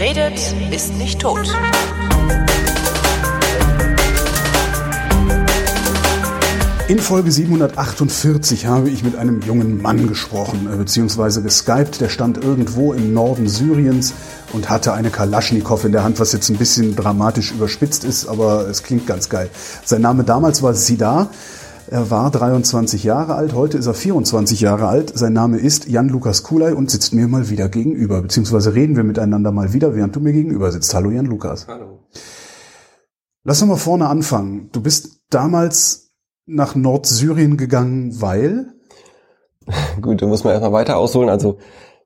Redet, 0.00 0.54
ist 0.70 0.94
nicht 0.94 1.20
tot. 1.20 1.54
In 6.88 6.98
Folge 6.98 7.30
748 7.30 8.64
habe 8.64 8.88
ich 8.88 9.04
mit 9.04 9.16
einem 9.16 9.42
jungen 9.42 9.82
Mann 9.82 10.08
gesprochen, 10.08 10.70
äh, 10.72 10.76
beziehungsweise 10.76 11.42
geskypt. 11.42 12.00
Der 12.00 12.08
stand 12.08 12.42
irgendwo 12.42 12.94
im 12.94 13.12
Norden 13.12 13.46
Syriens 13.46 14.14
und 14.54 14.70
hatte 14.70 14.94
eine 14.94 15.10
Kalaschnikow 15.10 15.84
in 15.84 15.92
der 15.92 16.02
Hand, 16.02 16.18
was 16.18 16.32
jetzt 16.32 16.48
ein 16.48 16.56
bisschen 16.56 16.96
dramatisch 16.96 17.52
überspitzt 17.52 18.02
ist, 18.04 18.26
aber 18.26 18.66
es 18.70 18.82
klingt 18.82 19.06
ganz 19.06 19.28
geil. 19.28 19.50
Sein 19.84 20.00
Name 20.00 20.24
damals 20.24 20.62
war 20.62 20.72
Sida. 20.72 21.28
Er 21.90 22.08
war 22.08 22.30
23 22.30 23.02
Jahre 23.02 23.34
alt, 23.34 23.52
heute 23.52 23.76
ist 23.76 23.86
er 23.86 23.94
24 23.94 24.60
Jahre 24.60 24.86
alt. 24.86 25.10
Sein 25.12 25.32
Name 25.32 25.58
ist 25.58 25.88
Jan-Lukas 25.88 26.44
Kulay 26.44 26.72
und 26.72 26.88
sitzt 26.88 27.12
mir 27.12 27.26
mal 27.26 27.50
wieder 27.50 27.68
gegenüber, 27.68 28.22
beziehungsweise 28.22 28.74
reden 28.74 28.94
wir 28.94 29.02
miteinander 29.02 29.50
mal 29.50 29.72
wieder, 29.72 29.96
während 29.96 30.14
du 30.14 30.20
mir 30.20 30.32
gegenüber 30.32 30.70
sitzt. 30.70 30.94
Hallo 30.94 31.10
Jan-Lukas. 31.10 31.66
Hallo. 31.66 31.98
Lass 33.42 33.60
uns 33.60 33.68
mal 33.68 33.76
vorne 33.76 34.06
anfangen. 34.06 34.68
Du 34.70 34.80
bist 34.80 35.22
damals 35.30 36.12
nach 36.46 36.76
Nordsyrien 36.76 37.56
gegangen, 37.56 38.20
weil? 38.20 38.72
Gut, 40.00 40.22
da 40.22 40.26
muss 40.26 40.44
man 40.44 40.52
erstmal 40.52 40.72
weiter 40.72 40.96
ausholen. 40.96 41.28
Also 41.28 41.58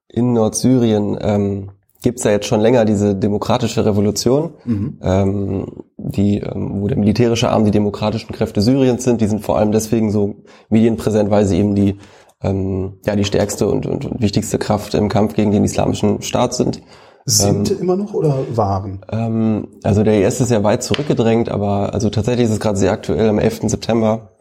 in 0.09 0.33
Nordsyrien 0.33 1.19
ähm, 1.21 1.73
gibt 2.05 2.19
es 2.19 2.25
ja 2.25 2.31
jetzt 2.31 2.47
schon 2.47 2.61
länger 2.61 2.85
diese 2.85 3.17
demokratische 3.17 3.85
Revolution, 3.85 4.53
mhm. 4.65 4.99
ähm, 5.03 5.67
die, 5.97 6.39
ähm, 6.39 6.83
wo 6.83 6.87
der 6.87 6.99
militärische 6.99 7.49
Arm 7.49 7.65
die 7.65 7.71
demokratischen 7.71 8.33
Kräfte 8.33 8.61
Syriens 8.61 9.05
sind. 9.05 9.23
Die 9.23 9.27
sind 9.27 9.43
vor 9.43 9.59
allem 9.59 9.73
deswegen 9.73 10.13
so 10.13 10.45
medienpräsent, 10.69 11.31
weil 11.31 11.47
sie 11.47 11.59
eben 11.59 11.75
die 11.75 11.97
ähm, 12.43 12.99
ja 13.07 13.17
die 13.17 13.25
stärkste 13.25 13.67
und, 13.67 13.87
und, 13.87 14.05
und 14.05 14.21
wichtigste 14.21 14.59
Kraft 14.59 14.95
im 14.95 15.09
Kampf 15.09 15.35
gegen 15.35 15.51
den 15.51 15.65
islamischen 15.65 16.21
Staat 16.21 16.53
sind. 16.55 16.83
Sind 17.25 17.71
ähm, 17.71 17.79
immer 17.81 17.97
noch 17.97 18.13
oder 18.13 18.37
waren? 18.55 19.01
Ähm, 19.11 19.69
also 19.83 20.03
der 20.03 20.27
IS 20.27 20.43
ist 20.43 20.51
ja 20.51 20.63
weit 20.63 20.83
zurückgedrängt, 20.83 21.49
aber 21.49 21.95
also 21.95 22.11
tatsächlich 22.11 22.45
ist 22.45 22.53
es 22.53 22.61
gerade 22.61 22.77
sehr 22.77 22.93
aktuell. 22.93 23.31
Am 23.31 23.39
11. 23.39 23.63
September 23.71 24.37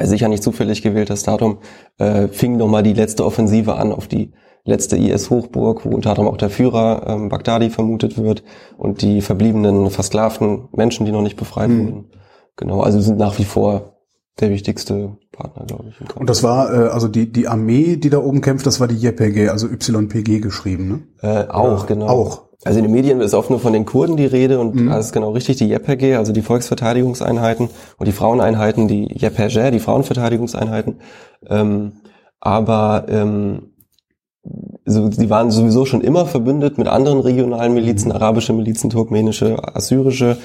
sicher 0.00 0.28
nicht 0.28 0.42
zufällig 0.42 0.80
gewähltes 0.80 1.22
Datum, 1.22 1.58
äh, 1.98 2.28
fing 2.28 2.56
nochmal 2.56 2.82
die 2.82 2.94
letzte 2.94 3.26
Offensive 3.26 3.74
an 3.74 3.92
auf 3.92 4.08
die 4.08 4.32
letzte 4.68 4.96
IS-Hochburg, 4.96 5.84
wo 5.84 5.90
unter 5.90 6.10
anderem 6.10 6.28
auch 6.28 6.36
der 6.36 6.50
Führer 6.50 7.02
ähm, 7.06 7.28
Baghdadi 7.28 7.70
vermutet 7.70 8.18
wird 8.18 8.42
und 8.76 9.02
die 9.02 9.20
verbliebenen 9.20 9.90
versklavten 9.90 10.68
Menschen, 10.72 11.06
die 11.06 11.12
noch 11.12 11.22
nicht 11.22 11.36
befreit 11.36 11.70
mhm. 11.70 11.84
wurden. 11.84 12.04
Genau, 12.56 12.80
also 12.80 13.00
sind 13.00 13.18
nach 13.18 13.38
wie 13.38 13.44
vor 13.44 13.98
der 14.40 14.50
wichtigste 14.50 15.16
Partner, 15.32 15.64
glaube 15.66 15.86
ich. 15.88 16.16
Und 16.16 16.28
das 16.28 16.42
war 16.42 16.72
äh, 16.72 16.88
also 16.88 17.08
die 17.08 17.32
die 17.32 17.48
Armee, 17.48 17.96
die 17.96 18.10
da 18.10 18.18
oben 18.18 18.40
kämpft, 18.40 18.66
das 18.66 18.78
war 18.78 18.86
die 18.86 19.04
YPG, 19.04 19.48
also 19.48 19.68
YPG 19.68 20.40
geschrieben, 20.40 20.88
ne? 20.88 21.46
Äh, 21.46 21.48
auch, 21.48 21.84
Oder? 21.84 21.86
genau. 21.86 22.06
Auch. 22.06 22.48
Also 22.64 22.80
in 22.80 22.86
den 22.86 22.92
Medien 22.92 23.20
ist 23.20 23.34
oft 23.34 23.50
nur 23.50 23.60
von 23.60 23.72
den 23.72 23.84
Kurden 23.84 24.16
die 24.16 24.26
Rede 24.26 24.58
und 24.58 24.74
mhm. 24.74 24.88
das 24.88 25.06
ist 25.06 25.12
genau 25.12 25.30
richtig, 25.30 25.58
die 25.58 25.72
YPG, 25.72 26.16
also 26.16 26.32
die 26.32 26.42
Volksverteidigungseinheiten 26.42 27.68
und 27.98 28.08
die 28.08 28.12
Fraueneinheiten, 28.12 28.88
die 28.88 29.04
YPG, 29.14 29.70
die 29.70 29.78
Frauenverteidigungseinheiten. 29.78 31.00
Ähm, 31.46 31.92
aber 32.40 33.06
ähm, 33.08 33.74
so, 34.88 35.08
die 35.08 35.30
waren 35.30 35.50
sowieso 35.50 35.84
schon 35.84 36.00
immer 36.00 36.26
verbündet 36.26 36.78
mit 36.78 36.88
anderen 36.88 37.20
regionalen 37.20 37.74
Milizen, 37.74 38.12
arabische 38.12 38.52
Milizen, 38.52 38.90
turkmenische, 38.90 39.56
assyrische 39.74 40.38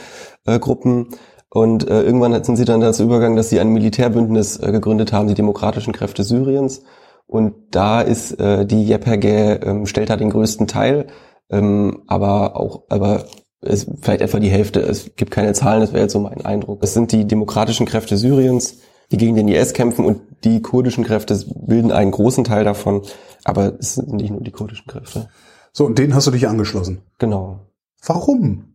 äh, 0.45 0.59
Gruppen. 0.59 1.07
Und 1.49 1.87
äh, 1.87 2.01
irgendwann 2.01 2.43
sind 2.43 2.55
sie 2.55 2.65
dann 2.65 2.81
dazu 2.81 3.03
übergegangen, 3.03 3.37
dass 3.37 3.49
sie 3.49 3.59
ein 3.59 3.69
Militärbündnis 3.69 4.57
äh, 4.57 4.71
gegründet 4.71 5.13
haben, 5.13 5.27
die 5.27 5.35
demokratischen 5.35 5.93
Kräfte 5.93 6.23
Syriens. 6.23 6.83
Und 7.27 7.53
da 7.71 8.01
ist 8.01 8.39
äh, 8.39 8.65
die 8.65 8.91
YPG, 8.91 9.27
äh, 9.27 9.85
stellt 9.85 10.09
da 10.09 10.17
den 10.17 10.29
größten 10.29 10.67
Teil 10.67 11.07
ähm, 11.53 12.03
aber 12.07 12.55
auch, 12.55 12.83
aber 12.89 13.25
es 13.61 13.87
vielleicht 14.01 14.21
etwa 14.21 14.39
die 14.39 14.49
Hälfte. 14.49 14.81
Es 14.81 15.15
gibt 15.15 15.31
keine 15.31 15.53
Zahlen, 15.53 15.81
das 15.81 15.93
wäre 15.93 16.03
jetzt 16.03 16.13
so 16.13 16.19
mein 16.19 16.45
Eindruck. 16.45 16.83
Es 16.83 16.93
sind 16.93 17.11
die 17.11 17.25
demokratischen 17.25 17.85
Kräfte 17.85 18.17
Syriens, 18.17 18.79
die 19.11 19.17
gegen 19.17 19.35
den 19.35 19.47
IS 19.47 19.73
kämpfen 19.73 20.05
und 20.05 20.21
die 20.43 20.61
kurdischen 20.61 21.03
Kräfte 21.03 21.39
bilden 21.55 21.91
einen 21.91 22.11
großen 22.11 22.43
Teil 22.43 22.63
davon, 22.63 23.03
aber 23.43 23.73
es 23.79 23.95
sind 23.95 24.13
nicht 24.13 24.31
nur 24.31 24.41
die 24.41 24.51
kurdischen 24.51 24.87
Kräfte. 24.87 25.29
So, 25.71 25.85
und 25.85 25.97
denen 25.97 26.13
hast 26.13 26.27
du 26.27 26.31
dich 26.31 26.47
angeschlossen? 26.47 27.01
Genau. 27.19 27.59
Warum? 28.05 28.73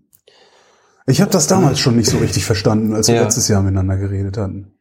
Ich 1.07 1.21
habe 1.21 1.31
das 1.31 1.47
damals 1.47 1.79
schon 1.79 1.97
nicht 1.97 2.11
so 2.11 2.19
richtig 2.19 2.45
verstanden, 2.45 2.95
als 2.95 3.09
wir 3.09 3.15
ja. 3.15 3.23
letztes 3.23 3.49
Jahr 3.49 3.63
miteinander 3.63 3.97
geredet 3.97 4.37
hatten. 4.37 4.73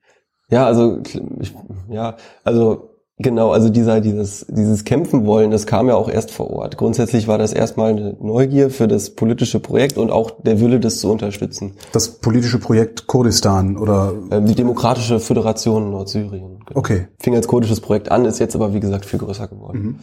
Ja, 0.50 0.66
also 0.66 1.02
ich, 1.40 1.54
ja, 1.90 2.18
also 2.44 2.87
Genau, 3.20 3.50
also 3.50 3.70
dieser, 3.70 4.00
dieses, 4.00 4.46
dieses 4.48 4.84
Kämpfen 4.84 5.26
wollen, 5.26 5.50
das 5.50 5.66
kam 5.66 5.88
ja 5.88 5.96
auch 5.96 6.08
erst 6.08 6.30
vor 6.30 6.52
Ort. 6.52 6.78
Grundsätzlich 6.78 7.28
war 7.28 7.40
das 7.40 7.52
erstmal 7.52 7.90
eine 7.90 8.16
Neugier 8.22 8.70
für 8.70 8.88
das 8.88 9.10
politische 9.10 9.60
Projekt 9.60 9.98
und 9.98 10.12
auch 10.12 10.32
der 10.44 10.60
Wille, 10.60 10.80
das 10.80 11.00
zu 11.00 11.10
unterstützen. 11.10 11.74
Das 11.94 12.10
politische 12.10 12.60
Projekt 12.60 13.08
Kurdistan 13.08 13.76
oder? 13.76 14.14
Ähm, 14.30 14.46
die 14.46 14.54
Demokratische 14.54 15.20
Föderation 15.20 15.90
Nordsyrien. 15.90 16.60
Genau. 16.64 16.80
Okay. 16.80 17.08
Fing 17.20 17.36
als 17.36 17.48
kurdisches 17.48 17.82
Projekt 17.82 18.12
an, 18.12 18.24
ist 18.26 18.38
jetzt 18.38 18.56
aber 18.56 18.76
wie 18.76 18.80
gesagt 18.80 19.06
viel 19.06 19.18
größer 19.18 19.48
geworden. 19.48 19.82
Mhm. 19.82 19.96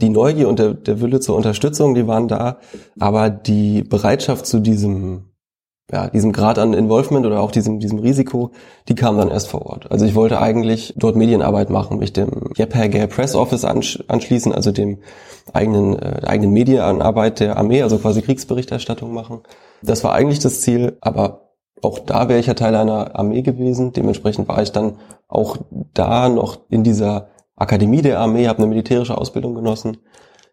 Die 0.00 0.08
Neugier 0.08 0.48
und 0.48 0.60
der, 0.60 0.74
der 0.74 1.00
Wille 1.00 1.18
zur 1.18 1.34
Unterstützung, 1.34 1.96
die 1.96 2.06
waren 2.06 2.28
da, 2.28 2.58
aber 3.00 3.30
die 3.30 3.82
Bereitschaft 3.82 4.46
zu 4.46 4.60
diesem 4.60 5.29
ja, 5.92 6.08
diesem 6.08 6.32
Grad 6.32 6.58
an 6.58 6.72
Involvement 6.72 7.26
oder 7.26 7.40
auch 7.40 7.50
diesem, 7.50 7.80
diesem 7.80 7.98
Risiko, 7.98 8.52
die 8.88 8.94
kam 8.94 9.18
dann 9.18 9.30
erst 9.30 9.48
vor 9.48 9.66
Ort. 9.66 9.90
Also 9.90 10.04
ich 10.04 10.14
wollte 10.14 10.40
eigentlich 10.40 10.94
dort 10.96 11.16
Medienarbeit 11.16 11.70
machen, 11.70 11.98
mich 11.98 12.12
dem 12.12 12.50
JPEG 12.54 13.08
Press 13.08 13.34
Office 13.34 13.64
anschließen, 13.64 14.52
also 14.52 14.70
dem 14.70 14.98
eigenen, 15.52 15.98
äh, 15.98 16.20
eigenen 16.24 16.52
Medienarbeit 16.52 17.40
der 17.40 17.56
Armee, 17.56 17.82
also 17.82 17.98
quasi 17.98 18.22
Kriegsberichterstattung 18.22 19.12
machen. 19.12 19.40
Das 19.82 20.04
war 20.04 20.12
eigentlich 20.12 20.38
das 20.38 20.60
Ziel, 20.60 20.96
aber 21.00 21.50
auch 21.82 21.98
da 21.98 22.28
wäre 22.28 22.38
ich 22.38 22.46
ja 22.46 22.54
Teil 22.54 22.74
einer 22.74 23.18
Armee 23.18 23.42
gewesen. 23.42 23.92
Dementsprechend 23.92 24.48
war 24.48 24.62
ich 24.62 24.70
dann 24.70 24.96
auch 25.28 25.56
da 25.94 26.28
noch 26.28 26.60
in 26.68 26.84
dieser 26.84 27.28
Akademie 27.56 28.02
der 28.02 28.20
Armee, 28.20 28.48
habe 28.48 28.58
eine 28.58 28.68
militärische 28.68 29.18
Ausbildung 29.18 29.54
genossen, 29.54 29.98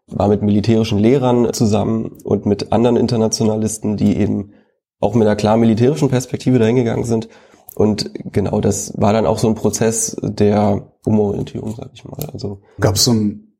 war 0.08 0.30
mit 0.30 0.42
militärischen 0.42 0.98
Lehrern 0.98 1.54
zusammen 1.54 2.18
und 2.24 2.46
mit 2.46 2.72
anderen 2.72 2.98
Internationalisten, 2.98 3.98
die 3.98 4.18
eben 4.18 4.54
auch 5.00 5.16
mit 5.16 5.28
einer 5.28 5.36
klar 5.36 5.58
militärischen 5.58 6.10
Perspektive 6.10 6.60
dahingegangen 6.60 7.06
sind. 7.06 7.30
Und 7.76 8.12
genau 8.32 8.60
das 8.60 8.94
war 8.98 9.14
dann 9.14 9.28
auch 9.28 9.38
so 9.38 9.48
ein 9.48 9.56
Prozess 9.56 10.18
der 10.22 10.92
Umorientierung, 11.06 11.76
sag 11.76 11.92
ich 11.94 12.04
mal. 12.06 12.28
Also 12.34 12.62
gab 12.80 12.96
es 12.96 13.04
so 13.04 13.12
einen 13.12 13.58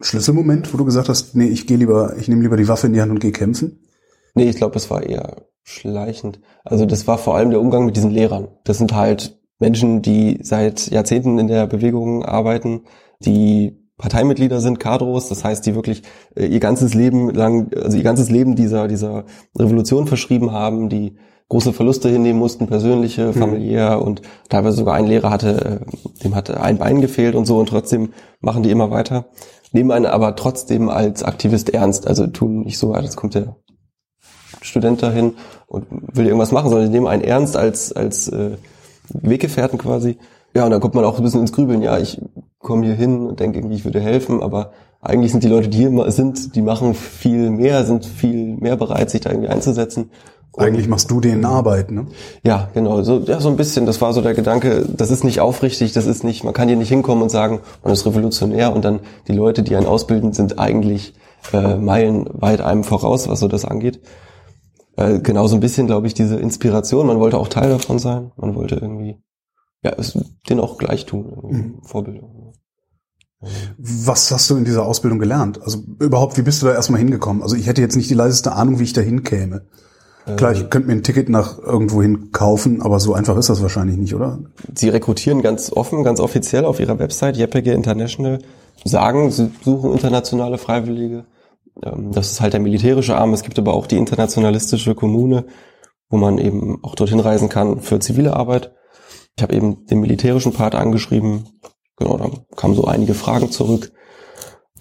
Schlüsselmoment, 0.00 0.72
wo 0.72 0.78
du 0.78 0.84
gesagt 0.84 1.08
hast, 1.08 1.36
nee, 1.36 1.48
ich 1.48 1.66
gehe 1.66 1.76
lieber, 1.76 2.16
ich 2.16 2.28
nehme 2.28 2.42
lieber 2.42 2.56
die 2.56 2.68
Waffe 2.68 2.86
in 2.86 2.94
die 2.94 3.00
Hand 3.00 3.10
und 3.10 3.20
gehe 3.20 3.32
kämpfen? 3.32 3.80
Nee, 4.34 4.48
ich 4.48 4.56
glaube, 4.56 4.76
es 4.76 4.90
war 4.90 5.02
eher 5.02 5.48
schleichend. 5.64 6.40
Also 6.64 6.86
das 6.86 7.06
war 7.06 7.18
vor 7.18 7.36
allem 7.36 7.50
der 7.50 7.60
Umgang 7.60 7.84
mit 7.84 7.96
diesen 7.96 8.10
Lehrern. 8.10 8.48
Das 8.64 8.78
sind 8.78 8.94
halt 8.94 9.38
Menschen, 9.58 10.02
die 10.02 10.38
seit 10.42 10.90
Jahrzehnten 10.90 11.38
in 11.38 11.48
der 11.48 11.66
Bewegung 11.66 12.24
arbeiten, 12.24 12.84
die 13.20 13.77
Parteimitglieder 13.98 14.60
sind, 14.60 14.78
Kadros, 14.78 15.28
das 15.28 15.44
heißt, 15.44 15.66
die 15.66 15.74
wirklich 15.74 16.02
äh, 16.36 16.46
ihr 16.46 16.60
ganzes 16.60 16.94
Leben 16.94 17.30
lang, 17.30 17.70
also 17.74 17.96
ihr 17.96 18.04
ganzes 18.04 18.30
Leben 18.30 18.54
dieser, 18.54 18.86
dieser 18.88 19.24
Revolution 19.56 20.06
verschrieben 20.06 20.52
haben, 20.52 20.88
die 20.88 21.16
große 21.48 21.72
Verluste 21.72 22.08
hinnehmen 22.08 22.38
mussten, 22.38 22.68
persönliche, 22.68 23.28
mhm. 23.28 23.32
familiär 23.34 24.00
und 24.00 24.22
teilweise 24.48 24.76
sogar 24.76 24.94
ein 24.94 25.06
Lehrer 25.06 25.30
hatte, 25.30 25.82
äh, 25.82 26.22
dem 26.22 26.34
hatte 26.36 26.60
ein 26.60 26.78
Bein 26.78 27.00
gefehlt 27.00 27.34
und 27.34 27.44
so. 27.44 27.58
Und 27.58 27.68
trotzdem 27.68 28.12
machen 28.40 28.62
die 28.62 28.70
immer 28.70 28.90
weiter, 28.90 29.26
nehmen 29.72 29.90
einen 29.90 30.06
aber 30.06 30.36
trotzdem 30.36 30.88
als 30.88 31.24
Aktivist 31.24 31.70
ernst, 31.70 32.06
also 32.06 32.26
tun 32.26 32.60
nicht 32.60 32.78
so, 32.78 32.92
als 32.92 33.16
kommt 33.16 33.34
der 33.34 33.56
Student 34.62 35.02
dahin 35.02 35.34
und 35.66 35.86
will 35.90 36.26
irgendwas 36.26 36.52
machen, 36.52 36.70
sondern 36.70 36.88
die 36.88 36.92
nehmen 36.92 37.06
einen 37.08 37.22
ernst 37.22 37.56
als, 37.56 37.92
als 37.92 38.28
äh, 38.28 38.56
Weggefährten 39.08 39.78
quasi 39.78 40.18
ja, 40.54 40.64
und 40.64 40.70
dann 40.70 40.80
kommt 40.80 40.94
man 40.94 41.04
auch 41.04 41.18
ein 41.18 41.22
bisschen 41.22 41.40
ins 41.40 41.52
Grübeln. 41.52 41.82
Ja, 41.82 41.98
ich 41.98 42.20
komme 42.58 42.86
hier 42.86 42.94
hin 42.94 43.26
und 43.26 43.40
denke 43.40 43.58
irgendwie, 43.58 43.76
ich 43.76 43.84
würde 43.84 44.00
helfen, 44.00 44.42
aber 44.42 44.72
eigentlich 45.00 45.30
sind 45.30 45.44
die 45.44 45.48
Leute, 45.48 45.68
die 45.68 45.78
hier 45.78 46.10
sind, 46.10 46.56
die 46.56 46.62
machen 46.62 46.94
viel 46.94 47.50
mehr, 47.50 47.84
sind 47.84 48.04
viel 48.04 48.56
mehr 48.56 48.76
bereit, 48.76 49.10
sich 49.10 49.20
da 49.20 49.30
irgendwie 49.30 49.48
einzusetzen. 49.48 50.10
Und 50.52 50.64
eigentlich 50.64 50.88
machst 50.88 51.10
du 51.10 51.20
denen 51.20 51.44
Arbeit, 51.44 51.92
ne? 51.92 52.06
Ja, 52.42 52.68
genau. 52.74 53.02
So, 53.02 53.20
ja, 53.20 53.38
so 53.40 53.48
ein 53.48 53.56
bisschen. 53.56 53.86
Das 53.86 54.00
war 54.00 54.12
so 54.12 54.22
der 54.22 54.34
Gedanke. 54.34 54.86
Das 54.88 55.10
ist 55.10 55.22
nicht 55.22 55.40
aufrichtig. 55.40 55.92
Das 55.92 56.06
ist 56.06 56.24
nicht. 56.24 56.42
Man 56.42 56.52
kann 56.52 56.66
hier 56.66 56.76
nicht 56.76 56.88
hinkommen 56.88 57.22
und 57.22 57.28
sagen, 57.28 57.60
man 57.84 57.92
ist 57.92 58.04
revolutionär 58.06 58.74
und 58.74 58.84
dann 58.84 59.00
die 59.28 59.34
Leute, 59.34 59.62
die 59.62 59.76
einen 59.76 59.86
ausbilden, 59.86 60.32
sind 60.32 60.58
eigentlich 60.58 61.14
äh, 61.52 61.76
meilenweit 61.76 62.60
einem 62.60 62.82
voraus, 62.82 63.28
was 63.28 63.38
so 63.38 63.46
das 63.46 63.64
angeht. 63.64 64.00
Äh, 64.96 65.20
genau 65.20 65.46
so 65.46 65.54
ein 65.54 65.60
bisschen, 65.60 65.86
glaube 65.86 66.08
ich, 66.08 66.14
diese 66.14 66.36
Inspiration. 66.36 67.06
Man 67.06 67.20
wollte 67.20 67.38
auch 67.38 67.48
Teil 67.48 67.68
davon 67.68 68.00
sein. 68.00 68.32
Man 68.36 68.56
wollte 68.56 68.76
irgendwie 68.76 69.18
ja, 69.88 69.94
es 69.98 70.18
den 70.48 70.60
auch 70.60 70.78
gleich 70.78 71.06
tun, 71.06 71.32
mhm. 71.50 71.82
Vorbildung. 71.82 72.52
Was 73.78 74.32
hast 74.32 74.50
du 74.50 74.56
in 74.56 74.64
dieser 74.64 74.84
Ausbildung 74.84 75.18
gelernt? 75.20 75.62
Also 75.62 75.78
überhaupt, 76.00 76.36
wie 76.36 76.42
bist 76.42 76.60
du 76.60 76.66
da 76.66 76.74
erstmal 76.74 76.98
hingekommen? 76.98 77.42
Also 77.42 77.54
ich 77.54 77.68
hätte 77.68 77.80
jetzt 77.80 77.96
nicht 77.96 78.10
die 78.10 78.14
leiseste 78.14 78.52
Ahnung, 78.52 78.80
wie 78.80 78.84
ich 78.84 78.92
da 78.92 79.00
hinkäme. 79.00 79.66
Klar, 80.36 80.52
ich 80.52 80.68
könnte 80.68 80.88
mir 80.88 80.94
ein 80.94 81.02
Ticket 81.02 81.30
nach 81.30 81.58
irgendwo 81.58 82.02
hin 82.02 82.32
kaufen, 82.32 82.82
aber 82.82 83.00
so 83.00 83.14
einfach 83.14 83.38
ist 83.38 83.48
das 83.48 83.62
wahrscheinlich 83.62 83.96
nicht, 83.96 84.14
oder? 84.14 84.40
Sie 84.74 84.90
rekrutieren 84.90 85.40
ganz 85.40 85.72
offen, 85.72 86.04
ganz 86.04 86.20
offiziell 86.20 86.66
auf 86.66 86.80
ihrer 86.80 86.98
Website, 86.98 87.38
JPG 87.38 87.72
International, 87.72 88.40
sagen, 88.84 89.30
sie 89.30 89.50
suchen 89.64 89.92
internationale 89.92 90.58
Freiwillige 90.58 91.24
Ähm, 91.82 92.12
das 92.12 92.32
ist 92.32 92.40
halt 92.40 92.52
der 92.52 92.60
militärische 92.60 93.16
Arm. 93.16 93.32
Es 93.32 93.42
gibt 93.42 93.58
aber 93.58 93.74
auch 93.74 93.86
die 93.86 93.96
internationalistische 93.96 94.94
Kommune, 94.94 95.46
wo 96.10 96.16
man 96.16 96.38
eben 96.38 96.82
auch 96.82 96.94
dorthin 96.94 97.20
reisen 97.20 97.48
kann 97.48 97.80
für 97.80 98.00
zivile 98.00 98.34
Arbeit. 98.34 98.72
Ich 99.38 99.42
habe 99.42 99.54
eben 99.54 99.86
den 99.86 100.00
militärischen 100.00 100.52
Part 100.52 100.74
angeschrieben. 100.74 101.44
Genau, 101.96 102.16
dann 102.18 102.40
kamen 102.56 102.74
so 102.74 102.86
einige 102.86 103.14
Fragen 103.14 103.52
zurück, 103.52 103.92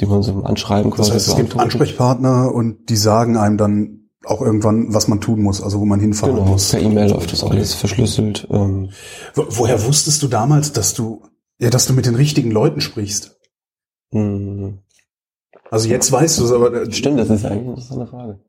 die 0.02 0.08
man 0.08 0.24
so 0.24 0.32
im 0.32 0.44
Anschreiben 0.44 0.90
quasi 0.90 1.12
Das 1.12 1.16
heißt, 1.16 1.28
es 1.28 1.36
gibt 1.36 1.56
Ansprechpartner 1.56 2.52
und 2.52 2.90
die 2.90 2.96
sagen 2.96 3.38
einem 3.38 3.58
dann 3.58 4.10
auch 4.26 4.42
irgendwann, 4.42 4.92
was 4.96 5.08
man 5.08 5.22
tun 5.22 5.44
muss, 5.44 5.62
also 5.62 5.80
wo 5.80 5.86
man 5.86 6.00
hinfahren 6.00 6.38
genau, 6.38 6.48
muss. 6.48 6.72
Per 6.72 6.82
E-Mail 6.82 7.12
läuft 7.12 7.34
das 7.34 7.44
alles 7.44 7.76
verschlüsselt. 7.76 8.48
Ähm. 8.50 8.90
Woher 9.36 9.86
wusstest 9.86 10.24
du 10.24 10.28
damals, 10.28 10.74
dass 10.74 10.96
du, 10.96 11.22
ja, 11.60 11.70
dass 11.70 11.86
du 11.86 11.94
mit 11.94 12.08
den 12.08 12.16
richtigen 12.16 12.50
Leuten 12.50 12.82
sprichst? 12.82 13.38
Hm. 14.12 14.80
Also 15.70 15.88
jetzt 15.88 16.12
weißt 16.12 16.40
du 16.40 16.46
es, 16.46 16.52
aber. 16.52 16.74
Äh, 16.74 16.92
Stimmt, 16.92 17.20
das 17.20 17.30
ist 17.30 17.46
eigentlich 17.46 17.92
eine 17.92 18.08
Frage. 18.08 18.40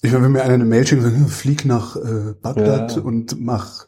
Ich 0.00 0.12
meine, 0.12 0.24
wenn 0.24 0.32
mir 0.32 0.42
einer 0.42 0.54
eine 0.54 0.64
Mail 0.64 0.86
schickt, 0.86 1.02
sagt, 1.02 1.14
flieg 1.28 1.66
nach 1.66 1.96
äh, 1.96 2.32
Bagdad 2.40 2.96
ja. 2.96 3.02
und 3.02 3.38
mach, 3.38 3.86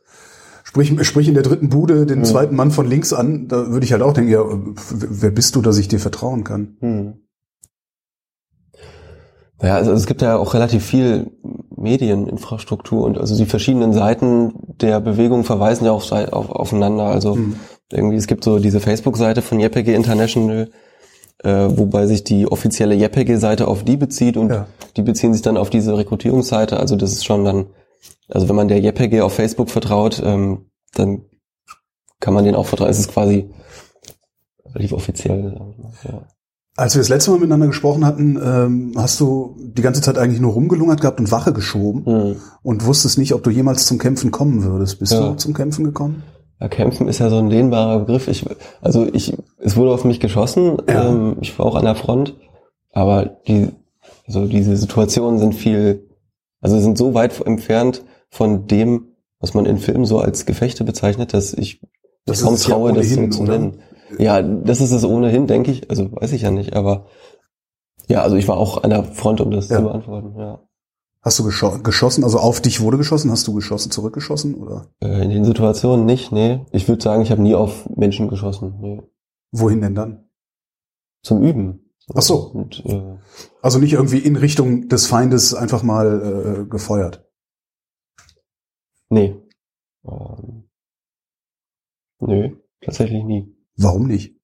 sprich, 0.69 1.06
sprich 1.06 1.29
in 1.29 1.35
der 1.35 1.43
dritten 1.43 1.70
Bude 1.70 2.05
den 2.05 2.19
ja. 2.19 2.25
zweiten 2.25 2.55
Mann 2.55 2.70
von 2.70 2.87
links 2.87 3.15
an, 3.15 3.49
da 3.49 3.70
würde 3.70 3.87
ich 3.87 3.93
halt 3.93 4.03
auch 4.03 4.12
denken, 4.12 4.31
ja, 4.31 4.44
wer 4.91 5.31
bist 5.31 5.56
du, 5.56 5.62
dass 5.62 5.79
ich 5.79 5.88
dir 5.88 5.99
vertrauen 5.99 6.44
kann? 6.44 6.76
Hm. 6.81 7.15
Ja, 9.62 9.76
also 9.76 9.93
es 9.93 10.06
gibt 10.06 10.23
ja 10.23 10.37
auch 10.37 10.55
relativ 10.55 10.85
viel 10.85 11.32
Medieninfrastruktur 11.75 13.05
und 13.05 13.19
also 13.19 13.37
die 13.37 13.47
verschiedenen 13.47 13.93
Seiten 13.93 14.53
der 14.81 15.00
Bewegung 15.00 15.43
verweisen 15.44 15.87
ja 15.87 15.93
auf, 15.93 16.12
auf, 16.12 16.50
aufeinander. 16.50 17.05
Also 17.05 17.35
hm. 17.35 17.56
irgendwie, 17.91 18.17
es 18.17 18.26
gibt 18.26 18.44
so 18.44 18.59
diese 18.59 18.79
Facebook-Seite 18.79 19.41
von 19.41 19.59
JPG 19.59 19.94
International, 19.94 20.71
äh, 21.43 21.50
wobei 21.50 22.06
sich 22.06 22.25
die 22.25 22.47
offizielle 22.47 22.94
JPG-Seite 22.94 23.67
auf 23.67 23.85
die 23.85 23.97
bezieht 23.97 24.37
und 24.37 24.50
ja. 24.50 24.67
die 24.97 25.03
beziehen 25.03 25.32
sich 25.32 25.43
dann 25.43 25.56
auf 25.56 25.71
diese 25.71 25.97
Rekrutierungsseite. 25.97 26.79
Also 26.79 26.94
das 26.94 27.12
ist 27.12 27.25
schon 27.25 27.44
dann, 27.44 27.67
also 28.29 28.49
wenn 28.49 28.56
man 28.56 28.69
der 28.69 28.81
JPG 28.81 29.21
auf 29.21 29.35
Facebook 29.35 29.71
vertraut, 29.71 30.23
ähm, 30.25 30.71
dann 30.95 31.23
kann 32.21 32.35
man 32.35 32.45
den 32.45 32.55
auch 32.55 32.67
vertrauen. 32.67 32.91
Es 32.91 32.99
ist 32.99 33.12
quasi 33.12 33.50
relativ 34.67 34.93
offiziell. 34.93 35.61
Ja. 36.05 36.27
Als 36.77 36.95
wir 36.95 37.00
das 37.00 37.09
letzte 37.09 37.33
Mal 37.33 37.39
miteinander 37.39 37.67
gesprochen 37.67 38.06
hatten, 38.06 38.39
ähm, 38.43 38.93
hast 38.97 39.19
du 39.19 39.56
die 39.59 39.83
ganze 39.83 40.00
Zeit 40.00 40.17
eigentlich 40.17 40.41
nur 40.41 40.53
rumgelungert 40.53 41.00
gehabt 41.00 41.19
und 41.19 41.33
Wache 41.33 41.53
geschoben 41.53 42.05
mhm. 42.06 42.37
und 42.62 42.87
wusstest 42.87 43.19
nicht, 43.19 43.35
ob 43.35 43.43
du 43.43 43.50
jemals 43.50 43.87
zum 43.87 43.99
Kämpfen 43.99 44.31
kommen 44.31 44.62
würdest. 44.62 45.00
Bist 45.00 45.12
ja. 45.12 45.31
du 45.31 45.35
zum 45.35 45.55
Kämpfen 45.55 45.85
gekommen? 45.85 46.23
Ja, 46.61 46.69
kämpfen 46.69 47.09
ist 47.09 47.19
ja 47.19 47.31
so 47.31 47.39
ein 47.39 47.50
dehnbarer 47.50 48.00
Begriff. 48.00 48.29
Ich, 48.29 48.45
also 48.81 49.06
ich, 49.12 49.37
es 49.59 49.77
wurde 49.77 49.91
auf 49.91 50.05
mich 50.05 50.21
geschossen. 50.21 50.77
Ja. 50.89 51.09
Ähm, 51.09 51.37
ich 51.41 51.56
war 51.59 51.67
auch 51.67 51.77
an 51.77 51.85
der 51.85 51.95
Front, 51.95 52.37
aber 52.93 53.39
die, 53.47 53.71
also 54.27 54.47
diese 54.47 54.77
Situationen 54.77 55.39
sind 55.39 55.55
viel, 55.55 56.07
also 56.60 56.78
sind 56.81 56.99
so 56.99 57.14
weit 57.14 57.40
entfernt 57.40 58.05
von 58.31 58.66
dem, 58.66 59.08
was 59.40 59.55
man 59.55 59.66
in 59.66 59.78
Filmen 59.78 60.05
so 60.05 60.19
als 60.19 60.46
Gefechte 60.46 60.84
bezeichnet, 60.84 61.34
dass 61.34 61.52
ich 61.55 61.81
das 62.26 62.43
kaum 62.43 62.56
traue, 62.56 62.90
ja 62.90 62.96
das 62.96 63.08
so 63.08 63.28
zu 63.28 63.43
nennen. 63.44 63.81
Ja, 64.19 64.43
das 64.43 64.81
ist 64.81 64.93
es 64.93 65.05
ohnehin, 65.05 65.46
denke 65.46 65.70
ich. 65.70 65.90
Also 65.90 66.10
weiß 66.12 66.32
ich 66.32 66.43
ja 66.43 66.50
nicht, 66.50 66.75
aber 66.75 67.06
ja, 68.08 68.22
also 68.22 68.37
ich 68.37 68.49
war 68.49 68.56
auch 68.56 68.82
an 68.82 68.90
der 68.90 69.05
Front, 69.05 69.40
um 69.40 69.50
das 69.50 69.69
ja. 69.69 69.76
zu 69.76 69.82
beantworten. 69.82 70.38
Ja. 70.38 70.60
Hast 71.20 71.38
du 71.38 71.44
geschossen? 71.44 72.25
Also 72.25 72.38
auf 72.38 72.61
dich 72.61 72.81
wurde 72.81 72.96
geschossen? 72.96 73.31
Hast 73.31 73.46
du 73.46 73.52
geschossen, 73.52 73.90
zurückgeschossen 73.90 74.54
oder? 74.54 74.87
Äh, 75.00 75.25
in 75.25 75.31
den 75.31 75.44
Situationen 75.44 76.06
nicht, 76.06 76.32
nee. 76.32 76.64
Ich 76.72 76.88
würde 76.88 77.02
sagen, 77.02 77.22
ich 77.22 77.31
habe 77.31 77.43
nie 77.43 77.54
auf 77.54 77.88
Menschen 77.94 78.28
geschossen. 78.28 78.76
Nee. 78.81 79.02
Wohin 79.52 79.81
denn 79.81 79.94
dann? 79.94 80.28
Zum 81.22 81.43
Üben. 81.43 81.93
Ach 82.14 82.22
so. 82.22 82.37
Und, 82.37 82.82
äh, 82.87 83.16
also 83.62 83.78
nicht 83.78 83.93
irgendwie 83.93 84.19
in 84.19 84.37
Richtung 84.37 84.88
des 84.88 85.06
Feindes 85.06 85.55
einfach 85.55 85.82
mal 85.82 86.62
äh, 86.64 86.69
gefeuert. 86.69 87.25
Nee. 89.10 89.37
Ähm, 90.06 90.69
nö, 92.20 92.50
tatsächlich 92.81 93.25
nie. 93.25 93.55
Warum 93.76 94.06
nicht? 94.06 94.37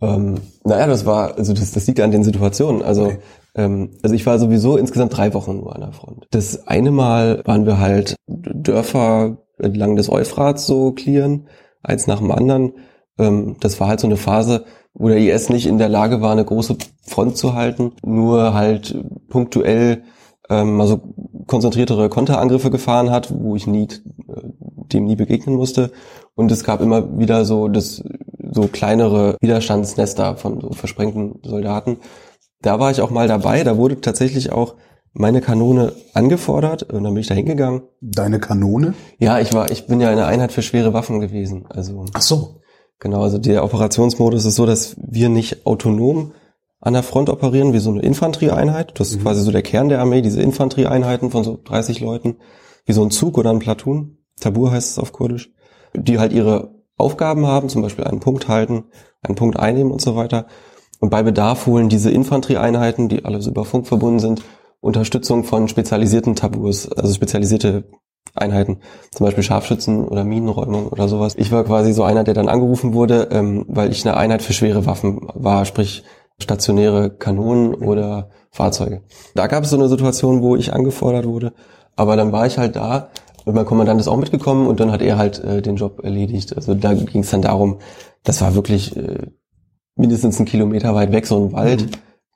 Ähm, 0.00 0.36
naja, 0.64 0.86
das 0.86 1.06
war, 1.06 1.36
also 1.36 1.52
das, 1.52 1.72
das 1.72 1.86
liegt 1.86 2.00
an 2.00 2.10
den 2.10 2.24
Situationen. 2.24 2.82
Also 2.82 3.06
okay. 3.06 3.18
Ähm, 3.56 3.90
also 4.02 4.14
ich 4.14 4.26
war 4.26 4.38
sowieso 4.38 4.76
insgesamt 4.76 5.16
drei 5.16 5.32
Wochen 5.34 5.56
nur 5.56 5.74
an 5.74 5.80
der 5.80 5.92
Front. 5.92 6.26
Das 6.30 6.66
eine 6.68 6.90
Mal 6.90 7.42
waren 7.46 7.66
wir 7.66 7.80
halt 7.80 8.16
Dörfer 8.26 9.38
entlang 9.58 9.96
des 9.96 10.10
Euphrats 10.10 10.66
so 10.66 10.92
clearen, 10.92 11.48
eins 11.82 12.06
nach 12.06 12.18
dem 12.18 12.30
anderen. 12.30 12.74
Ähm, 13.18 13.56
das 13.60 13.80
war 13.80 13.88
halt 13.88 14.00
so 14.00 14.06
eine 14.06 14.16
Phase, 14.16 14.64
wo 14.94 15.08
der 15.08 15.18
IS 15.18 15.48
nicht 15.48 15.66
in 15.66 15.78
der 15.78 15.88
Lage 15.88 16.20
war, 16.20 16.32
eine 16.32 16.44
große 16.44 16.76
Front 17.02 17.36
zu 17.36 17.54
halten, 17.54 17.92
nur 18.04 18.54
halt 18.54 18.96
punktuell 19.28 20.02
ähm, 20.48 20.80
also 20.80 21.00
konzentriertere 21.46 22.08
Konterangriffe 22.08 22.70
gefahren 22.70 23.10
hat, 23.10 23.32
wo 23.36 23.56
ich 23.56 23.66
nie 23.66 23.84
äh, 23.84 24.42
dem 24.92 25.04
nie 25.04 25.16
begegnen 25.16 25.56
musste. 25.56 25.90
Und 26.34 26.50
es 26.52 26.64
gab 26.64 26.80
immer 26.80 27.18
wieder 27.18 27.44
so 27.44 27.68
das 27.68 28.02
so 28.50 28.68
kleinere 28.68 29.36
Widerstandsnester 29.40 30.36
von 30.36 30.60
so 30.60 30.70
versprengten 30.72 31.40
Soldaten, 31.44 31.98
da 32.62 32.80
war 32.80 32.90
ich 32.90 33.00
auch 33.00 33.10
mal 33.10 33.28
dabei. 33.28 33.64
Da 33.64 33.76
wurde 33.76 34.00
tatsächlich 34.00 34.52
auch 34.52 34.76
meine 35.12 35.40
Kanone 35.40 35.92
angefordert 36.14 36.82
und 36.84 37.04
dann 37.04 37.14
bin 37.14 37.20
ich 37.20 37.26
da 37.26 37.34
hingegangen. 37.34 37.82
Deine 38.00 38.38
Kanone? 38.38 38.94
Ja, 39.18 39.38
ich 39.40 39.54
war, 39.54 39.70
ich 39.70 39.86
bin 39.86 40.00
ja 40.00 40.10
eine 40.10 40.26
Einheit 40.26 40.52
für 40.52 40.62
schwere 40.62 40.92
Waffen 40.92 41.20
gewesen. 41.20 41.66
Also 41.68 42.04
ach 42.12 42.22
so. 42.22 42.60
Genau, 42.98 43.22
also 43.22 43.38
der 43.38 43.64
Operationsmodus 43.64 44.44
ist 44.44 44.56
so, 44.56 44.66
dass 44.66 44.96
wir 44.98 45.28
nicht 45.28 45.66
autonom 45.66 46.32
an 46.80 46.94
der 46.94 47.02
Front 47.02 47.30
operieren, 47.30 47.72
wie 47.72 47.78
so 47.78 47.90
eine 47.90 48.02
Infanterieeinheit. 48.02 48.98
Das 48.98 49.10
ist 49.10 49.18
mhm. 49.18 49.22
quasi 49.22 49.42
so 49.42 49.50
der 49.50 49.62
Kern 49.62 49.88
der 49.88 50.00
Armee, 50.00 50.22
diese 50.22 50.40
Infanterieeinheiten 50.40 51.30
von 51.30 51.44
so 51.44 51.58
30 51.62 52.00
Leuten, 52.00 52.36
wie 52.84 52.92
so 52.92 53.02
ein 53.02 53.10
Zug 53.10 53.38
oder 53.38 53.50
ein 53.50 53.58
Platoon. 53.58 54.18
Tabur 54.40 54.70
heißt 54.70 54.90
es 54.90 54.98
auf 54.98 55.12
Kurdisch. 55.12 55.52
Die 55.94 56.18
halt 56.18 56.32
ihre 56.32 56.74
Aufgaben 56.96 57.46
haben, 57.46 57.68
zum 57.68 57.82
Beispiel 57.82 58.04
einen 58.04 58.20
Punkt 58.20 58.48
halten, 58.48 58.84
einen 59.22 59.34
Punkt 59.34 59.58
einnehmen 59.58 59.92
und 59.92 60.00
so 60.00 60.16
weiter. 60.16 60.46
Und 61.00 61.10
bei 61.10 61.22
Bedarf 61.22 61.66
holen 61.66 61.88
diese 61.88 62.10
Infanterieeinheiten, 62.10 63.08
die 63.08 63.24
alle 63.24 63.42
so 63.42 63.50
über 63.50 63.64
Funk 63.64 63.86
verbunden 63.86 64.18
sind, 64.18 64.42
Unterstützung 64.80 65.44
von 65.44 65.68
spezialisierten 65.68 66.36
Tabus, 66.36 66.90
also 66.90 67.12
spezialisierte 67.12 67.84
Einheiten, 68.34 68.78
zum 69.12 69.24
Beispiel 69.24 69.42
Scharfschützen 69.42 70.06
oder 70.06 70.24
Minenräumung 70.24 70.88
oder 70.88 71.08
sowas. 71.08 71.34
Ich 71.36 71.52
war 71.52 71.64
quasi 71.64 71.92
so 71.92 72.02
einer, 72.02 72.24
der 72.24 72.34
dann 72.34 72.48
angerufen 72.48 72.92
wurde, 72.92 73.28
ähm, 73.30 73.64
weil 73.68 73.90
ich 73.90 74.06
eine 74.06 74.16
Einheit 74.16 74.42
für 74.42 74.52
schwere 74.52 74.86
Waffen 74.86 75.20
war, 75.34 75.64
sprich 75.64 76.04
stationäre 76.38 77.10
Kanonen 77.10 77.74
oder 77.74 78.30
Fahrzeuge. 78.50 79.02
Da 79.34 79.46
gab 79.46 79.64
es 79.64 79.70
so 79.70 79.76
eine 79.76 79.88
Situation, 79.88 80.42
wo 80.42 80.56
ich 80.56 80.72
angefordert 80.72 81.26
wurde, 81.26 81.52
aber 81.94 82.16
dann 82.16 82.32
war 82.32 82.46
ich 82.46 82.58
halt 82.58 82.76
da 82.76 83.08
und 83.46 83.54
mein 83.54 83.64
Kommandant 83.64 84.00
ist 84.00 84.08
auch 84.08 84.16
mitgekommen 84.16 84.66
und 84.66 84.80
dann 84.80 84.92
hat 84.92 85.02
er 85.02 85.16
halt 85.16 85.42
äh, 85.42 85.62
den 85.62 85.76
Job 85.76 86.00
erledigt. 86.02 86.56
Also 86.56 86.74
da 86.74 86.94
ging 86.94 87.22
es 87.22 87.30
dann 87.30 87.42
darum, 87.42 87.78
das 88.24 88.40
war 88.42 88.54
wirklich 88.54 88.96
äh, 88.96 89.28
mindestens 89.94 90.36
einen 90.38 90.46
Kilometer 90.46 90.94
weit 90.94 91.12
weg, 91.12 91.26
so 91.26 91.42
ein 91.42 91.52
Wald. 91.52 91.82
Mhm. 91.82 91.90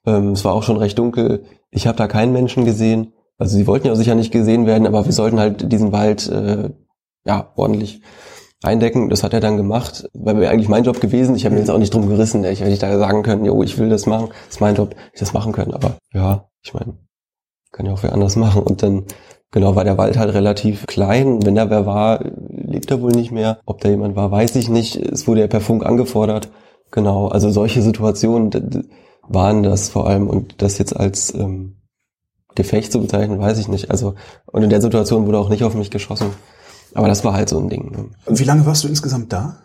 Ähm, 0.07 0.29
es 0.33 0.45
war 0.45 0.55
auch 0.55 0.63
schon 0.63 0.77
recht 0.77 0.99
dunkel. 0.99 1.45
Ich 1.71 1.87
habe 1.87 1.99
da 1.99 2.07
keinen 2.07 2.33
Menschen 2.33 2.65
gesehen. 2.65 3.13
Also 3.41 3.57
sie 3.57 3.67
wollten 3.67 3.87
ja 3.87 3.97
sicher 3.97 4.15
nicht 4.15 4.33
gesehen 4.33 4.67
werden, 4.67 4.87
aber 4.87 5.05
wir 5.07 5.13
sollten 5.13 5.41
halt 5.41 5.73
diesen 5.73 5.93
Wald 5.93 6.29
äh, 6.29 6.71
ja 7.25 7.53
ordentlich 7.57 8.03
eindecken. 8.63 9.09
Das 9.09 9.25
hat 9.25 9.33
er 9.33 9.41
dann 9.41 9.57
gemacht. 9.57 10.09
War 10.13 10.35
mir 10.35 10.51
eigentlich 10.51 10.69
mein 10.69 10.85
Job 10.85 11.01
gewesen. 11.01 11.35
Ich 11.35 11.47
habe 11.47 11.55
mir 11.55 11.61
jetzt 11.61 11.71
auch 11.71 11.79
nicht 11.79 11.95
drum 11.95 12.09
gerissen. 12.09 12.45
Ich 12.45 12.61
hätte 12.61 12.79
da 12.79 12.99
sagen 12.99 13.23
können, 13.23 13.47
jo, 13.47 13.63
ich 13.63 13.79
will 13.79 13.89
das 13.89 14.07
machen. 14.07 14.29
Das 14.29 14.57
ist 14.57 14.61
mein 14.61 14.77
Job, 14.77 14.95
ich 15.13 15.21
das 15.21 15.33
machen 15.33 15.53
können. 15.53 15.73
Aber 15.73 15.97
ja, 16.13 16.51
ich 16.63 16.75
meine, 16.75 16.99
kann 17.73 17.87
ja 17.87 17.93
auch 17.95 18.03
wer 18.03 18.13
anders 18.13 18.37
machen. 18.37 18.63
Und 18.63 18.83
dann 18.83 19.07
Genau, 19.53 19.75
war 19.75 19.83
der 19.83 19.99
Wald 19.99 20.17
halt 20.17 20.33
relativ 20.33 20.87
klein. 20.87 21.45
Wenn 21.45 21.57
da 21.57 21.71
wer 21.71 21.85
war, 21.85 22.21
lebt 22.49 22.91
er 22.91 23.03
wohl 23.03 23.11
nicht 23.11 23.33
mehr. 23.33 23.59
Ob 23.67 23.81
da 23.81 23.89
jemand 23.89 24.15
war, 24.15 24.31
weiß 24.31 24.55
ich 24.55 24.69
nicht. 24.69 24.95
Es 24.95 25.27
wurde 25.27 25.41
ja 25.41 25.49
per 25.49 25.61
Funk 25.61 25.85
angefordert. 25.85 26.51
Genau, 26.93 27.27
also 27.27 27.51
solche 27.51 27.83
Situationen 27.83 28.89
waren 29.29 29.63
das 29.65 29.89
vor 29.89 30.07
allem 30.07 30.29
und 30.29 30.63
das 30.63 30.79
jetzt 30.79 30.95
als 30.95 31.35
ähm, 31.35 31.80
Gefecht 32.61 32.93
zu 32.93 33.01
bezeichnen, 33.01 33.41
weiß 33.41 33.59
ich 33.59 33.69
nicht. 33.69 33.91
Also 33.91 34.15
und 34.47 34.63
in 34.63 34.71
der 34.71 34.83
Situation 34.83 35.27
wurde 35.27 35.39
auch 35.39 35.49
nicht 35.49 35.65
auf 35.65 35.75
mich 35.75 35.91
geschossen. 35.91 36.31
Aber 36.95 37.09
das 37.09 37.25
war 37.25 37.33
halt 37.33 37.49
so 37.49 37.59
ein 37.59 37.69
Ding. 37.69 37.91
Ne? 37.91 38.07
Wie 38.27 38.45
lange 38.45 38.67
warst 38.67 38.85
du 38.85 38.89
insgesamt 38.89 39.33
da? 39.33 39.59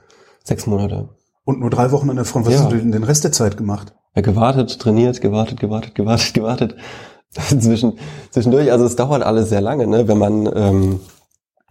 Sechs 0.43 0.67
Monate. 0.67 1.09
Und 1.43 1.59
nur 1.59 1.69
drei 1.69 1.91
Wochen 1.91 2.09
an 2.09 2.15
der 2.15 2.25
Front. 2.25 2.45
Was 2.45 2.53
ja. 2.53 2.59
hast 2.61 2.71
du 2.71 2.77
denn 2.77 2.91
den 2.91 3.03
Rest 3.03 3.23
der 3.23 3.31
Zeit 3.31 3.57
gemacht? 3.57 3.93
Ja, 4.15 4.21
gewartet, 4.21 4.79
trainiert, 4.79 5.21
gewartet, 5.21 5.59
gewartet, 5.59 5.95
gewartet, 5.95 6.33
gewartet. 6.33 6.75
Zwischen, 7.29 7.99
zwischendurch, 8.31 8.71
also 8.71 8.85
es 8.85 8.95
dauert 8.95 9.23
alles 9.23 9.49
sehr 9.49 9.59
lange, 9.59 9.87
ne? 9.87 10.07
Wenn 10.07 10.17
man 10.17 10.49
ähm, 10.55 10.99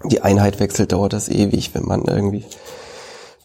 die 0.05 0.21
Einheit 0.21 0.61
wechselt, 0.61 0.93
dauert 0.93 1.15
das 1.15 1.31
ewig. 1.31 1.75
Wenn 1.75 1.87
man 1.87 2.03
irgendwie 2.03 2.45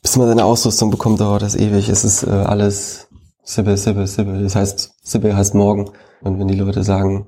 bis 0.02 0.16
man 0.16 0.28
seine 0.28 0.46
Ausrüstung 0.46 0.92
bekommt, 0.92 1.20
dauert 1.20 1.42
das 1.42 1.56
ewig. 1.56 1.90
Es 1.90 2.04
ist 2.04 2.24
äh, 2.24 2.30
alles 2.30 3.08
Sibbe, 3.44 3.78
Sibbe, 3.78 4.08
Sibbe. 4.08 4.42
Das 4.42 4.56
heißt, 4.56 4.94
Sibbe 5.04 5.36
heißt 5.36 5.56
morgen. 5.56 5.92
Und 6.22 6.40
wenn 6.40 6.48
die 6.48 6.56
Leute 6.56 6.84
sagen 6.84 7.28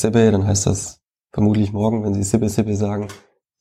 Sibbe, 0.00 0.30
dann 0.30 0.46
heißt 0.46 0.66
das 0.66 1.00
vermutlich 1.32 1.72
morgen. 1.72 2.04
Wenn 2.04 2.14
sie 2.14 2.22
Sibbe, 2.22 2.48
Sibbe 2.48 2.76
sagen, 2.76 3.08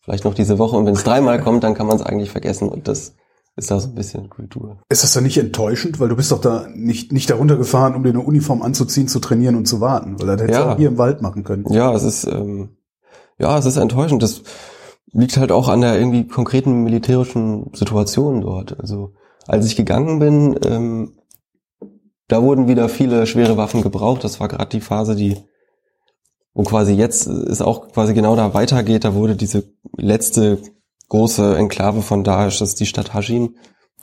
vielleicht 0.02 0.24
noch 0.26 0.34
diese 0.34 0.58
Woche. 0.60 0.76
Und 0.78 0.86
wenn 0.86 0.94
es 0.96 1.04
dreimal 1.04 1.42
kommt, 1.42 1.64
dann 1.64 1.74
kann 1.74 1.88
man 1.88 1.98
es 1.98 2.02
eigentlich 2.04 2.32
vergessen. 2.32 2.70
Und 2.70 2.88
das 2.88 3.16
ist 3.56 3.72
da 3.72 3.80
so 3.80 3.88
ein 3.90 3.96
bisschen 3.96 4.30
Kultur. 4.30 4.78
Ist 4.90 5.04
das 5.04 5.14
dann 5.14 5.24
nicht 5.24 5.38
enttäuschend, 5.38 6.00
weil 6.00 6.10
du 6.10 6.16
bist 6.16 6.32
doch 6.32 6.40
da 6.42 6.68
nicht, 6.74 7.12
nicht 7.12 7.30
darunter 7.30 7.58
gefahren, 7.58 7.96
um 7.96 8.04
dir 8.04 8.10
eine 8.10 8.22
Uniform 8.22 8.62
anzuziehen, 8.62 9.08
zu 9.08 9.20
trainieren 9.20 9.56
und 9.56 9.68
zu 9.68 9.82
warten, 9.82 10.20
weil 10.20 10.28
das 10.28 10.42
hättest 10.44 10.60
du 10.60 10.64
Ja. 10.64 10.74
auch 10.74 10.78
hier 10.78 10.90
im 10.90 10.98
Wald 10.98 11.22
machen 11.22 11.44
können. 11.44 11.66
Ja, 11.74 11.92
es 11.94 12.04
ist, 12.04 12.26
ähm, 12.26 12.78
ja, 13.40 13.58
es 13.58 13.66
ist 13.66 13.78
enttäuschend. 13.78 14.22
Das 14.22 14.44
liegt 15.12 15.38
halt 15.38 15.52
auch 15.52 15.70
an 15.70 15.82
der 15.82 15.98
irgendwie 15.98 16.28
konkreten 16.28 16.84
militärischen 16.84 17.72
Situation 17.74 18.42
dort. 18.42 18.80
Also 18.80 19.14
als 19.48 19.66
ich 19.66 19.76
gegangen 19.76 20.20
bin, 20.20 20.60
ähm, 20.66 21.14
da 22.28 22.44
wurden 22.44 22.68
wieder 22.68 22.90
viele 22.90 23.26
schwere 23.26 23.58
Waffen 23.58 23.82
gebraucht. 23.82 24.24
Das 24.24 24.40
war 24.40 24.50
gerade 24.50 24.70
die 24.70 24.82
Phase, 24.82 25.16
die 25.16 25.38
wo 26.58 26.64
quasi 26.64 26.94
jetzt 26.94 27.28
es 27.28 27.62
auch 27.62 27.90
quasi 27.90 28.16
genau 28.16 28.36
da 28.36 28.56
weitergeht. 28.56 29.04
Da 29.04 29.14
wurde 29.14 29.36
diese 29.36 29.64
letzte 29.96 30.58
große 31.10 31.56
Enklave 31.56 32.02
von 32.02 32.24
Daesh, 32.24 32.58
das 32.58 32.70
ist 32.70 32.80
die 32.80 32.88
Stadt 32.88 33.14
Hajin, 33.14 33.56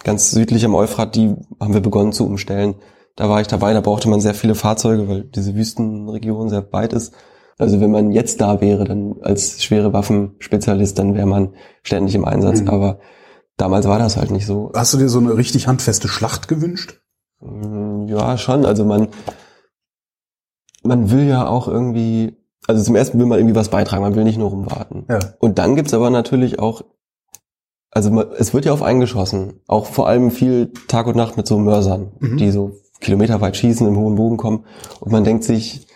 ganz 0.04 0.30
südlich 0.30 0.64
am 0.64 0.76
Euphrat, 0.76 1.16
die 1.16 1.34
haben 1.58 1.75
wir 1.75 1.80
begonnen 1.80 2.12
zu 2.12 2.25
umstellen. 2.25 2.76
Da 3.16 3.28
war 3.28 3.40
ich 3.40 3.49
dabei, 3.49 3.73
da 3.73 3.80
brauchte 3.80 4.08
man 4.08 4.20
sehr 4.20 4.34
viele 4.34 4.54
Fahrzeuge, 4.54 5.08
weil 5.08 5.25
diese 5.25 5.56
Wüstenregion 5.56 6.49
sehr 6.49 6.73
weit 6.73 6.92
ist. 6.92 7.12
Also 7.58 7.80
wenn 7.80 7.90
man 7.90 8.12
jetzt 8.12 8.40
da 8.40 8.61
wäre, 8.61 8.84
dann 8.84 9.16
als 9.20 9.62
schwere 9.64 9.92
Waffenspezialist, 9.92 10.96
dann 10.96 11.16
wäre 11.16 11.26
man 11.26 11.54
ständig 11.82 12.14
im 12.14 12.25
Einsatz. 12.25 12.61
Mhm. 12.61 12.68
Aber 12.68 13.00
damals 13.56 13.88
war 13.88 13.99
das 13.99 14.16
halt 14.16 14.30
nicht 14.30 14.46
so. 14.46 14.70
Hast 14.76 14.94
du 14.94 14.99
dir 14.99 15.08
so 15.08 15.18
eine 15.18 15.37
richtig 15.37 15.66
handfeste 15.66 16.06
Schlacht 16.06 16.46
gewünscht? 16.46 17.00
Mm, 17.40 18.06
Ja, 18.06 18.38
schon. 18.38 18.64
Also 18.64 18.84
man, 18.84 19.08
man 20.84 21.11
will 21.11 21.26
ja 21.26 21.49
auch 21.49 21.66
irgendwie, 21.66 22.37
also 22.66 22.83
zum 22.83 22.97
ersten 22.97 23.18
will 23.18 23.26
man 23.26 23.38
irgendwie 23.38 23.56
was 23.56 23.68
beitragen, 23.68 24.02
man 24.02 24.14
will 24.14 24.25
nicht 24.25 24.38
nur 24.38 24.50
rumwarten. 24.50 25.04
Ja. 25.09 25.18
Und 25.38 25.59
dann 25.59 25.76
gibt's 25.76 25.94
aber 25.94 26.11
natürlich 26.11 26.59
auch, 26.59 26.83
also 27.90 28.11
man, 28.11 28.26
es 28.38 28.54
wird 28.54 28.64
ja 28.64 28.73
auf 28.73 28.83
eingeschossen. 28.83 29.61
Auch 29.68 29.87
vor 29.87 30.09
allem 30.09 30.30
viel 30.30 30.73
Tag 30.88 31.06
und 31.06 31.16
Nacht 31.16 31.37
mit 31.37 31.47
so 31.47 31.59
Mörsern, 31.59 32.12
Mhm. 32.18 32.37
die 32.38 32.50
so 32.50 32.73
kilometerweit 33.00 33.56
schießen, 33.56 33.87
im 33.87 33.97
hohen 33.97 34.14
Bogen 34.14 34.37
kommen. 34.37 34.64
Und 35.00 35.12
man 35.12 35.25
denkt 35.25 35.44
sich, 35.44 35.87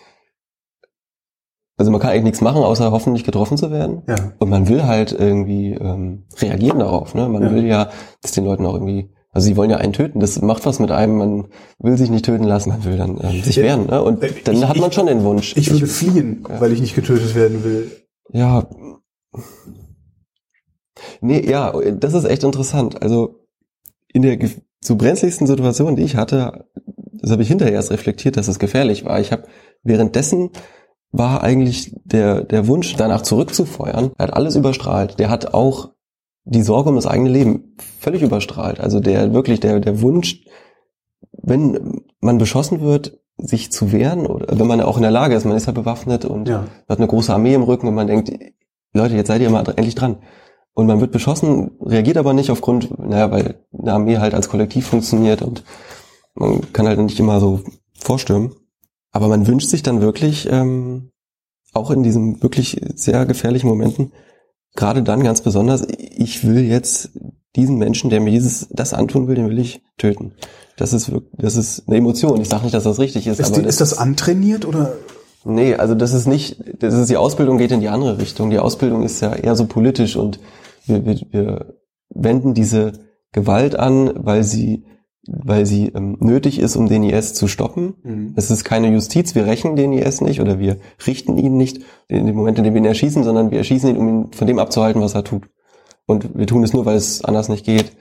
also 1.77 1.91
man 1.91 2.01
kann 2.01 2.11
eigentlich 2.11 2.23
nichts 2.25 2.41
machen, 2.41 2.61
außer 2.63 2.91
hoffen, 2.91 3.13
nicht 3.13 3.25
getroffen 3.25 3.57
zu 3.57 3.71
werden. 3.71 4.03
Ja. 4.07 4.33
Und 4.37 4.49
man 4.49 4.67
will 4.67 4.83
halt 4.85 5.11
irgendwie 5.13 5.73
ähm, 5.73 6.25
reagieren 6.37 6.79
darauf. 6.79 7.15
Ne? 7.15 7.27
Man 7.29 7.41
Ja. 7.43 7.51
will 7.51 7.65
ja, 7.65 7.89
dass 8.21 8.33
den 8.33 8.43
Leuten 8.45 8.65
auch 8.65 8.73
irgendwie, 8.73 9.09
also 9.31 9.45
sie 9.45 9.55
wollen 9.57 9.69
ja 9.69 9.77
einen 9.77 9.93
töten. 9.93 10.19
Das 10.19 10.41
macht 10.41 10.65
was 10.65 10.79
mit 10.79 10.91
einem. 10.91 11.17
Man 11.17 11.47
will 11.79 11.97
sich 11.97 12.09
nicht 12.09 12.25
töten 12.25 12.43
lassen. 12.45 12.69
Man 12.69 12.83
will 12.83 12.97
dann 12.97 13.19
ähm, 13.21 13.43
sich 13.43 13.57
wehren. 13.57 13.85
Ne? 13.87 14.01
Und 14.01 14.23
Ich- 14.23 14.43
dann 14.43 14.67
hat 14.67 14.77
man 14.77 14.89
ich- 14.89 14.95
schon 14.95 15.05
den 15.07 15.23
Wunsch. 15.23 15.55
Ich 15.55 15.71
würde 15.71 15.87
fliehen, 15.87 16.43
ja. 16.49 16.59
weil 16.61 16.71
ich 16.73 16.81
nicht 16.81 16.95
getötet 16.95 17.35
werden 17.35 17.63
will. 17.63 17.91
ja. 18.31 18.67
Nee, 21.21 21.49
ja, 21.49 21.71
das 21.91 22.13
ist 22.13 22.25
echt 22.25 22.43
interessant. 22.43 23.01
Also 23.01 23.45
in 24.11 24.21
der 24.21 24.37
zu 24.81 24.97
brenzligsten 24.97 25.47
Situation, 25.47 25.95
die 25.95 26.03
ich 26.03 26.15
hatte, 26.15 26.65
das 27.13 27.31
habe 27.31 27.41
ich 27.41 27.47
hinterher 27.47 27.73
erst 27.75 27.91
reflektiert, 27.91 28.37
dass 28.37 28.47
es 28.47 28.59
gefährlich 28.59 29.05
war. 29.05 29.19
Ich 29.19 29.31
habe 29.31 29.43
währenddessen 29.83 30.49
war 31.11 31.41
eigentlich 31.43 31.95
der 32.03 32.43
der 32.43 32.67
Wunsch 32.67 32.95
danach 32.95 33.21
zurückzufeuern, 33.21 34.11
er 34.17 34.23
hat 34.27 34.33
alles 34.33 34.55
überstrahlt. 34.55 35.19
Der 35.19 35.29
hat 35.29 35.53
auch 35.53 35.91
die 36.45 36.61
Sorge 36.63 36.89
um 36.89 36.95
das 36.95 37.05
eigene 37.07 37.29
Leben 37.29 37.75
völlig 37.99 38.21
überstrahlt. 38.21 38.79
Also 38.79 38.99
der 38.99 39.33
wirklich 39.33 39.59
der 39.59 39.79
der 39.79 40.01
Wunsch, 40.01 40.43
wenn 41.31 42.01
man 42.19 42.37
beschossen 42.37 42.81
wird, 42.81 43.19
sich 43.37 43.71
zu 43.71 43.91
wehren 43.91 44.25
oder 44.25 44.59
wenn 44.59 44.67
man 44.67 44.81
auch 44.81 44.97
in 44.97 45.03
der 45.03 45.11
Lage 45.11 45.35
ist, 45.35 45.45
man 45.45 45.55
ist 45.55 45.67
ja 45.67 45.71
bewaffnet 45.71 46.25
und 46.25 46.47
Ja. 46.49 46.65
hat 46.87 46.97
eine 46.97 47.07
große 47.07 47.33
Armee 47.33 47.53
im 47.53 47.63
Rücken 47.63 47.87
und 47.87 47.95
man 47.95 48.07
denkt, 48.07 48.31
Leute, 48.93 49.15
jetzt 49.15 49.27
seid 49.27 49.41
ihr 49.41 49.49
mal 49.49 49.63
endlich 49.75 49.95
dran. 49.95 50.17
Und 50.73 50.87
man 50.87 50.99
wird 51.01 51.11
beschossen, 51.11 51.71
reagiert 51.81 52.17
aber 52.17 52.33
nicht 52.33 52.51
aufgrund, 52.51 52.97
naja, 52.99 53.31
weil 53.31 53.63
eine 53.77 53.93
Armee 53.93 54.17
halt 54.17 54.33
als 54.33 54.49
Kollektiv 54.49 54.87
funktioniert 54.87 55.41
und 55.41 55.63
man 56.35 56.71
kann 56.73 56.87
halt 56.87 56.99
nicht 56.99 57.19
immer 57.19 57.39
so 57.39 57.61
vorstürmen. 57.93 58.55
Aber 59.11 59.27
man 59.27 59.47
wünscht 59.47 59.69
sich 59.69 59.83
dann 59.83 60.01
wirklich, 60.01 60.47
ähm, 60.51 61.11
auch 61.73 61.91
in 61.91 62.03
diesen 62.03 62.41
wirklich 62.41 62.81
sehr 62.95 63.25
gefährlichen 63.25 63.67
Momenten, 63.67 64.11
gerade 64.75 65.03
dann 65.03 65.23
ganz 65.23 65.41
besonders, 65.41 65.85
ich 65.87 66.45
will 66.45 66.63
jetzt 66.63 67.11
diesen 67.55 67.77
Menschen, 67.77 68.09
der 68.09 68.21
mir 68.21 68.31
dieses, 68.31 68.67
das 68.69 68.93
antun 68.93 69.27
will, 69.27 69.35
den 69.35 69.49
will 69.49 69.59
ich 69.59 69.81
töten. 69.97 70.33
Das 70.77 70.93
ist 70.93 71.11
wirklich, 71.11 71.33
das 71.37 71.55
ist 71.55 71.83
eine 71.87 71.97
Emotion. 71.97 72.39
Ich 72.39 72.49
sage 72.49 72.63
nicht, 72.63 72.73
dass 72.73 72.83
das 72.83 72.99
richtig 72.99 73.27
ist, 73.27 73.39
Ist, 73.39 73.51
aber 73.51 73.61
die, 73.61 73.67
ist 73.67 73.81
das 73.81 73.97
antrainiert 73.97 74.65
oder? 74.65 74.93
Nee, 75.43 75.75
also 75.75 75.95
das 75.95 76.13
ist 76.13 76.27
nicht, 76.27 76.61
das 76.79 76.93
ist 76.93 77.09
die 77.09 77.17
Ausbildung 77.17 77.57
geht 77.57 77.71
in 77.71 77.81
die 77.81 77.89
andere 77.89 78.19
Richtung. 78.19 78.49
Die 78.49 78.59
Ausbildung 78.59 79.03
ist 79.03 79.21
ja 79.21 79.33
eher 79.33 79.55
so 79.55 79.65
politisch 79.65 80.15
und 80.15 80.39
wir, 80.85 81.05
wir, 81.05 81.19
wir 81.31 81.73
wenden 82.09 82.53
diese 82.53 82.93
Gewalt 83.31 83.75
an, 83.75 84.11
weil 84.15 84.43
sie, 84.43 84.85
weil 85.27 85.65
sie 85.65 85.87
ähm, 85.87 86.17
nötig 86.19 86.59
ist, 86.59 86.75
um 86.75 86.87
den 86.87 87.03
IS 87.03 87.33
zu 87.33 87.47
stoppen. 87.47 87.95
Mhm. 88.03 88.33
Es 88.35 88.49
ist 88.51 88.63
keine 88.63 88.91
Justiz, 88.91 89.35
wir 89.35 89.45
rächen 89.45 89.75
den 89.75 89.93
IS 89.93 90.21
nicht 90.21 90.41
oder 90.41 90.59
wir 90.59 90.77
richten 91.05 91.37
ihn 91.37 91.57
nicht 91.57 91.81
in 92.07 92.25
dem 92.25 92.35
Moment, 92.35 92.57
in 92.57 92.63
dem 92.63 92.73
wir 92.73 92.81
ihn 92.81 92.85
erschießen, 92.85 93.23
sondern 93.23 93.51
wir 93.51 93.57
erschießen 93.59 93.89
ihn, 93.89 93.97
um 93.97 94.07
ihn 94.07 94.31
von 94.33 94.47
dem 94.47 94.59
abzuhalten, 94.59 95.01
was 95.01 95.15
er 95.15 95.23
tut. 95.23 95.43
Und 96.05 96.37
wir 96.37 96.47
tun 96.47 96.63
es 96.63 96.73
nur, 96.73 96.85
weil 96.85 96.95
es 96.97 97.23
anders 97.23 97.49
nicht 97.49 97.65
geht. 97.65 97.91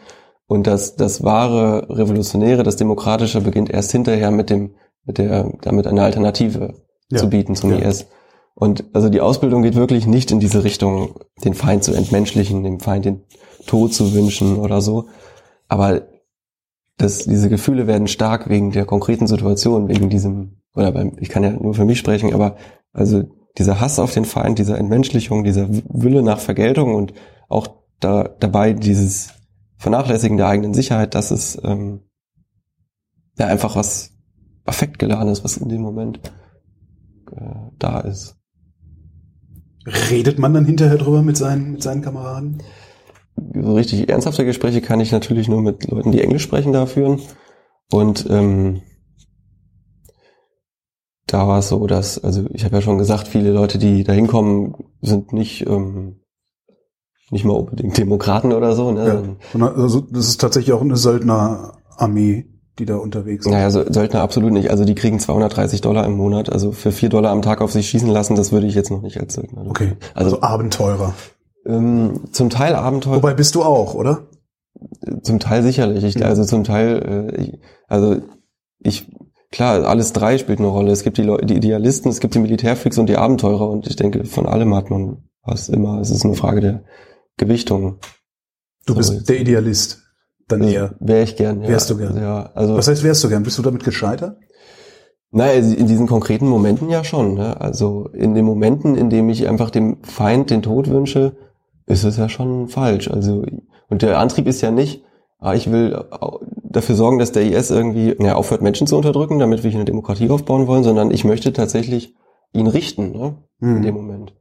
Und 0.46 0.66
das, 0.66 0.96
das 0.96 1.22
wahre 1.22 1.86
Revolutionäre, 1.90 2.62
das 2.62 2.76
Demokratische 2.76 3.40
beginnt 3.42 3.68
erst 3.68 3.92
hinterher 3.92 4.30
mit 4.30 4.48
dem, 4.48 4.70
mit 5.04 5.18
der, 5.18 5.52
damit 5.60 5.86
eine 5.86 6.02
Alternative 6.02 6.74
Ja. 7.10 7.18
zu 7.18 7.28
bieten 7.28 7.54
zum 7.54 7.70
Ja. 7.72 7.78
IS. 7.78 8.06
Und 8.54 8.84
also 8.92 9.08
die 9.08 9.20
Ausbildung 9.20 9.62
geht 9.62 9.74
wirklich 9.76 10.06
nicht 10.06 10.30
in 10.30 10.40
diese 10.40 10.64
Richtung, 10.64 11.20
den 11.44 11.54
Feind 11.54 11.84
zu 11.84 11.92
entmenschlichen, 11.92 12.64
dem 12.64 12.80
Feind 12.80 13.04
den 13.04 13.22
Tod 13.66 13.92
zu 13.92 14.14
wünschen 14.14 14.56
oder 14.56 14.80
so. 14.80 15.06
Aber 15.68 16.02
das, 16.98 17.24
diese 17.24 17.48
Gefühle 17.48 17.86
werden 17.86 18.08
stark 18.08 18.48
wegen 18.48 18.72
der 18.72 18.84
konkreten 18.84 19.26
Situation, 19.26 19.88
wegen 19.88 20.10
diesem, 20.10 20.60
oder 20.74 20.92
beim, 20.92 21.16
ich 21.18 21.28
kann 21.28 21.44
ja 21.44 21.50
nur 21.50 21.74
für 21.74 21.84
mich 21.84 21.98
sprechen, 21.98 22.34
aber 22.34 22.56
also 22.92 23.22
dieser 23.56 23.80
Hass 23.80 23.98
auf 23.98 24.12
den 24.12 24.24
Feind, 24.24 24.58
dieser 24.58 24.78
Entmenschlichung, 24.78 25.44
dieser 25.44 25.68
Wille 25.70 26.22
nach 26.22 26.40
Vergeltung 26.40 26.94
und 26.94 27.14
auch 27.48 27.68
da, 28.00 28.28
dabei 28.40 28.72
dieses 28.72 29.30
Vernachlässigen 29.76 30.36
der 30.36 30.48
eigenen 30.48 30.74
Sicherheit, 30.74 31.14
das 31.14 31.30
ist 31.30 31.60
ähm, 31.64 32.00
ja 33.38 33.46
einfach 33.46 33.76
was 33.76 34.10
affektgeladenes, 34.64 35.44
was 35.44 35.56
in 35.56 35.68
dem 35.68 35.80
Moment 35.80 36.20
äh, 37.32 37.54
da 37.78 38.00
ist. 38.00 38.36
Redet 39.86 40.38
man 40.38 40.52
dann 40.52 40.66
hinterher 40.66 40.98
drüber 40.98 41.22
mit 41.22 41.36
seinen, 41.36 41.72
mit 41.72 41.82
seinen 41.82 42.02
Kameraden? 42.02 42.62
So 43.54 43.74
richtig 43.74 44.08
ernsthafte 44.08 44.44
Gespräche 44.44 44.80
kann 44.80 45.00
ich 45.00 45.12
natürlich 45.12 45.48
nur 45.48 45.62
mit 45.62 45.88
Leuten, 45.90 46.12
die 46.12 46.20
Englisch 46.20 46.42
sprechen, 46.42 46.72
da 46.72 46.86
führen. 46.86 47.20
Und 47.90 48.26
ähm, 48.28 48.82
da 51.26 51.46
war 51.46 51.58
es 51.58 51.68
so, 51.68 51.86
dass, 51.86 52.22
also 52.22 52.46
ich 52.52 52.64
habe 52.64 52.76
ja 52.76 52.82
schon 52.82 52.98
gesagt, 52.98 53.28
viele 53.28 53.52
Leute, 53.52 53.78
die 53.78 54.02
da 54.02 54.12
hinkommen, 54.12 54.74
sind 55.02 55.32
nicht, 55.32 55.66
ähm, 55.66 56.20
nicht 57.30 57.44
mal 57.44 57.54
unbedingt 57.54 57.96
Demokraten 57.98 58.52
oder 58.52 58.74
so. 58.74 58.90
Ne? 58.92 59.36
Ja. 59.54 59.66
Also, 59.68 60.00
das 60.00 60.28
ist 60.28 60.40
tatsächlich 60.40 60.72
auch 60.72 60.80
eine 60.80 60.96
Söldnerarmee, 60.96 62.46
die 62.78 62.86
da 62.86 62.96
unterwegs 62.96 63.44
ist. 63.44 63.52
Naja, 63.52 63.70
so, 63.70 63.84
Söldner 63.90 64.22
absolut 64.22 64.52
nicht. 64.52 64.70
Also 64.70 64.86
die 64.86 64.94
kriegen 64.94 65.18
230 65.18 65.82
Dollar 65.82 66.06
im 66.06 66.16
Monat. 66.16 66.50
Also 66.50 66.72
für 66.72 66.92
4 66.92 67.10
Dollar 67.10 67.30
am 67.30 67.42
Tag 67.42 67.60
auf 67.60 67.72
sich 67.72 67.90
schießen 67.90 68.08
lassen, 68.08 68.34
das 68.34 68.50
würde 68.50 68.66
ich 68.66 68.74
jetzt 68.74 68.90
noch 68.90 69.02
nicht 69.02 69.20
als 69.20 69.34
Söldner. 69.34 69.66
Okay, 69.68 69.96
also, 70.14 70.36
Also, 70.36 70.42
Abenteurer. 70.42 71.14
Ähm, 71.68 72.20
zum 72.32 72.50
Teil 72.50 72.74
Abenteuer. 72.74 73.16
Wobei 73.16 73.34
bist 73.34 73.54
du 73.54 73.62
auch, 73.62 73.94
oder? 73.94 74.26
Zum 75.22 75.38
Teil 75.38 75.62
sicherlich. 75.62 76.04
Ich. 76.04 76.24
Also 76.24 76.44
zum 76.44 76.64
Teil, 76.64 77.30
äh, 77.32 77.40
ich, 77.42 77.58
also 77.88 78.16
ich, 78.80 79.10
klar, 79.50 79.84
alles 79.84 80.12
drei 80.12 80.38
spielt 80.38 80.58
eine 80.58 80.68
Rolle. 80.68 80.92
Es 80.92 81.02
gibt 81.02 81.18
die, 81.18 81.22
Leute, 81.22 81.46
die 81.46 81.56
Idealisten, 81.56 82.10
es 82.10 82.20
gibt 82.20 82.34
die 82.34 82.38
Militärfreaks 82.40 82.98
und 82.98 83.08
die 83.08 83.16
Abenteurer 83.16 83.68
und 83.68 83.86
ich 83.86 83.96
denke, 83.96 84.24
von 84.24 84.46
allem 84.46 84.74
hat 84.74 84.90
man 84.90 85.24
was 85.42 85.68
immer. 85.68 86.00
Es 86.00 86.10
ist 86.10 86.24
eine 86.24 86.34
Frage 86.34 86.60
der 86.60 86.82
Gewichtung. 87.36 87.98
Du 88.86 88.92
So, 88.94 88.98
bist 88.98 89.12
jetzt- 89.12 89.28
der 89.28 89.40
Idealist. 89.40 90.02
Dann 90.48 90.62
eher. 90.62 90.94
Wäre 90.98 91.24
ich 91.24 91.36
gern, 91.36 91.60
ja. 91.60 91.68
Wärst 91.68 91.90
du 91.90 91.98
gern? 91.98 92.16
Ja, 92.16 92.50
also, 92.54 92.74
Was 92.76 92.88
heißt, 92.88 93.02
wärst 93.04 93.22
du 93.22 93.28
gern? 93.28 93.42
Bist 93.42 93.58
du 93.58 93.62
damit 93.62 93.84
gescheitert? 93.84 94.38
naja, 95.30 95.52
in 95.60 95.86
diesen 95.86 96.06
konkreten 96.06 96.48
Momenten 96.48 96.88
ja 96.88 97.04
schon. 97.04 97.34
Ne? 97.34 97.60
Also 97.60 98.08
in 98.14 98.34
den 98.34 98.46
Momenten, 98.46 98.94
in 98.94 99.10
dem 99.10 99.28
ich 99.28 99.46
einfach 99.46 99.68
dem 99.68 100.02
Feind 100.02 100.48
den 100.48 100.62
Tod 100.62 100.88
wünsche, 100.88 101.36
ist 101.88 102.04
es 102.04 102.16
ja 102.16 102.28
schon 102.28 102.68
falsch. 102.68 103.10
Also 103.10 103.44
und 103.90 104.02
der 104.02 104.18
Antrieb 104.18 104.46
ist 104.46 104.60
ja 104.60 104.70
nicht, 104.70 105.02
ah, 105.38 105.54
ich 105.54 105.70
will 105.70 106.04
dafür 106.62 106.94
sorgen, 106.94 107.18
dass 107.18 107.32
der 107.32 107.44
IS 107.44 107.70
irgendwie 107.70 108.14
ja, 108.20 108.34
aufhört, 108.34 108.62
Menschen 108.62 108.86
zu 108.86 108.96
unterdrücken, 108.96 109.38
damit 109.38 109.62
wir 109.62 109.70
hier 109.70 109.78
eine 109.80 109.84
Demokratie 109.86 110.30
aufbauen 110.30 110.66
wollen, 110.66 110.84
sondern 110.84 111.10
ich 111.10 111.24
möchte 111.24 111.52
tatsächlich 111.52 112.14
ihn 112.52 112.66
richten 112.66 113.12
ne? 113.12 113.36
in 113.60 113.82
dem 113.82 113.96
Hm. 113.96 114.02
Moment. 114.02 114.34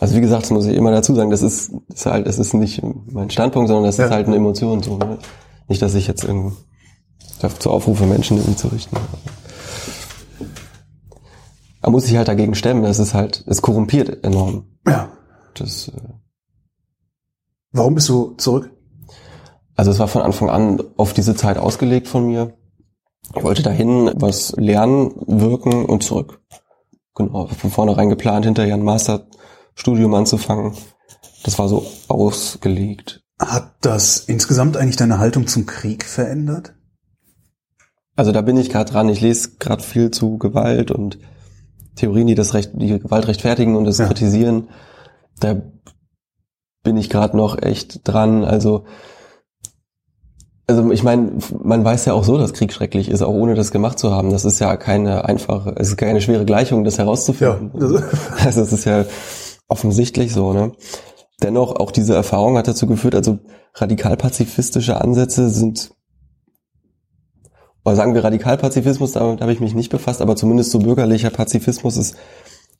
Also 0.00 0.16
wie 0.16 0.20
gesagt, 0.20 0.42
das 0.42 0.50
muss 0.50 0.66
ich 0.66 0.76
immer 0.76 0.90
dazu 0.90 1.14
sagen, 1.14 1.30
das 1.30 1.42
ist, 1.42 1.72
das 1.88 2.00
ist 2.00 2.06
halt, 2.06 2.26
das 2.26 2.38
ist 2.38 2.52
nicht 2.54 2.82
mein 2.82 3.30
Standpunkt, 3.30 3.68
sondern 3.68 3.84
das 3.84 3.96
Ja. 3.96 4.06
ist 4.06 4.10
halt 4.10 4.26
eine 4.26 4.36
Emotion 4.36 4.82
so. 4.82 4.96
Ne? 4.98 5.18
Nicht, 5.68 5.82
dass 5.82 5.94
ich 5.94 6.06
jetzt 6.08 6.24
irgendwie 6.24 6.54
dazu 7.40 7.70
aufrufe, 7.70 8.04
Menschen 8.06 8.38
irgendwie 8.38 8.56
zu 8.56 8.68
richten. 8.68 8.96
Man 11.82 11.92
muss 11.92 12.04
sich 12.04 12.16
halt 12.16 12.28
dagegen 12.28 12.54
stemmen, 12.54 12.82
das 12.82 12.98
ist 12.98 13.14
halt, 13.14 13.44
es 13.46 13.60
korrumpiert 13.62 14.24
enorm. 14.24 14.64
Ja. 14.86 15.10
Das, 15.54 15.88
äh, 15.88 15.92
Warum 17.74 17.96
bist 17.96 18.08
du 18.08 18.34
zurück? 18.36 18.70
Also 19.74 19.90
es 19.90 19.98
war 19.98 20.06
von 20.06 20.22
Anfang 20.22 20.48
an 20.48 20.80
auf 20.96 21.12
diese 21.12 21.34
Zeit 21.34 21.58
ausgelegt 21.58 22.06
von 22.06 22.28
mir. 22.28 22.56
Ich 23.34 23.42
wollte 23.42 23.64
dahin 23.64 24.12
was 24.14 24.54
lernen, 24.56 25.12
wirken 25.26 25.84
und 25.84 26.04
zurück. 26.04 26.40
Genau, 27.16 27.48
von 27.48 27.70
vornherein 27.70 28.10
geplant, 28.10 28.44
hinterher 28.44 28.74
ein 28.74 28.84
Masterstudium 28.84 30.14
anzufangen. 30.14 30.74
Das 31.42 31.58
war 31.58 31.68
so 31.68 31.84
ausgelegt. 32.06 33.24
Hat 33.40 33.74
das 33.80 34.20
insgesamt 34.20 34.76
eigentlich 34.76 34.96
deine 34.96 35.18
Haltung 35.18 35.48
zum 35.48 35.66
Krieg 35.66 36.04
verändert? 36.04 36.74
Also 38.14 38.30
da 38.30 38.42
bin 38.42 38.56
ich 38.56 38.70
gerade 38.70 38.92
dran. 38.92 39.08
Ich 39.08 39.20
lese 39.20 39.56
gerade 39.58 39.82
viel 39.82 40.12
zu 40.12 40.38
Gewalt 40.38 40.92
und 40.92 41.18
Theorien, 41.96 42.28
die 42.28 42.36
das 42.36 42.54
Recht, 42.54 42.70
die 42.74 43.00
Gewalt 43.00 43.26
rechtfertigen 43.26 43.74
und 43.74 43.84
das 43.84 43.98
ja. 43.98 44.06
kritisieren. 44.06 44.68
Da 45.40 45.60
bin 46.84 46.96
ich 46.96 47.10
gerade 47.10 47.36
noch 47.36 47.60
echt 47.60 48.06
dran. 48.06 48.44
Also 48.44 48.84
also 50.66 50.90
ich 50.92 51.02
meine, 51.02 51.32
man 51.62 51.84
weiß 51.84 52.06
ja 52.06 52.14
auch 52.14 52.24
so, 52.24 52.38
dass 52.38 52.54
Krieg 52.54 52.72
schrecklich 52.72 53.10
ist, 53.10 53.22
auch 53.22 53.34
ohne 53.34 53.54
das 53.54 53.70
gemacht 53.70 53.98
zu 53.98 54.10
haben. 54.10 54.30
Das 54.30 54.46
ist 54.46 54.60
ja 54.60 54.76
keine 54.76 55.26
einfache, 55.26 55.74
es 55.76 55.88
ist 55.88 55.96
keine 55.98 56.22
schwere 56.22 56.46
Gleichung, 56.46 56.84
das 56.84 56.98
herauszufinden. 56.98 57.70
Ja. 57.74 58.02
Also 58.42 58.60
das 58.62 58.72
ist 58.72 58.86
ja 58.86 59.04
offensichtlich 59.68 60.32
so, 60.32 60.52
ne? 60.52 60.72
Dennoch, 61.42 61.76
auch 61.76 61.90
diese 61.90 62.14
Erfahrung 62.14 62.56
hat 62.56 62.68
dazu 62.68 62.86
geführt, 62.86 63.14
also 63.14 63.40
radikal-pazifistische 63.74 65.00
Ansätze 65.00 65.50
sind, 65.50 65.90
oder 67.84 67.96
sagen 67.96 68.14
wir 68.14 68.24
Radikalpazifismus, 68.24 69.12
damit 69.12 69.42
habe 69.42 69.52
ich 69.52 69.60
mich 69.60 69.74
nicht 69.74 69.90
befasst, 69.90 70.22
aber 70.22 70.36
zumindest 70.36 70.70
so 70.70 70.78
bürgerlicher 70.78 71.30
Pazifismus 71.30 71.98
ist, 71.98 72.16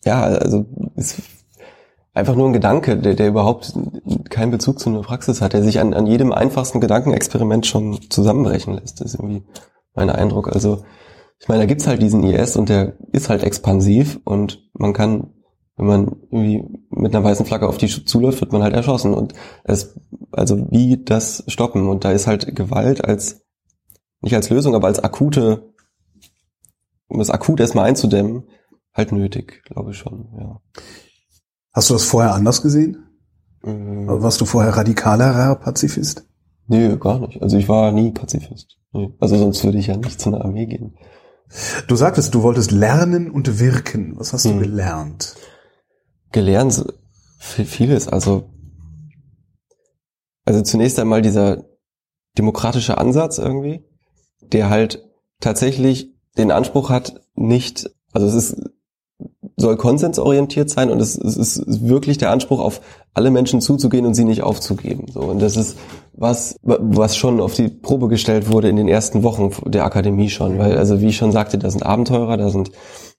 ja, 0.04 0.22
also 0.22 0.64
ist 0.96 1.16
einfach 2.14 2.36
nur 2.36 2.46
ein 2.48 2.52
Gedanke, 2.52 2.96
der, 2.96 3.14
der 3.14 3.28
überhaupt 3.28 3.74
keinen 4.30 4.52
Bezug 4.52 4.78
zu 4.78 4.88
einer 4.88 5.02
Praxis 5.02 5.40
hat, 5.40 5.52
der 5.52 5.62
sich 5.62 5.80
an, 5.80 5.92
an 5.92 6.06
jedem 6.06 6.32
einfachsten 6.32 6.80
Gedankenexperiment 6.80 7.66
schon 7.66 8.00
zusammenbrechen 8.08 8.74
lässt. 8.74 9.00
Ist 9.00 9.14
irgendwie 9.14 9.42
mein 9.94 10.10
Eindruck. 10.10 10.48
Also 10.48 10.84
ich 11.40 11.48
meine, 11.48 11.62
da 11.62 11.66
gibt's 11.66 11.86
halt 11.86 12.00
diesen 12.00 12.22
IS 12.22 12.56
und 12.56 12.68
der 12.68 12.96
ist 13.12 13.28
halt 13.28 13.42
expansiv 13.42 14.20
und 14.24 14.70
man 14.72 14.92
kann, 14.92 15.34
wenn 15.76 15.86
man 15.86 16.16
irgendwie 16.30 16.64
mit 16.88 17.14
einer 17.14 17.24
weißen 17.24 17.44
Flagge 17.44 17.68
auf 17.68 17.78
die 17.78 17.88
zuläuft, 17.88 18.40
wird 18.40 18.52
man 18.52 18.62
halt 18.62 18.74
erschossen. 18.74 19.12
Und 19.12 19.34
es, 19.64 19.98
also 20.30 20.70
wie 20.70 21.02
das 21.04 21.42
stoppen? 21.48 21.88
Und 21.88 22.04
da 22.04 22.12
ist 22.12 22.28
halt 22.28 22.54
Gewalt 22.54 23.04
als, 23.04 23.42
nicht 24.20 24.34
als 24.34 24.50
Lösung, 24.50 24.76
aber 24.76 24.86
als 24.86 25.02
akute, 25.02 25.74
um 27.08 27.18
das 27.18 27.30
akut 27.30 27.58
erstmal 27.58 27.86
einzudämmen, 27.86 28.44
halt 28.92 29.10
nötig, 29.10 29.64
glaube 29.64 29.90
ich 29.90 29.96
schon, 29.96 30.28
ja. 30.38 30.60
Hast 31.74 31.90
du 31.90 31.94
das 31.94 32.04
vorher 32.04 32.34
anders 32.34 32.62
gesehen? 32.62 33.04
Mhm. 33.62 34.06
Warst 34.06 34.40
du 34.40 34.44
vorher 34.44 34.76
radikalerer 34.76 35.56
Pazifist? 35.56 36.24
Nee, 36.68 36.96
gar 36.96 37.18
nicht. 37.18 37.42
Also 37.42 37.58
ich 37.58 37.68
war 37.68 37.92
nie 37.92 38.12
Pazifist. 38.12 38.78
Nee. 38.92 39.12
Also 39.20 39.36
sonst 39.36 39.64
würde 39.64 39.78
ich 39.78 39.88
ja 39.88 39.96
nicht 39.96 40.20
zu 40.20 40.30
einer 40.30 40.44
Armee 40.44 40.66
gehen. 40.66 40.96
Du 41.88 41.96
sagtest, 41.96 42.34
du 42.34 42.42
wolltest 42.42 42.70
lernen 42.70 43.30
und 43.30 43.58
wirken. 43.58 44.14
Was 44.16 44.32
hast 44.32 44.44
du 44.44 44.50
hm. 44.50 44.60
gelernt? 44.60 45.34
Gelernt 46.32 46.84
vieles. 47.38 48.08
Also, 48.08 48.50
also 50.44 50.62
zunächst 50.62 50.98
einmal 50.98 51.22
dieser 51.22 51.64
demokratische 52.38 52.98
Ansatz 52.98 53.38
irgendwie, 53.38 53.84
der 54.40 54.70
halt 54.70 55.04
tatsächlich 55.40 56.12
den 56.38 56.50
Anspruch 56.50 56.90
hat, 56.90 57.20
nicht, 57.34 57.90
also 58.12 58.26
es 58.26 58.34
ist 58.34 58.70
soll 59.56 59.76
konsensorientiert 59.76 60.68
sein 60.68 60.90
und 60.90 61.00
es, 61.00 61.16
es 61.16 61.36
ist 61.36 61.88
wirklich 61.88 62.18
der 62.18 62.30
Anspruch, 62.30 62.60
auf 62.60 62.80
alle 63.12 63.30
Menschen 63.30 63.60
zuzugehen 63.60 64.06
und 64.06 64.14
sie 64.14 64.24
nicht 64.24 64.42
aufzugeben. 64.42 65.06
So 65.12 65.20
und 65.20 65.40
das 65.40 65.56
ist 65.56 65.78
was, 66.16 66.56
was 66.62 67.16
schon 67.16 67.40
auf 67.40 67.54
die 67.54 67.68
Probe 67.68 68.08
gestellt 68.08 68.50
wurde 68.50 68.68
in 68.68 68.76
den 68.76 68.88
ersten 68.88 69.22
Wochen 69.22 69.50
der 69.70 69.84
Akademie 69.84 70.30
schon, 70.30 70.58
weil 70.58 70.76
also 70.76 71.00
wie 71.00 71.08
ich 71.08 71.16
schon 71.16 71.32
sagte, 71.32 71.58
da 71.58 71.70
sind 71.70 71.84
Abenteurer, 71.84 72.36
da 72.36 72.50
sind 72.50 72.72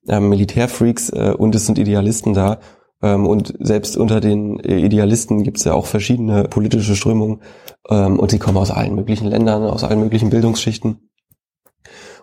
ähm, 0.08 0.30
Militärfreaks 0.30 1.10
äh, 1.10 1.34
und 1.38 1.56
es 1.56 1.66
sind 1.66 1.78
Idealisten 1.78 2.34
da 2.34 2.60
ähm, 3.02 3.26
und 3.26 3.54
selbst 3.60 3.98
unter 3.98 4.20
den 4.20 4.60
Idealisten 4.60 5.44
gibt 5.44 5.58
es 5.58 5.64
ja 5.64 5.74
auch 5.74 5.86
verschiedene 5.86 6.46
politische 6.46 6.96
Strömungen 6.96 7.42
ähm, 7.90 8.20
und 8.20 8.32
sie 8.32 8.40
kommen 8.40 8.58
aus 8.58 8.72
allen 8.72 8.96
möglichen 8.96 9.28
Ländern, 9.28 9.64
aus 9.64 9.84
allen 9.84 10.00
möglichen 10.00 10.30
Bildungsschichten. 10.30 11.10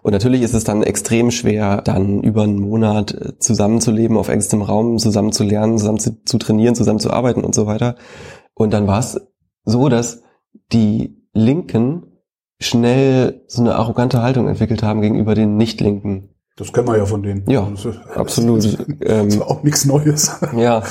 Und 0.03 0.13
natürlich 0.13 0.43
ist 0.43 0.55
es 0.55 0.65
dann 0.65 0.83
extrem 0.83 1.31
schwer, 1.31 1.81
dann 1.81 2.23
über 2.23 2.43
einen 2.43 2.59
Monat 2.59 3.15
äh, 3.15 3.39
zusammenzuleben, 3.39 4.17
auf 4.17 4.29
engstem 4.29 4.63
Raum, 4.63 4.99
zusammen 4.99 5.33
zu 5.33 5.45
lernen, 5.45 5.79
zusammen 5.79 6.01
zu, 6.01 6.23
zu 6.25 6.39
trainieren, 6.39 6.75
zusammen 6.75 6.99
zu 6.99 7.13
arbeiten 7.13 7.45
und 7.45 7.55
so 7.55 7.67
weiter. 7.67 7.97
Und 8.55 8.73
dann 8.73 8.87
war 8.87 8.99
es 8.99 9.21
so, 9.65 9.89
dass 9.89 10.23
die 10.73 11.23
Linken 11.33 12.03
schnell 12.59 13.43
so 13.47 13.63
eine 13.63 13.77
arrogante 13.77 14.23
Haltung 14.23 14.49
entwickelt 14.49 14.83
haben 14.83 15.01
gegenüber 15.03 15.35
den 15.35 15.57
Nicht-Linken. 15.57 16.29
Das 16.57 16.73
kennen 16.73 16.87
wir 16.87 16.99
ja 16.99 17.07
von 17.07 17.23
denen. 17.23 17.49
Ja, 17.49 17.67
absolut. 18.15 18.59
Das 18.59 18.67
ist, 18.67 18.79
das 19.01 19.27
ist 19.35 19.41
auch 19.41 19.63
nichts 19.63 19.85
Neues. 19.87 20.33
Ja, 20.57 20.83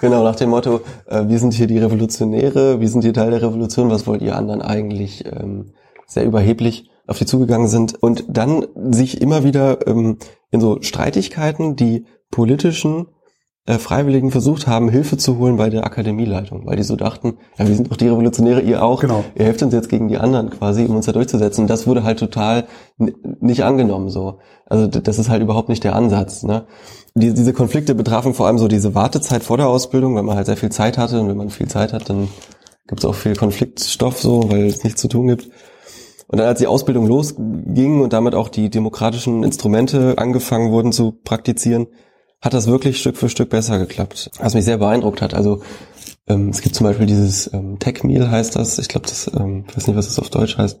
genau, 0.00 0.24
nach 0.24 0.36
dem 0.36 0.50
Motto, 0.50 0.80
äh, 1.06 1.28
wir 1.28 1.38
sind 1.38 1.54
hier 1.54 1.66
die 1.66 1.78
Revolutionäre, 1.78 2.80
wir 2.80 2.88
sind 2.88 3.02
hier 3.02 3.14
Teil 3.14 3.30
der 3.30 3.42
Revolution, 3.42 3.90
was 3.90 4.06
wollt 4.06 4.22
ihr 4.22 4.34
anderen 4.36 4.60
eigentlich? 4.60 5.24
Ähm, 5.26 5.72
sehr 6.06 6.24
überheblich 6.24 6.90
auf 7.06 7.18
die 7.18 7.26
zugegangen 7.26 7.68
sind 7.68 7.94
und 8.02 8.24
dann 8.28 8.66
sich 8.90 9.20
immer 9.20 9.44
wieder 9.44 9.86
ähm, 9.86 10.18
in 10.50 10.60
so 10.60 10.80
Streitigkeiten 10.82 11.76
die 11.76 12.06
politischen 12.30 13.06
äh, 13.64 13.78
Freiwilligen 13.78 14.32
versucht 14.32 14.66
haben, 14.66 14.88
Hilfe 14.88 15.16
zu 15.16 15.38
holen 15.38 15.56
bei 15.56 15.70
der 15.70 15.84
Akademieleitung, 15.84 16.66
weil 16.66 16.76
die 16.76 16.82
so 16.82 16.96
dachten, 16.96 17.38
ja, 17.58 17.68
wir 17.68 17.76
sind 17.76 17.90
doch 17.90 17.96
die 17.96 18.08
Revolutionäre, 18.08 18.60
ihr 18.60 18.82
auch, 18.82 19.00
genau. 19.00 19.24
ihr 19.36 19.44
helft 19.44 19.62
uns 19.62 19.72
jetzt 19.72 19.88
gegen 19.88 20.08
die 20.08 20.18
anderen 20.18 20.50
quasi, 20.50 20.84
um 20.84 20.96
uns 20.96 21.06
da 21.06 21.12
durchzusetzen. 21.12 21.68
Das 21.68 21.86
wurde 21.86 22.02
halt 22.02 22.18
total 22.18 22.66
nicht 22.98 23.62
angenommen 23.62 24.08
so. 24.08 24.40
Also 24.66 24.86
das 24.86 25.18
ist 25.18 25.28
halt 25.28 25.42
überhaupt 25.42 25.68
nicht 25.68 25.84
der 25.84 25.94
Ansatz. 25.94 26.42
Ne? 26.42 26.66
Die, 27.14 27.34
diese 27.34 27.52
Konflikte 27.52 27.94
betrafen 27.94 28.34
vor 28.34 28.46
allem 28.46 28.58
so 28.58 28.66
diese 28.66 28.94
Wartezeit 28.94 29.44
vor 29.44 29.58
der 29.58 29.68
Ausbildung, 29.68 30.16
wenn 30.16 30.24
man 30.24 30.36
halt 30.36 30.46
sehr 30.46 30.56
viel 30.56 30.72
Zeit 30.72 30.98
hatte 30.98 31.20
und 31.20 31.28
wenn 31.28 31.36
man 31.36 31.50
viel 31.50 31.68
Zeit 31.68 31.92
hat, 31.92 32.10
dann 32.10 32.28
gibt 32.88 33.00
es 33.00 33.04
auch 33.04 33.14
viel 33.14 33.36
Konfliktstoff 33.36 34.20
so, 34.20 34.50
weil 34.50 34.66
es 34.66 34.82
nichts 34.82 35.00
zu 35.00 35.08
tun 35.08 35.28
gibt. 35.28 35.48
Und 36.32 36.38
dann 36.38 36.48
als 36.48 36.58
die 36.58 36.66
Ausbildung 36.66 37.06
losging 37.06 38.00
und 38.00 38.14
damit 38.14 38.34
auch 38.34 38.48
die 38.48 38.70
demokratischen 38.70 39.44
Instrumente 39.44 40.14
angefangen 40.16 40.72
wurden 40.72 40.90
zu 40.90 41.12
praktizieren, 41.12 41.88
hat 42.40 42.54
das 42.54 42.66
wirklich 42.66 42.98
Stück 42.98 43.18
für 43.18 43.28
Stück 43.28 43.50
besser 43.50 43.78
geklappt. 43.78 44.30
Was 44.38 44.54
mich 44.54 44.64
sehr 44.64 44.78
beeindruckt 44.78 45.20
hat. 45.20 45.34
Also 45.34 45.60
ähm, 46.26 46.48
es 46.48 46.62
gibt 46.62 46.74
zum 46.74 46.86
Beispiel 46.86 47.04
dieses 47.04 47.52
ähm, 47.52 47.78
Tech 47.78 48.02
Meal 48.02 48.30
heißt 48.30 48.56
das. 48.56 48.78
Ich 48.78 48.88
glaube, 48.88 49.06
das, 49.06 49.30
ähm, 49.38 49.66
ich 49.68 49.76
weiß 49.76 49.86
nicht, 49.86 49.96
was 49.96 50.08
das 50.08 50.18
auf 50.18 50.30
Deutsch 50.30 50.56
heißt. 50.56 50.80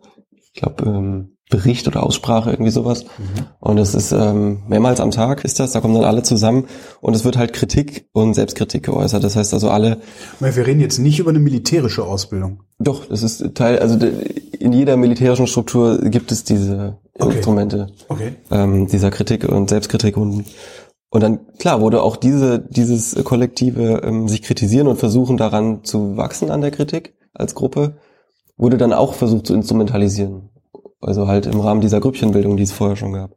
Ich 0.54 0.60
glaube, 0.60 0.84
ähm, 0.86 1.36
Bericht 1.52 1.86
oder 1.86 2.02
Aussprache, 2.02 2.50
irgendwie 2.50 2.70
sowas. 2.70 3.04
Mhm. 3.04 3.46
Und 3.60 3.78
es 3.78 3.94
ist 3.94 4.10
ähm, 4.10 4.62
mehrmals 4.66 5.00
am 5.00 5.10
Tag 5.10 5.44
ist 5.44 5.60
das, 5.60 5.72
da 5.72 5.80
kommen 5.80 5.94
dann 5.94 6.04
alle 6.04 6.22
zusammen 6.22 6.64
und 7.00 7.14
es 7.14 7.24
wird 7.24 7.36
halt 7.36 7.52
Kritik 7.52 8.08
und 8.12 8.34
Selbstkritik 8.34 8.84
geäußert. 8.84 9.22
Das 9.22 9.36
heißt 9.36 9.52
also 9.52 9.68
alle. 9.70 9.98
Wir 10.40 10.66
reden 10.66 10.80
jetzt 10.80 10.98
nicht 10.98 11.20
über 11.20 11.30
eine 11.30 11.38
militärische 11.38 12.04
Ausbildung. 12.04 12.62
Doch, 12.78 13.04
das 13.04 13.22
ist 13.22 13.54
Teil, 13.54 13.78
also 13.78 13.98
in 14.58 14.72
jeder 14.72 14.96
militärischen 14.96 15.46
Struktur 15.46 15.98
gibt 16.00 16.32
es 16.32 16.42
diese 16.42 16.96
okay. 17.18 17.36
Instrumente 17.36 17.88
okay. 18.08 18.32
Ähm, 18.50 18.88
dieser 18.88 19.10
Kritik 19.10 19.46
und 19.46 19.68
Selbstkritik 19.68 20.16
und 20.16 20.46
und 21.10 21.22
dann 21.22 21.40
klar 21.58 21.82
wurde 21.82 22.02
auch 22.02 22.16
diese 22.16 22.58
dieses 22.58 23.14
kollektive 23.22 24.00
ähm, 24.02 24.28
sich 24.28 24.40
kritisieren 24.40 24.86
und 24.86 24.98
versuchen 24.98 25.36
daran 25.36 25.84
zu 25.84 26.16
wachsen 26.16 26.50
an 26.50 26.62
der 26.62 26.70
Kritik 26.70 27.14
als 27.34 27.54
Gruppe 27.54 27.98
wurde 28.56 28.78
dann 28.78 28.94
auch 28.94 29.12
versucht 29.12 29.46
zu 29.46 29.54
instrumentalisieren 29.54 30.48
also 31.02 31.26
halt 31.26 31.46
im 31.46 31.60
Rahmen 31.60 31.80
dieser 31.80 32.00
Grüppchenbildung, 32.00 32.56
die 32.56 32.62
es 32.62 32.72
vorher 32.72 32.96
schon 32.96 33.12
gab. 33.12 33.36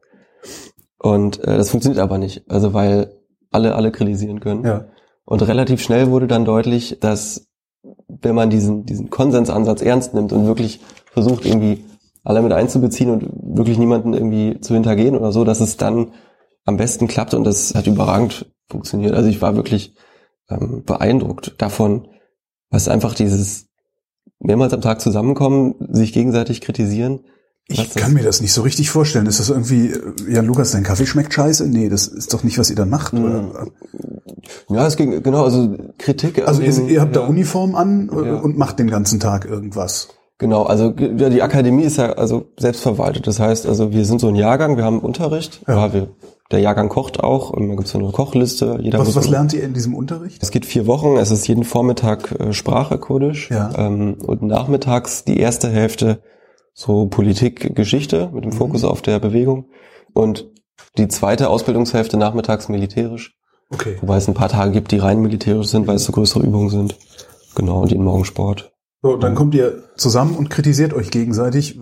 Und 0.99 1.43
äh, 1.43 1.57
das 1.57 1.69
funktioniert 1.69 2.01
aber 2.01 2.17
nicht. 2.17 2.49
Also 2.49 2.73
weil 2.73 3.15
alle 3.51 3.75
alle 3.75 3.91
kritisieren 3.91 4.39
können. 4.39 4.63
Ja. 4.63 4.87
Und 5.25 5.41
relativ 5.47 5.81
schnell 5.81 6.11
wurde 6.11 6.27
dann 6.27 6.45
deutlich, 6.45 6.99
dass 6.99 7.47
wenn 8.07 8.35
man 8.35 8.49
diesen, 8.49 8.85
diesen 8.85 9.09
Konsensansatz 9.09 9.81
ernst 9.81 10.13
nimmt 10.13 10.33
und 10.33 10.45
wirklich 10.45 10.81
versucht, 11.11 11.45
irgendwie 11.45 11.83
alle 12.23 12.41
mit 12.41 12.53
einzubeziehen 12.53 13.09
und 13.09 13.29
wirklich 13.57 13.77
niemanden 13.77 14.13
irgendwie 14.13 14.59
zu 14.59 14.73
hintergehen 14.73 15.15
oder 15.15 15.31
so, 15.31 15.43
dass 15.43 15.61
es 15.61 15.77
dann 15.77 16.13
am 16.65 16.77
besten 16.77 17.07
klappt 17.07 17.33
und 17.33 17.43
das 17.43 17.75
hat 17.75 17.87
überragend 17.87 18.51
funktioniert. 18.67 19.13
Also 19.13 19.29
ich 19.29 19.41
war 19.41 19.55
wirklich 19.55 19.95
ähm, 20.49 20.83
beeindruckt 20.85 21.55
davon, 21.59 22.07
was 22.71 22.87
einfach 22.87 23.13
dieses 23.13 23.67
mehrmals 24.39 24.73
am 24.73 24.81
Tag 24.81 25.01
zusammenkommen, 25.01 25.75
sich 25.91 26.13
gegenseitig 26.13 26.61
kritisieren 26.61 27.21
ich 27.67 27.95
kann 27.95 28.13
mir 28.13 28.23
das 28.23 28.41
nicht 28.41 28.53
so 28.53 28.61
richtig 28.61 28.91
vorstellen. 28.91 29.25
Ist 29.25 29.39
das 29.39 29.49
irgendwie, 29.49 29.93
ja, 30.29 30.41
Lukas, 30.41 30.71
dein 30.71 30.83
Kaffee 30.83 31.07
schmeckt 31.07 31.33
scheiße? 31.33 31.67
Nee, 31.67 31.89
das 31.89 32.07
ist 32.07 32.33
doch 32.33 32.43
nicht, 32.43 32.59
was 32.59 32.69
ihr 32.69 32.75
dann 32.75 32.89
macht, 32.89 33.13
oder? 33.13 33.67
Ja, 34.69 34.85
es 34.85 34.95
ging, 34.95 35.23
genau, 35.23 35.43
also 35.43 35.75
Kritik. 35.97 36.47
Also 36.47 36.61
ihr, 36.61 36.77
ihr 36.87 37.01
habt 37.01 37.15
ja. 37.15 37.23
da 37.23 37.27
Uniform 37.27 37.73
an 37.73 38.09
äh, 38.09 38.27
ja. 38.27 38.35
und 38.35 38.57
macht 38.57 38.77
den 38.77 38.89
ganzen 38.89 39.19
Tag 39.19 39.45
irgendwas. 39.45 40.09
Genau, 40.37 40.63
also 40.63 40.93
ja, 40.97 41.29
die 41.29 41.41
Akademie 41.41 41.83
ist 41.83 41.97
ja 41.97 42.11
also 42.13 42.45
selbstverwaltet. 42.57 43.25
Das 43.25 43.39
heißt, 43.39 43.65
also 43.65 43.93
wir 43.93 44.05
sind 44.05 44.19
so 44.19 44.27
ein 44.27 44.35
Jahrgang, 44.35 44.77
wir 44.77 44.83
haben 44.83 44.99
Unterricht, 44.99 45.61
ja. 45.67 45.87
ja 45.87 45.93
wir 45.93 46.09
der 46.51 46.59
Jahrgang 46.59 46.89
kocht 46.89 47.21
auch, 47.21 47.49
und 47.49 47.67
dann 47.67 47.77
gibt 47.77 47.87
es 47.87 47.93
so 47.93 47.97
eine 47.97 48.11
Kochliste. 48.11 48.77
Jeder 48.79 48.99
Was, 48.99 49.15
was 49.15 49.27
lernt 49.27 49.53
ihr 49.53 49.63
in 49.63 49.73
diesem 49.73 49.95
Unterricht? 49.95 50.43
es 50.43 50.51
geht 50.51 50.65
vier 50.65 50.85
Wochen, 50.85 51.17
es 51.17 51.31
ist 51.31 51.47
jeden 51.47 51.63
Vormittag 51.63 52.39
äh, 52.39 52.53
Sprache 52.53 52.99
Kurdisch 52.99 53.49
Ja. 53.49 53.71
ähm, 53.75 54.17
und 54.23 54.43
nachmittags 54.43 55.23
die 55.23 55.39
erste 55.39 55.69
Hälfte 55.69 56.19
so 56.75 57.07
Politik, 57.07 57.73
Geschichte 57.73 58.29
mit 58.33 58.43
dem 58.43 58.51
Fokus 58.51 58.83
auf 58.83 59.01
der 59.01 59.19
Bewegung 59.19 59.69
und 60.13 60.51
die 60.97 61.07
zweite 61.07 61.49
Ausbildungshälfte 61.49 62.17
nachmittags 62.17 62.69
militärisch, 62.69 63.39
Okay. 63.71 63.97
wobei 64.01 64.17
es 64.17 64.27
ein 64.27 64.35
paar 64.35 64.49
Tage 64.49 64.71
gibt, 64.71 64.91
die 64.91 64.99
rein 64.99 65.21
militärisch 65.21 65.67
sind, 65.67 65.87
weil 65.87 65.95
es 65.95 66.03
so 66.03 66.11
größere 66.11 66.43
Übungen 66.43 66.69
sind. 66.69 66.97
Genau, 67.55 67.81
und 67.81 67.91
jeden 67.91 68.03
Morgen 68.03 68.25
Sport. 68.25 68.73
So, 69.01 69.15
dann 69.17 69.33
kommt 69.33 69.55
ihr 69.55 69.83
zusammen 69.95 70.35
und 70.35 70.49
kritisiert 70.49 70.93
euch 70.93 71.09
gegenseitig. 71.09 71.79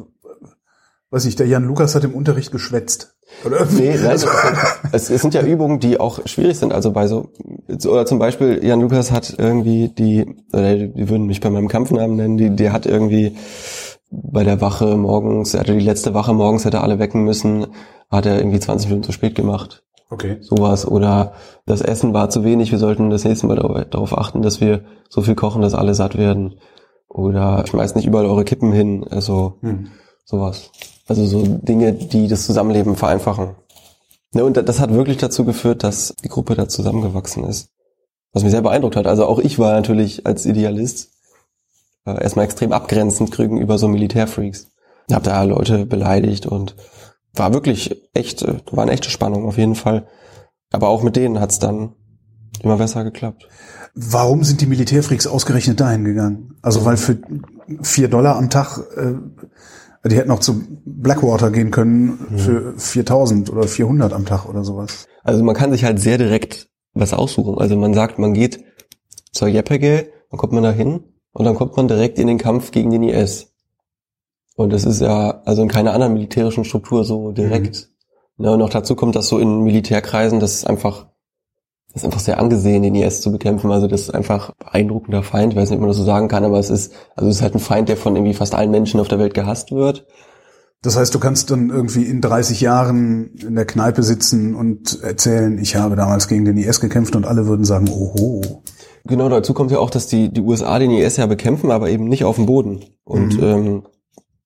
Weiß 1.10 1.26
nicht, 1.26 1.40
der 1.40 1.48
Jan 1.48 1.66
Lukas 1.66 1.96
hat 1.96 2.04
im 2.04 2.14
Unterricht 2.14 2.52
geschwätzt. 2.52 3.16
Oder? 3.46 3.66
Nee, 3.66 3.96
nein, 4.02 4.12
ist, 4.16 4.28
es, 4.92 5.10
es 5.10 5.22
sind 5.22 5.34
ja 5.34 5.42
Übungen, 5.42 5.80
die 5.80 6.00
auch 6.00 6.26
schwierig 6.26 6.58
sind. 6.58 6.72
Also 6.72 6.92
bei 6.92 7.08
so, 7.08 7.32
oder 7.68 8.06
zum 8.06 8.20
Beispiel, 8.20 8.64
Jan 8.64 8.82
Lukas 8.82 9.12
hat 9.12 9.36
irgendwie 9.38 9.90
die, 9.90 10.26
oder 10.54 10.76
die 10.76 11.10
würden 11.10 11.26
mich 11.26 11.42
bei 11.42 11.50
meinem 11.50 11.68
Kampfnamen 11.68 12.16
nennen, 12.16 12.38
die, 12.38 12.56
der 12.56 12.72
hat 12.72 12.86
irgendwie 12.86 13.36
bei 14.22 14.44
der 14.44 14.62
Wache 14.62 14.96
morgens, 14.98 15.54
er 15.54 15.62
hatte 15.62 15.74
die 15.78 15.84
letzte 15.86 16.14
Wache 16.14 16.34
morgens, 16.34 16.66
hätte 16.66 16.82
alle 16.82 17.00
wecken 17.00 17.24
müssen, 17.24 17.68
hat 18.12 18.26
er 18.26 18.38
irgendwie 18.38 18.60
20 18.60 18.90
Minuten 18.90 19.06
zu 19.06 19.12
spät 19.12 19.36
gemacht. 19.36 19.84
Okay. 20.12 20.38
Sowas. 20.42 20.88
Oder 20.88 21.34
das 21.66 21.82
Essen 21.82 22.14
war 22.14 22.30
zu 22.30 22.44
wenig, 22.44 22.72
wir 22.72 22.78
sollten 22.78 23.10
das 23.10 23.24
nächste 23.24 23.48
Mal 23.48 23.56
darauf- 23.90 24.16
achten, 24.18 24.42
dass 24.44 24.62
wir 24.62 24.82
so 25.10 25.22
viel 25.22 25.34
kochen, 25.36 25.62
dass 25.64 25.74
alle 25.74 25.96
satt 25.96 26.18
werden. 26.18 26.56
Oder 27.10 27.66
schmeißt 27.66 27.96
nicht 27.96 28.06
überall 28.06 28.26
eure 28.26 28.44
Kippen 28.44 28.72
hin. 28.72 29.06
Also 29.10 29.58
Hm. 29.62 29.88
sowas. 30.26 30.70
Also 31.08 31.26
so 31.26 31.44
Dinge, 31.44 31.94
die 31.94 32.28
das 32.28 32.46
Zusammenleben 32.46 32.96
vereinfachen. 32.96 33.56
Ne, 34.34 34.44
und 34.46 34.58
das 34.58 34.80
hat 34.80 34.94
wirklich 34.94 35.18
dazu 35.18 35.46
geführt, 35.46 35.84
dass 35.84 36.14
die 36.24 36.30
Gruppe 36.30 36.56
da 36.56 36.68
zusammengewachsen 36.68 37.44
ist. 37.46 37.70
Was 38.32 38.44
mich 38.44 38.52
sehr 38.52 38.62
beeindruckt 38.64 38.96
hat. 38.96 39.06
Also 39.06 39.26
auch 39.26 39.40
ich 39.40 39.60
war 39.60 39.74
natürlich 39.74 40.26
als 40.26 40.46
Idealist 40.46 41.12
äh, 42.06 42.22
erstmal 42.22 42.46
extrem 42.46 42.72
abgrenzend 42.72 43.36
gegenüber 43.36 43.78
so 43.78 43.88
Militärfreaks. 43.88 44.68
Ich 45.08 45.16
habe 45.16 45.26
da 45.26 45.44
Leute 45.44 45.86
beleidigt 45.86 46.46
und 46.46 46.76
war 47.34 47.54
wirklich 47.54 48.10
echt, 48.14 48.42
äh, 48.44 48.60
war 48.72 48.84
eine 48.84 48.92
echte 48.92 49.10
Spannung 49.10 49.46
auf 49.46 49.58
jeden 49.58 49.76
Fall. 49.76 50.08
Aber 50.72 50.90
auch 50.90 51.04
mit 51.04 51.16
denen 51.16 51.40
hat's 51.40 51.60
dann 51.60 51.94
immer 52.62 52.78
besser 52.78 53.04
geklappt. 53.04 53.48
Warum 53.96 54.44
sind 54.44 54.62
die 54.62 54.66
Militärfreaks 54.66 55.28
ausgerechnet 55.28 55.80
dahin 55.80 56.04
gegangen? 56.04 56.56
Also 56.62 56.84
weil 56.86 56.98
für 56.98 57.20
vier 57.82 58.08
Dollar 58.08 58.38
am 58.38 58.50
Tag, 58.50 58.80
äh, 58.96 59.14
die 60.10 60.16
hätten 60.16 60.32
auch 60.32 60.40
zu 60.40 60.64
Blackwater 60.86 61.52
gehen 61.52 61.72
können 61.72 62.38
für 62.38 62.74
4000 62.78 63.50
oder 63.50 63.68
400 63.68 64.12
am 64.12 64.26
Tag 64.26 64.50
oder 64.50 64.66
sowas. 64.66 65.08
Also 65.24 65.44
man 65.44 65.56
kann 65.56 65.72
sich 65.72 65.86
halt 65.86 66.00
sehr 66.00 66.18
direkt 66.18 66.68
was 66.94 67.14
aussuchen. 67.14 67.58
Also 67.58 67.78
man 67.78 67.94
sagt, 67.94 68.20
man 68.20 68.34
geht 68.34 68.64
zur 69.32 69.48
JPG, 69.48 70.10
dann 70.30 70.38
kommt 70.38 70.52
man 70.52 70.64
da 70.64 70.72
hin 70.72 71.13
und 71.34 71.46
dann 71.46 71.56
kommt 71.56 71.76
man 71.76 71.88
direkt 71.88 72.20
in 72.20 72.28
den 72.28 72.38
Kampf 72.38 72.72
gegen 72.72 72.92
den 72.92 73.04
IS. 73.04 73.54
Und 74.56 74.72
das 74.72 74.86
ist 74.86 75.02
ja 75.02 75.42
also 75.46 75.64
in 75.64 75.68
keiner 75.68 75.94
anderen 75.94 76.14
militärischen 76.14 76.64
Struktur 76.64 77.04
so 77.04 77.32
direkt. 77.32 77.90
Ja, 78.38 78.52
und 78.52 78.60
noch 78.60 78.70
dazu 78.70 78.96
kommt, 78.96 79.16
dass 79.16 79.28
so 79.28 79.40
in 79.40 79.62
Militärkreisen, 79.62 80.40
das 80.40 80.54
ist 80.54 80.68
einfach, 80.68 81.08
das 81.92 82.02
ist 82.02 82.06
einfach 82.06 82.20
sehr 82.20 82.40
angesehen, 82.40 82.84
den 82.84 82.96
IS 82.96 83.22
zu 83.22 83.32
bekämpfen. 83.32 83.72
Also 83.72 83.88
das 83.88 84.02
ist 84.02 84.10
einfach 84.12 84.50
ein 84.50 84.56
beeindruckender 84.60 85.24
Feind. 85.24 85.54
Ich 85.54 85.60
weiß 85.60 85.70
nicht, 85.70 85.78
ob 85.78 85.82
man 85.82 85.90
das 85.90 85.98
so 85.98 86.04
sagen 86.04 86.28
kann, 86.28 86.44
aber 86.44 86.60
es 86.60 86.70
ist, 86.70 86.94
also 87.16 87.30
es 87.30 87.38
ist 87.38 87.42
halt 87.42 87.56
ein 87.56 87.60
Feind, 87.60 87.90
der 87.90 87.98
von 87.98 88.16
irgendwie 88.16 88.34
fast 88.34 88.54
allen 88.54 88.72
Menschen 88.72 89.00
auf 89.00 89.08
der 89.08 89.20
Welt 89.20 89.34
gehasst 89.34 89.72
wird. 89.72 90.06
Das 90.84 90.98
heißt, 90.98 91.16
du 91.16 91.20
kannst 91.20 91.50
dann 91.50 91.70
irgendwie 91.70 92.04
in 92.04 92.20
30 92.20 92.60
Jahren 92.60 93.36
in 93.36 93.56
der 93.56 93.66
Kneipe 93.66 94.04
sitzen 94.04 94.54
und 94.54 95.02
erzählen, 95.02 95.58
ich 95.58 95.78
habe 95.78 95.96
damals 95.96 96.28
gegen 96.28 96.44
den 96.44 96.58
IS 96.58 96.82
gekämpft 96.82 97.16
und 97.16 97.26
alle 97.26 97.48
würden 97.48 97.64
sagen, 97.64 97.88
oho. 97.90 98.64
Genau, 99.06 99.28
dazu 99.28 99.54
kommt 99.54 99.72
ja 99.72 99.80
auch, 99.80 99.90
dass 99.90 100.08
die, 100.08 100.30
die 100.30 100.42
USA 100.42 100.80
den 100.80 100.92
IS 100.92 101.18
ja 101.18 101.26
bekämpfen, 101.26 101.72
aber 101.72 101.90
eben 101.90 102.06
nicht 102.06 102.24
auf 102.24 102.38
dem 102.38 102.46
Boden. 102.46 102.86
Und 103.04 103.38
ähm, 103.42 103.84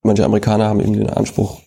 manche 0.02 0.26
Amerikaner 0.26 0.68
haben 0.68 0.80
eben 0.80 0.94
den 0.94 1.10
Anspruch, 1.10 1.60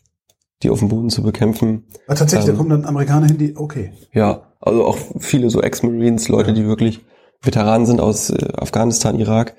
die 0.63 0.71
auf 0.71 0.81
dem 0.81 0.89
Boden 0.89 1.09
zu 1.09 1.23
bekämpfen. 1.23 1.87
Aber 2.07 2.17
tatsächlich, 2.17 2.47
da 2.47 2.53
Ähm. 2.53 2.59
kommen 2.59 2.71
dann 2.71 2.85
Amerikaner 2.85 3.27
hin, 3.27 3.39
die, 3.39 3.57
okay. 3.57 3.93
Ja, 4.13 4.53
also 4.61 4.85
auch 4.85 4.99
viele 5.19 5.51
so 5.51 5.63
Ex-Marines, 5.63 6.29
Leute, 6.29 6.53
die 6.53 6.67
wirklich 6.67 7.01
Veteranen 7.43 7.87
sind 7.87 8.01
aus 8.01 8.31
äh, 8.31 8.49
Afghanistan, 8.57 9.19
Irak, 9.19 9.57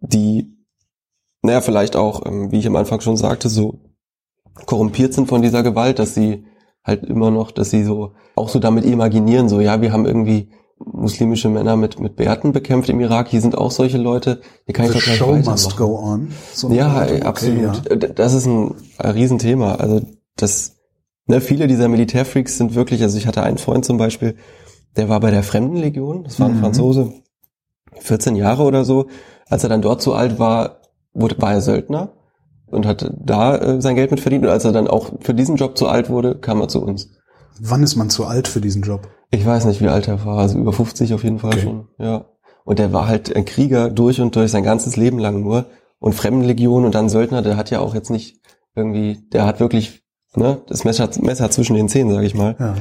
die, 0.00 0.52
naja, 1.42 1.60
vielleicht 1.60 1.94
auch, 1.96 2.26
ähm, 2.26 2.50
wie 2.50 2.58
ich 2.58 2.66
am 2.66 2.76
Anfang 2.76 3.00
schon 3.00 3.16
sagte, 3.16 3.48
so 3.48 3.78
korrumpiert 4.66 5.14
sind 5.14 5.28
von 5.28 5.42
dieser 5.42 5.62
Gewalt, 5.62 5.98
dass 5.98 6.14
sie 6.14 6.44
halt 6.82 7.04
immer 7.04 7.30
noch, 7.30 7.50
dass 7.50 7.70
sie 7.70 7.84
so 7.84 8.14
auch 8.36 8.48
so 8.48 8.58
damit 8.58 8.84
imaginieren, 8.84 9.48
so 9.48 9.60
ja, 9.60 9.80
wir 9.80 9.92
haben 9.92 10.06
irgendwie 10.06 10.50
muslimische 10.78 11.48
Männer 11.48 11.76
mit 11.76 12.00
mit 12.00 12.16
Bärten 12.16 12.52
bekämpft 12.52 12.88
im 12.88 13.00
Irak, 13.00 13.28
hier 13.28 13.40
sind 13.40 13.56
auch 13.56 13.70
solche 13.70 13.98
Leute, 13.98 14.40
hier 14.66 14.74
kann 14.74 14.86
ich 14.86 14.92
The 14.92 14.98
doch 14.98 15.04
gleich 15.04 15.16
show 15.16 15.50
must 15.50 15.76
go 15.76 15.98
on. 15.98 16.32
So 16.52 16.70
Ja, 16.70 17.02
okay, 17.02 17.22
absolut. 17.22 17.62
ja. 17.62 17.90
Äh, 17.90 18.14
Das 18.14 18.34
ist 18.34 18.46
ein, 18.46 18.74
ein 18.98 19.10
Riesenthema. 19.12 19.76
Also 19.76 20.00
das, 20.36 20.76
ne, 21.26 21.40
viele 21.40 21.66
dieser 21.66 21.88
Militärfreaks 21.88 22.58
sind 22.58 22.74
wirklich, 22.74 23.02
also 23.02 23.16
ich 23.18 23.26
hatte 23.26 23.42
einen 23.42 23.58
Freund 23.58 23.84
zum 23.84 23.96
Beispiel, 23.98 24.36
der 24.96 25.08
war 25.08 25.20
bei 25.20 25.30
der 25.30 25.42
Fremdenlegion, 25.42 26.24
das 26.24 26.38
war 26.40 26.48
ein 26.48 26.56
Mhm. 26.56 26.60
Franzose, 26.60 27.12
14 28.00 28.36
Jahre 28.36 28.62
oder 28.64 28.84
so. 28.84 29.06
Als 29.48 29.62
er 29.62 29.68
dann 29.68 29.82
dort 29.82 30.02
so 30.02 30.14
alt 30.14 30.38
war, 30.38 30.80
wurde, 31.12 31.40
war 31.40 31.52
er 31.52 31.60
Söldner 31.60 32.12
und 32.66 32.86
hat 32.86 33.12
da 33.18 33.56
äh, 33.56 33.80
sein 33.80 33.94
Geld 33.94 34.10
mit 34.10 34.20
verdient. 34.20 34.44
Und 34.44 34.50
als 34.50 34.64
er 34.64 34.72
dann 34.72 34.88
auch 34.88 35.12
für 35.20 35.34
diesen 35.34 35.56
Job 35.56 35.76
zu 35.78 35.86
alt 35.88 36.10
wurde, 36.10 36.34
kam 36.36 36.60
er 36.60 36.68
zu 36.68 36.82
uns. 36.82 37.10
Wann 37.60 37.82
ist 37.84 37.94
man 37.94 38.10
zu 38.10 38.24
alt 38.26 38.48
für 38.48 38.60
diesen 38.60 38.82
Job? 38.82 39.08
Ich 39.34 39.44
weiß 39.46 39.64
nicht, 39.66 39.80
wie 39.80 39.88
alt 39.88 40.08
er 40.08 40.24
war, 40.24 40.38
also 40.38 40.58
über 40.58 40.72
50 40.72 41.12
auf 41.14 41.24
jeden 41.24 41.38
Fall 41.38 41.52
Okay. 41.54 41.62
schon, 41.62 41.88
ja. 41.98 42.26
Und 42.64 42.78
der 42.78 42.92
war 42.92 43.06
halt 43.08 43.34
ein 43.34 43.44
Krieger 43.44 43.90
durch 43.90 44.20
und 44.20 44.34
durch 44.36 44.50
sein 44.50 44.62
ganzes 44.64 44.96
Leben 44.96 45.18
lang 45.18 45.42
nur. 45.42 45.66
Und 45.98 46.14
Fremdenlegion 46.14 46.84
und 46.84 46.94
dann 46.94 47.08
Söldner, 47.08 47.42
der 47.42 47.56
hat 47.56 47.70
ja 47.70 47.80
auch 47.80 47.94
jetzt 47.94 48.10
nicht 48.10 48.40
irgendwie, 48.74 49.18
der 49.32 49.44
hat 49.46 49.60
wirklich 49.60 50.02
ne, 50.34 50.60
das 50.66 50.84
Messer, 50.84 51.08
Messer 51.20 51.50
zwischen 51.50 51.76
den 51.76 51.88
Zähnen, 51.88 52.12
sage 52.12 52.26
ich 52.26 52.34
mal, 52.34 52.56
Ja. 52.58 52.74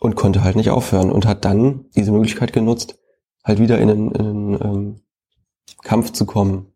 und 0.00 0.14
konnte 0.16 0.44
halt 0.44 0.56
nicht 0.56 0.70
aufhören 0.70 1.10
und 1.10 1.26
hat 1.26 1.44
dann 1.44 1.86
diese 1.96 2.12
Möglichkeit 2.12 2.52
genutzt, 2.52 2.98
halt 3.44 3.58
wieder 3.58 3.78
in 3.78 3.90
einen, 3.90 4.10
in 4.12 4.26
einen 4.26 4.54
ähm, 4.62 5.00
Kampf 5.82 6.12
zu 6.12 6.24
kommen. 6.26 6.66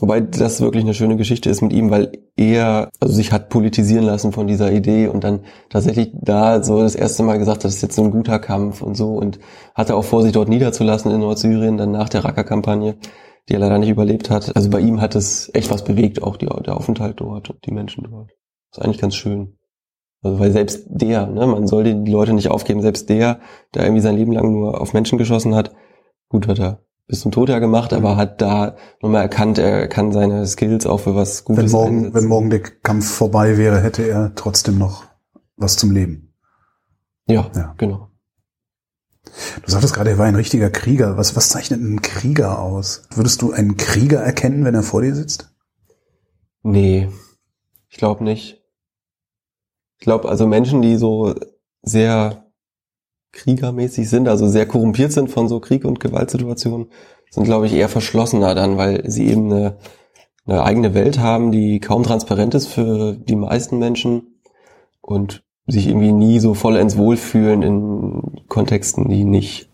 Wobei 0.00 0.20
das 0.20 0.62
wirklich 0.62 0.82
eine 0.82 0.94
schöne 0.94 1.16
Geschichte 1.16 1.50
ist 1.50 1.60
mit 1.60 1.74
ihm, 1.74 1.90
weil 1.90 2.12
er 2.34 2.88
also 3.00 3.14
sich 3.14 3.32
hat 3.32 3.50
politisieren 3.50 4.04
lassen 4.04 4.32
von 4.32 4.46
dieser 4.46 4.72
Idee 4.72 5.08
und 5.08 5.24
dann 5.24 5.40
tatsächlich 5.68 6.10
da 6.14 6.62
so 6.62 6.80
das 6.80 6.94
erste 6.94 7.22
Mal 7.22 7.38
gesagt 7.38 7.58
hat, 7.58 7.64
das 7.64 7.74
ist 7.74 7.82
jetzt 7.82 7.96
so 7.96 8.04
ein 8.04 8.10
guter 8.10 8.38
Kampf 8.38 8.80
und 8.80 8.94
so 8.94 9.12
und 9.12 9.38
hatte 9.74 9.94
auch 9.94 10.04
vor, 10.04 10.22
sich 10.22 10.32
dort 10.32 10.48
niederzulassen 10.48 11.10
in 11.10 11.20
Nordsyrien, 11.20 11.76
dann 11.76 11.90
nach 11.90 12.08
der 12.08 12.24
Raqqa-Kampagne, 12.24 12.96
die 13.48 13.52
er 13.52 13.58
leider 13.58 13.78
nicht 13.78 13.90
überlebt 13.90 14.30
hat. 14.30 14.56
Also 14.56 14.70
bei 14.70 14.80
ihm 14.80 15.02
hat 15.02 15.14
es 15.14 15.50
echt 15.52 15.70
was 15.70 15.84
bewegt, 15.84 16.22
auch 16.22 16.38
die, 16.38 16.46
der 16.46 16.78
Aufenthalt 16.78 17.20
dort 17.20 17.50
und 17.50 17.66
die 17.66 17.72
Menschen 17.72 18.04
dort. 18.04 18.30
Das 18.70 18.78
ist 18.78 18.84
eigentlich 18.84 19.00
ganz 19.02 19.14
schön. 19.16 19.58
Also 20.22 20.38
weil 20.38 20.50
selbst 20.50 20.86
der, 20.88 21.26
ne, 21.26 21.46
man 21.46 21.66
soll 21.66 21.84
die 21.84 22.10
Leute 22.10 22.32
nicht 22.32 22.50
aufgeben, 22.50 22.80
selbst 22.80 23.10
der, 23.10 23.40
der 23.74 23.84
irgendwie 23.84 24.02
sein 24.02 24.16
Leben 24.16 24.32
lang 24.32 24.50
nur 24.50 24.80
auf 24.80 24.94
Menschen 24.94 25.18
geschossen 25.18 25.54
hat, 25.54 25.74
gut 26.30 26.48
hat 26.48 26.58
er 26.58 26.80
bis 27.10 27.20
zum 27.20 27.32
Tod 27.32 27.48
ja 27.48 27.58
gemacht, 27.58 27.92
aber 27.92 28.16
hat 28.16 28.40
da 28.40 28.76
nochmal 29.02 29.22
erkannt, 29.22 29.58
er 29.58 29.88
kann 29.88 30.12
seine 30.12 30.46
Skills 30.46 30.86
auch 30.86 30.98
für 30.98 31.16
was 31.16 31.44
Gutes 31.44 31.64
Wenn 31.64 31.70
morgen, 31.72 31.96
einsetzen. 31.98 32.14
wenn 32.14 32.24
morgen 32.28 32.50
der 32.50 32.60
Kampf 32.60 33.10
vorbei 33.10 33.58
wäre, 33.58 33.80
hätte 33.80 34.06
er 34.08 34.32
trotzdem 34.36 34.78
noch 34.78 35.04
was 35.56 35.76
zum 35.76 35.90
Leben. 35.90 36.32
ja, 37.26 37.50
Ja. 37.54 37.74
genau. 37.76 38.06
Du 39.64 39.70
sagtest 39.70 39.92
gerade, 39.94 40.10
er 40.10 40.18
war 40.18 40.26
ein 40.26 40.34
richtiger 40.34 40.70
Krieger. 40.70 41.16
Was, 41.16 41.36
was 41.36 41.50
zeichnet 41.50 41.80
einen 41.80 42.00
Krieger 42.00 42.58
aus? 42.60 43.02
Würdest 43.14 43.42
du 43.42 43.52
einen 43.52 43.76
Krieger 43.76 44.20
erkennen, 44.20 44.64
wenn 44.64 44.74
er 44.74 44.82
vor 44.82 45.02
dir 45.02 45.14
sitzt? 45.14 45.52
Nee, 46.62 47.10
ich 47.88 47.96
glaube 47.98 48.24
nicht. 48.24 48.62
Ich 49.98 50.04
glaube, 50.04 50.28
also 50.28 50.46
Menschen, 50.46 50.80
die 50.80 50.96
so 50.96 51.34
sehr 51.82 52.49
kriegermäßig 53.32 54.08
sind, 54.08 54.28
also 54.28 54.48
sehr 54.48 54.66
korrumpiert 54.66 55.12
sind 55.12 55.30
von 55.30 55.48
so 55.48 55.60
Krieg- 55.60 55.84
und 55.84 56.00
Gewaltsituationen, 56.00 56.88
sind, 57.30 57.44
glaube 57.44 57.66
ich, 57.66 57.74
eher 57.74 57.88
verschlossener 57.88 58.54
dann, 58.54 58.76
weil 58.76 59.08
sie 59.08 59.28
eben 59.28 59.52
eine, 59.52 59.76
eine 60.46 60.64
eigene 60.64 60.94
Welt 60.94 61.20
haben, 61.20 61.52
die 61.52 61.80
kaum 61.80 62.02
transparent 62.02 62.54
ist 62.54 62.66
für 62.66 63.14
die 63.14 63.36
meisten 63.36 63.78
Menschen 63.78 64.40
und 65.00 65.44
sich 65.66 65.86
irgendwie 65.86 66.12
nie 66.12 66.40
so 66.40 66.54
vollends 66.54 66.96
wohlfühlen 66.96 67.62
in 67.62 68.40
Kontexten, 68.48 69.08
die 69.08 69.24
nicht 69.24 69.70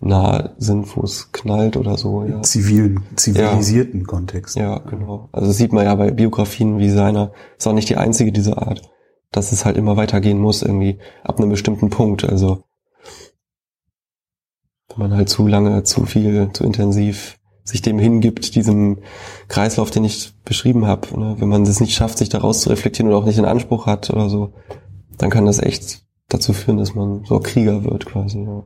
nah 0.00 0.54
sind, 0.58 0.96
wo 0.96 1.02
es 1.02 1.32
knallt 1.32 1.76
oder 1.76 1.96
so. 1.96 2.24
Ja. 2.24 2.42
Zivilen, 2.42 3.04
zivilisierten 3.16 4.06
Kontext. 4.06 4.56
Ja, 4.56 4.78
genau. 4.78 5.28
Also 5.32 5.48
das 5.48 5.56
sieht 5.56 5.72
man 5.72 5.84
ja 5.84 5.94
bei 5.94 6.10
Biografien 6.10 6.78
wie 6.78 6.90
seiner. 6.90 7.32
Ist 7.56 7.66
auch 7.66 7.72
nicht 7.72 7.88
die 7.88 7.96
einzige 7.96 8.32
dieser 8.32 8.66
Art, 8.66 8.82
dass 9.32 9.52
es 9.52 9.64
halt 9.64 9.76
immer 9.76 9.96
weitergehen 9.96 10.38
muss, 10.38 10.62
irgendwie 10.62 10.98
ab 11.24 11.38
einem 11.38 11.50
bestimmten 11.50 11.88
Punkt. 11.88 12.24
Also 12.24 12.64
man 14.98 15.14
halt 15.14 15.28
zu 15.28 15.46
lange, 15.46 15.82
zu 15.82 16.06
viel, 16.06 16.50
zu 16.52 16.64
intensiv 16.64 17.38
sich 17.64 17.82
dem 17.82 17.98
hingibt, 17.98 18.54
diesem 18.54 18.98
Kreislauf, 19.48 19.90
den 19.90 20.04
ich 20.04 20.32
beschrieben 20.44 20.86
habe. 20.86 21.18
Ne? 21.18 21.36
Wenn 21.38 21.48
man 21.48 21.62
es 21.62 21.80
nicht 21.80 21.94
schafft, 21.94 22.18
sich 22.18 22.28
daraus 22.28 22.60
zu 22.60 22.70
reflektieren 22.70 23.08
oder 23.08 23.18
auch 23.18 23.24
nicht 23.24 23.38
den 23.38 23.44
Anspruch 23.44 23.86
hat 23.86 24.08
oder 24.10 24.28
so, 24.28 24.52
dann 25.18 25.30
kann 25.30 25.46
das 25.46 25.58
echt 25.58 26.02
dazu 26.28 26.52
führen, 26.52 26.78
dass 26.78 26.94
man 26.94 27.24
so 27.24 27.40
Krieger 27.40 27.84
wird 27.84 28.06
quasi. 28.06 28.40
Ja, 28.42 28.62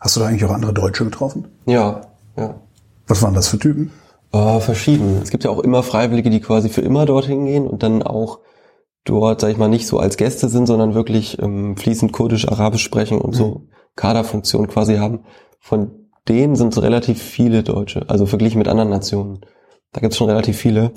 Hast 0.00 0.16
du 0.16 0.20
da 0.20 0.26
eigentlich 0.26 0.44
auch 0.44 0.50
andere 0.50 0.72
Deutsche 0.72 1.04
getroffen? 1.04 1.48
ja. 1.66 2.00
ja. 2.36 2.60
Was 3.08 3.20
waren 3.20 3.34
das 3.34 3.48
für 3.48 3.58
Typen? 3.58 3.90
Äh, 4.32 4.60
verschieden. 4.60 5.20
Es 5.22 5.30
gibt 5.30 5.44
ja 5.44 5.50
auch 5.50 5.58
immer 5.58 5.82
Freiwillige, 5.82 6.30
die 6.30 6.40
quasi 6.40 6.70
für 6.70 6.80
immer 6.80 7.04
dorthin 7.04 7.44
gehen 7.44 7.66
und 7.66 7.82
dann 7.82 8.02
auch 8.02 8.38
dort, 9.04 9.40
sag 9.40 9.50
ich 9.50 9.58
mal, 9.58 9.68
nicht 9.68 9.86
so 9.86 9.98
als 9.98 10.16
Gäste 10.16 10.48
sind, 10.48 10.66
sondern 10.66 10.94
wirklich 10.94 11.42
ähm, 11.42 11.76
fließend 11.76 12.12
Kurdisch, 12.12 12.48
Arabisch 12.48 12.82
sprechen 12.82 13.20
und 13.20 13.34
so 13.34 13.66
Kaderfunktion 13.96 14.68
quasi 14.68 14.96
haben. 14.96 15.24
Von 15.60 16.08
denen 16.28 16.56
sind 16.56 16.76
relativ 16.80 17.22
viele 17.22 17.62
Deutsche, 17.62 18.08
also 18.08 18.26
verglichen 18.26 18.58
mit 18.58 18.68
anderen 18.68 18.90
Nationen. 18.90 19.44
Da 19.92 20.00
gibt 20.00 20.12
es 20.12 20.18
schon 20.18 20.28
relativ 20.28 20.56
viele. 20.56 20.92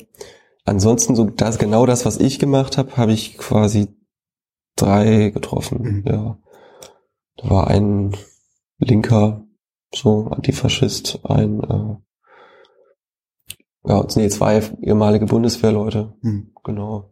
Ansonsten, 0.64 1.16
so 1.16 1.26
das 1.26 1.58
genau 1.58 1.86
das, 1.86 2.06
was 2.06 2.18
ich 2.18 2.40
gemacht 2.40 2.78
habe, 2.78 2.98
habe 2.98 3.12
ich 3.12 3.38
quasi 3.38 3.96
drei 4.76 5.30
getroffen. 5.30 5.82
Mhm. 5.82 6.04
Ja. 6.08 6.38
Da 7.38 7.50
war 7.50 7.68
ein 7.68 8.16
linker, 8.78 9.46
so 9.94 10.28
Antifaschist, 10.28 11.20
ein 11.24 11.64
äh, 11.64 11.96
ja, 13.88 14.06
nee, 14.16 14.30
zwei 14.30 14.62
ehemalige 14.82 15.26
Bundeswehrleute, 15.28 16.14
Hm. 16.22 16.54
genau. 16.64 17.12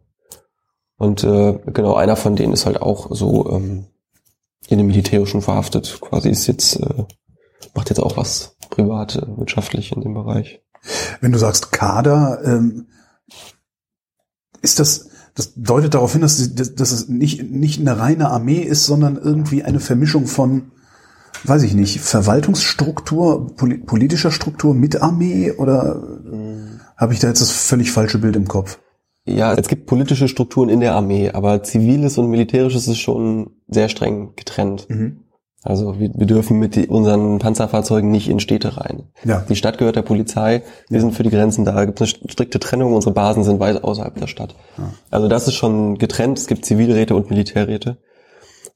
Und 0.96 1.22
äh, 1.24 1.58
genau, 1.66 1.94
einer 1.94 2.16
von 2.16 2.36
denen 2.36 2.52
ist 2.52 2.66
halt 2.66 2.80
auch 2.82 3.14
so 3.14 3.50
ähm, 3.50 3.86
in 4.68 4.78
dem 4.78 4.86
Militärischen 4.86 5.42
verhaftet. 5.42 5.98
Quasi 6.00 6.28
ist 6.30 6.46
jetzt, 6.46 6.76
äh, 6.80 7.04
macht 7.74 7.90
jetzt 7.90 7.98
auch 8.00 8.16
was 8.16 8.56
privat, 8.70 9.16
äh, 9.16 9.36
wirtschaftlich 9.36 9.92
in 9.92 10.02
dem 10.02 10.14
Bereich. 10.14 10.60
Wenn 11.20 11.32
du 11.32 11.38
sagst 11.38 11.72
Kader, 11.72 12.40
ähm, 12.44 12.86
ist 14.62 14.78
das, 14.80 15.08
das 15.34 15.52
deutet 15.56 15.94
darauf 15.94 16.12
hin, 16.12 16.22
dass, 16.22 16.36
sie- 16.36 16.54
dass, 16.54 16.74
dass 16.74 16.92
es 16.92 17.08
nicht, 17.08 17.42
nicht 17.50 17.80
eine 17.80 17.98
reine 17.98 18.28
Armee 18.30 18.60
ist, 18.60 18.86
sondern 18.86 19.16
irgendwie 19.16 19.62
eine 19.62 19.80
Vermischung 19.80 20.26
von, 20.26 20.72
weiß 21.44 21.62
ich 21.62 21.74
nicht, 21.74 22.00
Verwaltungsstruktur, 22.00 23.54
poli 23.56 23.78
politischer 23.78 24.30
Struktur 24.30 24.74
mit 24.74 25.02
Armee 25.02 25.52
oder 25.52 26.02
habe 26.96 27.12
ich 27.12 27.18
da 27.20 27.28
jetzt 27.28 27.40
das 27.40 27.50
völlig 27.50 27.90
falsche 27.90 28.18
Bild 28.18 28.36
im 28.36 28.46
Kopf? 28.48 28.78
Ja, 29.26 29.54
es 29.54 29.68
gibt 29.68 29.86
politische 29.86 30.28
Strukturen 30.28 30.68
in 30.68 30.80
der 30.80 30.94
Armee, 30.94 31.30
aber 31.30 31.62
ziviles 31.62 32.18
und 32.18 32.28
militärisches 32.28 32.88
ist 32.88 32.98
schon 32.98 33.50
sehr 33.68 33.88
streng 33.88 34.34
getrennt. 34.36 34.86
Mhm. 34.90 35.24
Also 35.62 35.98
wir, 35.98 36.10
wir 36.14 36.26
dürfen 36.26 36.58
mit 36.58 36.76
die, 36.76 36.88
unseren 36.88 37.38
Panzerfahrzeugen 37.38 38.10
nicht 38.10 38.28
in 38.28 38.38
Städte 38.38 38.76
rein. 38.76 39.04
Ja. 39.24 39.42
Die 39.48 39.56
Stadt 39.56 39.78
gehört 39.78 39.96
der 39.96 40.02
Polizei, 40.02 40.62
wir 40.90 41.00
sind 41.00 41.14
für 41.14 41.22
die 41.22 41.30
Grenzen 41.30 41.64
da, 41.64 41.72
da 41.72 41.86
gibt 41.86 42.02
es 42.02 42.20
eine 42.20 42.30
strikte 42.30 42.60
Trennung, 42.60 42.92
unsere 42.92 43.14
Basen 43.14 43.44
sind 43.44 43.60
weit 43.60 43.82
außerhalb 43.82 44.14
der 44.14 44.26
Stadt. 44.26 44.54
Also 45.10 45.26
das 45.26 45.48
ist 45.48 45.54
schon 45.54 45.96
getrennt, 45.96 46.38
es 46.38 46.46
gibt 46.46 46.66
Zivilräte 46.66 47.16
und 47.16 47.30
Militärräte. 47.30 47.96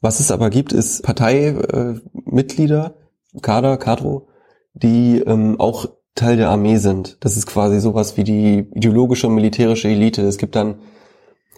Was 0.01 0.19
es 0.19 0.31
aber 0.31 0.49
gibt, 0.49 0.73
ist 0.73 1.03
Parteimitglieder, 1.03 2.01
Mitglieder, 2.25 2.95
Kader, 3.43 3.77
Kadro, 3.77 4.29
die 4.73 5.19
ähm, 5.27 5.61
auch 5.61 5.87
Teil 6.15 6.37
der 6.37 6.51
Armee 6.51 6.77
sind. 6.77 7.19
Das 7.21 7.37
ist 7.37 7.47
quasi 7.47 7.81
sowas 7.81 8.17
wie 8.17 8.25
die 8.25 8.67
ideologische 8.75 9.27
und 9.29 9.35
militärische 9.35 9.89
Elite. 9.89 10.23
Es 10.23 10.39
gibt 10.39 10.57
dann 10.57 10.81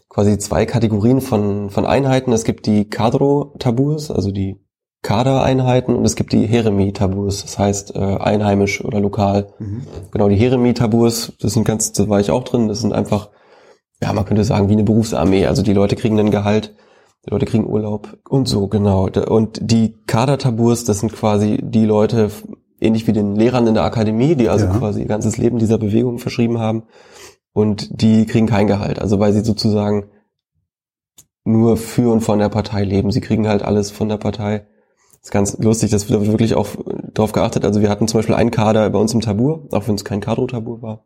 quasi 0.09 0.39
zwei 0.39 0.67
Kategorien 0.67 1.21
von, 1.21 1.71
von 1.71 1.87
Einheiten. 1.87 2.33
Es 2.33 2.45
gibt 2.45 2.67
die 2.67 2.89
Kadro-Tabus, 2.89 4.11
also 4.11 4.31
die 4.31 4.61
Kadereinheiten 5.03 5.95
und 5.97 6.05
es 6.05 6.15
gibt 6.15 6.33
die 6.33 6.47
Heremi-Tabus, 6.47 7.43
das 7.43 7.59
heißt 7.59 7.97
äh, 7.97 7.99
einheimisch 7.99 8.85
oder 8.85 9.01
lokal. 9.01 9.55
Genau, 10.11 10.29
die 10.29 10.37
Heremi-Tabus, 10.37 11.33
das 11.41 11.55
sind 11.55 11.65
ganz, 11.65 11.93
da 11.93 12.09
war 12.09 12.21
ich 12.21 12.31
auch 12.31 12.45
drin, 12.45 12.69
das 12.69 12.81
sind 12.81 12.93
einfach, 12.93 13.31
ja, 14.03 14.13
man 14.13 14.27
könnte 14.27 14.45
sagen, 14.45 14.69
wie 14.69 14.75
eine 14.75 14.85
Berufsarmee. 14.85 15.47
Also 15.47 15.63
die 15.63 15.73
Leute 15.73 15.97
kriegen 15.97 16.21
ein 16.21 16.31
Gehalt, 16.31 16.75
die 17.25 17.31
Leute 17.31 17.47
kriegen 17.47 17.67
Urlaub 17.67 18.19
und 18.29 18.47
so, 18.47 18.69
genau. 18.69 19.09
Und 19.09 19.59
die 19.63 19.97
Kader-Tabus, 20.07 20.85
das 20.85 21.01
sind 21.01 21.13
quasi 21.13 21.59
die 21.63 21.87
Leute, 21.87 22.31
ähnlich 22.81 23.07
wie 23.07 23.13
den 23.13 23.37
Lehrern 23.37 23.67
in 23.67 23.75
der 23.75 23.85
Akademie, 23.85 24.35
die 24.35 24.49
also 24.49 24.67
Ja. 24.67 24.73
quasi 24.73 25.01
ihr 25.01 25.07
ganzes 25.09 25.37
Leben 25.37 25.59
dieser 25.59 25.79
Bewegung 25.79 26.19
verschrieben 26.19 26.59
haben. 26.59 26.85
Und 27.53 28.01
die 28.03 28.27
kriegen 28.27 28.47
kein 28.47 28.67
Gehalt, 28.67 29.01
also 29.01 29.19
weil 29.19 29.33
sie 29.33 29.41
sozusagen 29.45 30.11
nur 31.45 31.77
für 31.77 32.13
und 32.13 32.21
von 32.21 32.39
der 32.39 32.49
Partei 32.49 32.85
leben. 32.85 33.11
Sie 33.11 33.21
kriegen 33.21 33.49
halt 33.49 33.63
alles 33.63 33.91
von 33.91 34.09
der 34.09 34.19
Partei. 34.19 34.67
Das 35.15 35.25
ist 35.25 35.31
ganz 35.33 35.59
lustig, 35.59 35.91
das 35.91 36.09
wird 36.09 36.27
wirklich 36.27 36.55
auch 36.55 36.69
darauf 37.13 37.33
geachtet. 37.33 37.65
Also 37.65 37.81
wir 37.81 37.91
hatten 37.91 38.09
zum 38.09 38.19
Beispiel 38.19 38.35
einen 38.35 38.51
Kader 38.51 38.89
bei 38.91 38.99
uns 38.99 39.13
im 39.13 39.21
Tabur, 39.21 39.67
auch 39.73 39.87
wenn 39.89 39.95
es 39.95 40.05
kein 40.05 40.21
Kadro-Tabur 40.21 40.81
war, 40.81 41.05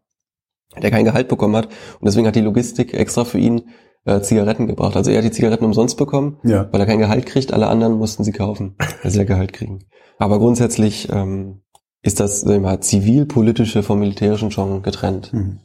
der 0.81 0.91
kein 0.91 1.05
Gehalt 1.05 1.29
bekommen 1.29 1.57
hat. 1.57 1.67
Und 1.67 2.07
deswegen 2.07 2.27
hat 2.27 2.37
die 2.37 2.41
Logistik 2.41 2.95
extra 2.95 3.25
für 3.25 3.39
ihn 3.39 3.69
äh, 4.05 4.21
Zigaretten 4.21 4.67
gebracht. 4.67 4.97
Also 4.97 5.11
er 5.11 5.19
hat 5.19 5.25
die 5.25 5.31
Zigaretten 5.31 5.65
umsonst 5.65 5.97
bekommen, 5.97 6.39
Ja. 6.43 6.69
weil 6.73 6.81
er 6.81 6.87
kein 6.87 6.99
Gehalt 6.99 7.27
kriegt. 7.27 7.53
Alle 7.53 7.69
anderen 7.69 7.95
mussten 7.99 8.25
sie 8.25 8.33
kaufen, 8.33 8.77
weil 9.03 9.11
sie 9.11 9.19
ja 9.19 9.25
Gehalt 9.25 9.53
kriegen. 9.53 9.85
Aber 10.19 10.39
grundsätzlich 10.39 11.09
ähm, 11.11 11.61
ist 12.03 12.21
das 12.21 12.45
mal, 12.45 12.81
zivilpolitische 12.81 13.83
vom 13.83 13.99
militärischen 14.01 14.51
schon 14.51 14.83
getrennt. 14.83 15.33
Mhm. 15.33 15.61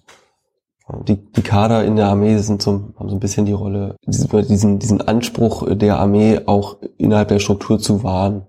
Die, 1.08 1.18
die 1.18 1.44
Kader 1.44 1.86
in 1.86 1.98
der 1.98 2.08
Armee 2.08 2.36
sind 2.40 2.64
so, 2.64 2.72
haben 2.98 3.10
so 3.10 3.16
ein 3.16 3.20
bisschen 3.20 3.46
die 3.46 3.52
Rolle, 3.52 3.96
diesen, 4.08 4.80
diesen 4.80 5.02
Anspruch 5.02 5.68
der 5.76 6.00
Armee 6.00 6.40
auch 6.48 6.78
innerhalb 6.98 7.28
der 7.28 7.38
Struktur 7.38 7.78
zu 7.78 8.04
wahren. 8.04 8.48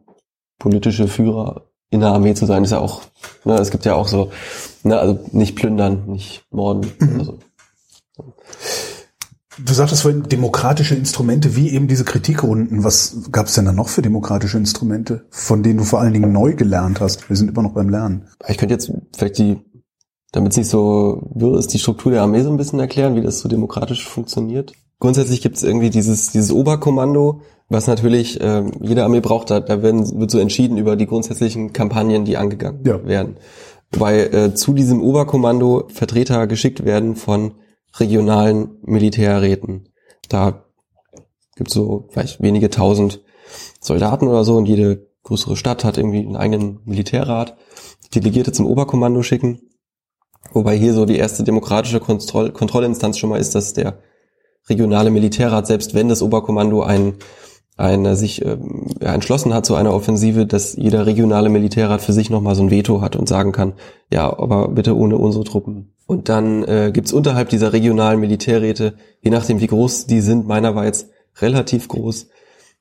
Politische 0.59 1.07
Führer 1.07 1.67
in 1.91 2.01
der 2.01 2.11
Armee 2.11 2.33
zu 2.35 2.47
sein, 2.47 2.65
ist 2.65 2.71
ja 2.71 2.79
auch, 2.79 3.03
ne, 3.45 3.55
es 3.57 3.71
gibt 3.71 3.85
ja 3.85 3.95
auch 3.95 4.09
so, 4.09 4.31
ne, 4.85 4.99
also 4.99 5.19
nicht 5.33 5.55
plündern, 5.57 6.05
nicht 6.07 6.45
morden. 6.51 6.91
Also, 7.19 7.39
Du 9.65 9.75
sagtest 9.75 10.03
vorhin 10.03 10.23
demokratische 10.25 10.95
Instrumente, 10.95 11.57
wie 11.57 11.71
eben 11.71 11.89
diese 11.89 12.05
Kritikrunden. 12.05 12.85
Was 12.85 13.31
gab 13.33 13.47
es 13.47 13.55
denn 13.55 13.65
da 13.65 13.73
noch 13.73 13.89
für 13.89 14.03
demokratische 14.03 14.59
Instrumente, 14.59 15.27
von 15.31 15.63
denen 15.63 15.79
du 15.79 15.85
vor 15.85 16.01
allen 16.01 16.13
Dingen 16.13 16.33
neu 16.33 16.55
gelernt 16.55 17.01
hast? 17.01 17.29
Wir 17.29 17.37
sind 17.37 17.51
immer 17.51 17.63
noch 17.63 17.75
beim 17.75 17.89
Lernen. 17.89 18.27
ich 18.49 18.59
könnte 18.59 18.75
jetzt 18.75 18.93
vielleicht 19.17 19.39
die, 19.39 19.59
damit 20.33 20.53
es 20.53 20.59
nicht 20.59 20.69
so 20.69 21.31
wirr 21.35 21.59
ist, 21.59 21.73
die 21.75 21.79
Struktur 21.79 22.13
der 22.13 22.23
Armee 22.23 22.43
so 22.43 22.51
ein 22.51 22.57
bisschen 22.57 22.81
erklären, 22.81 23.17
wie 23.17 23.23
das 23.23 23.41
so 23.41 23.49
demokratisch 23.49 24.07
funktioniert. 24.09 24.73
Grundsätzlich 24.99 25.41
gibt 25.41 25.57
es 25.57 25.63
irgendwie 25.63 25.91
dieses, 25.91 26.31
dieses 26.31 26.53
Oberkommando, 26.53 27.41
was 27.69 27.87
natürlich 27.87 28.39
ähm, 28.41 28.73
jede 28.81 29.05
Armee 29.05 29.21
braucht. 29.21 29.51
Da, 29.51 29.61
da 29.61 29.83
werden, 29.83 30.21
wird 30.21 30.31
so 30.31 30.39
entschieden 30.39 30.77
über 30.77 30.97
die 30.97 31.07
grundsätzlichen 31.07 31.73
Kampagnen, 31.73 32.25
die 32.25 32.37
angegangen 32.37 32.81
Ja. 32.85 33.05
werden. 33.07 33.37
Wobei 33.93 34.21
äh, 34.27 34.55
zu 34.55 34.73
diesem 34.73 35.03
Oberkommando 35.03 35.89
Vertreter 35.93 36.47
geschickt 36.47 36.85
werden 36.85 37.17
von 37.17 37.53
regionalen 37.95 38.79
Militärräten. 38.83 39.89
Da 40.29 40.65
gibt 41.57 41.69
es 41.69 41.75
so 41.75 42.09
vielleicht 42.11 42.41
wenige 42.41 42.71
tausend 42.71 43.23
Soldaten 43.81 44.29
oder 44.29 44.45
so 44.45 44.57
und 44.57 44.67
jede 44.67 45.09
größere 45.25 45.57
Stadt 45.57 45.85
hat 45.85 45.99
irgendwie 45.99 46.21
einen 46.21 46.37
eigenen 46.37 46.81
Militärrat. 46.85 47.57
Delegierte 48.15 48.53
zum 48.53 48.67
Oberkommando 48.67 49.23
schicken. 49.23 49.61
Wobei 50.53 50.77
hier 50.77 50.95
so 50.95 51.05
die 51.05 51.17
erste 51.17 51.45
demokratische 51.45 52.01
Kontroll 52.01 52.51
Kontrollinstanz 52.51 53.19
schon 53.19 53.31
mal 53.31 53.39
ist, 53.39 53.55
dass 53.55 53.73
der 53.73 54.03
regionale 54.69 55.11
Militärrat, 55.11 55.67
selbst 55.67 55.95
wenn 55.95 56.09
das 56.09 56.23
Oberkommando 56.23 56.83
ein, 56.83 57.15
ein, 57.81 58.15
sich 58.17 58.45
ähm, 58.45 58.87
ja, 59.01 59.15
entschlossen 59.15 59.55
hat 59.55 59.67
zu 59.67 59.75
einer 59.75 59.95
Offensive, 59.95 60.47
dass 60.47 60.77
jeder 60.77 61.07
regionale 61.07 61.49
Militärrat 61.49 62.01
für 62.01 62.13
sich 62.13 62.31
nochmal 62.31 62.55
so 62.55 62.63
ein 62.63 62.71
Veto 62.71 63.01
hat 63.01 63.17
und 63.17 63.29
sagen 63.29 63.53
kann, 63.53 63.75
ja, 64.13 64.27
aber 64.39 64.69
bitte 64.69 64.97
ohne 64.97 65.19
unsere 65.19 65.45
Truppen. 65.45 65.93
Und 66.07 66.29
dann 66.29 66.65
äh, 66.65 66.91
gibt's 66.93 67.13
unterhalb 67.13 67.49
dieser 67.49 67.73
regionalen 67.73 68.21
Militärräte, 68.21 68.95
je 69.23 69.31
nachdem 69.31 69.61
wie 69.61 69.67
groß 69.67 70.07
die 70.07 70.21
sind, 70.21 70.47
meiner 70.47 70.75
war 70.75 70.85
jetzt 70.85 71.09
relativ 71.41 71.89
groß, 71.89 72.29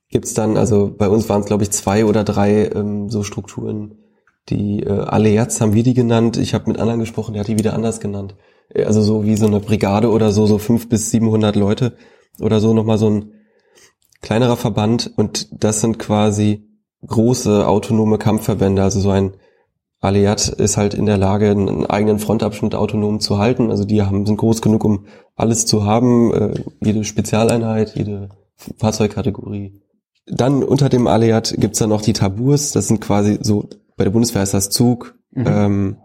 gibt's 0.08 0.34
dann, 0.34 0.56
also 0.56 0.92
bei 0.96 1.08
uns 1.08 1.28
waren 1.28 1.40
es 1.40 1.46
glaube 1.46 1.62
ich 1.62 1.70
zwei 1.70 2.04
oder 2.04 2.24
drei 2.24 2.70
ähm, 2.74 3.08
so 3.08 3.22
Strukturen, 3.22 3.96
die 4.48 4.82
äh, 4.82 4.90
Allianz 4.90 5.60
haben 5.60 5.74
wir 5.74 5.82
die 5.82 5.94
genannt. 5.94 6.36
Ich 6.36 6.54
habe 6.54 6.68
mit 6.68 6.80
anderen 6.80 7.00
gesprochen, 7.00 7.34
der 7.34 7.40
hat 7.40 7.48
die 7.48 7.58
wieder 7.58 7.74
anders 7.74 8.00
genannt. 8.00 8.34
Äh, 8.74 8.84
Also 8.84 9.02
so 9.02 9.24
wie 9.24 9.36
so 9.36 9.46
eine 9.46 9.60
Brigade 9.60 10.10
oder 10.10 10.32
so, 10.32 10.46
so 10.46 10.58
fünf 10.58 10.88
bis 10.88 11.10
700 11.10 11.56
Leute 11.56 11.92
oder 12.40 12.60
so, 12.60 12.74
nochmal 12.74 12.98
so 12.98 13.08
ein 13.08 13.32
kleinerer 14.20 14.56
Verband. 14.56 15.12
Und 15.16 15.48
das 15.62 15.80
sind 15.80 15.98
quasi 15.98 16.68
große 17.06 17.66
autonome 17.66 18.18
Kampfverbände. 18.18 18.82
Also 18.82 19.00
so 19.00 19.10
ein 19.10 19.32
Alliat 20.00 20.48
ist 20.48 20.76
halt 20.76 20.94
in 20.94 21.06
der 21.06 21.18
Lage, 21.18 21.50
einen 21.50 21.86
eigenen 21.86 22.18
Frontabschnitt 22.18 22.74
autonom 22.74 23.20
zu 23.20 23.38
halten. 23.38 23.70
Also 23.70 23.84
die 23.84 24.02
haben, 24.02 24.24
sind 24.24 24.36
groß 24.36 24.62
genug, 24.62 24.84
um 24.84 25.06
alles 25.36 25.66
zu 25.66 25.84
haben, 25.84 26.32
äh, 26.32 26.64
jede 26.82 27.04
Spezialeinheit, 27.04 27.94
jede 27.94 28.30
Fahrzeugkategorie. 28.78 29.80
Dann 30.26 30.62
unter 30.62 30.88
dem 30.88 31.06
Alliat 31.06 31.54
gibt's 31.58 31.78
dann 31.78 31.88
noch 31.88 32.02
die 32.02 32.12
Taburs, 32.12 32.72
das 32.72 32.88
sind 32.88 33.00
quasi 33.00 33.38
so, 33.42 33.68
bei 33.96 34.04
der 34.04 34.10
Bundeswehr 34.10 34.42
ist 34.42 34.54
das 34.54 34.70
Zug, 34.70 35.18
ähm, 35.34 35.96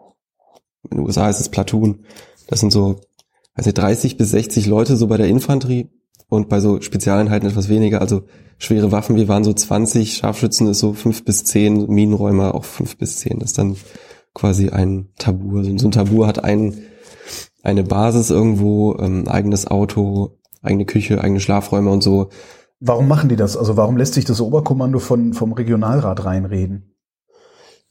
in 0.90 0.98
den 0.98 1.06
USA 1.06 1.30
ist 1.30 1.40
es 1.40 1.50
Platoon, 1.50 2.06
das 2.48 2.60
sind 2.60 2.72
so, 2.72 3.02
weiß 3.56 3.66
nicht, 3.66 3.78
30 3.78 4.18
bis 4.18 4.32
60 4.32 4.68
Leute 4.68 4.96
so 4.96 5.08
bei 5.08 5.18
der 5.18 5.28
Infanterie 5.28 5.90
und 6.30 6.50
bei 6.50 6.60
so 6.60 6.82
Spezialeinheiten 6.82 7.50
etwas 7.50 7.70
weniger, 7.70 8.02
also 8.02 8.24
schwere 8.58 8.92
Waffen, 8.92 9.16
wir 9.16 9.28
waren 9.28 9.44
so 9.44 9.54
20, 9.54 10.16
Scharfschützen 10.16 10.68
ist 10.68 10.80
so 10.80 10.94
5 10.94 11.26
bis 11.26 11.44
10, 11.44 11.88
Minenräumer 11.88 12.56
auch 12.56 12.66
5 12.66 12.98
bis 12.98 13.18
10, 13.18 13.40
das 13.40 13.52
ist 13.52 13.58
dann 13.58 13.76
quasi 14.34 14.70
ein 14.70 15.10
Tabur. 15.18 15.64
So 15.64 15.78
so 15.78 15.88
ein 15.88 15.92
Tabur 15.92 16.28
hat 16.28 16.44
ein, 16.44 16.76
eine 17.64 17.84
Basis 17.84 18.30
irgendwo, 18.30 18.96
ähm, 19.00 19.28
eigenes 19.28 19.68
Auto, 19.68 20.38
eigene 20.62 20.86
Küche, 20.86 21.22
eigene 21.22 21.40
Schlafräume 21.40 21.90
und 21.90 22.02
so. 22.02 22.30
Warum 22.80 23.08
machen 23.08 23.30
die 23.30 23.36
das? 23.36 23.56
Also 23.56 23.78
warum 23.78 23.98
lässt 23.98 24.16
sich 24.16 24.26
das 24.26 24.42
Oberkommando 24.42 25.00
von, 25.00 25.34
vom 25.34 25.54
Regionalrat 25.54 26.26
reinreden? 26.26 26.92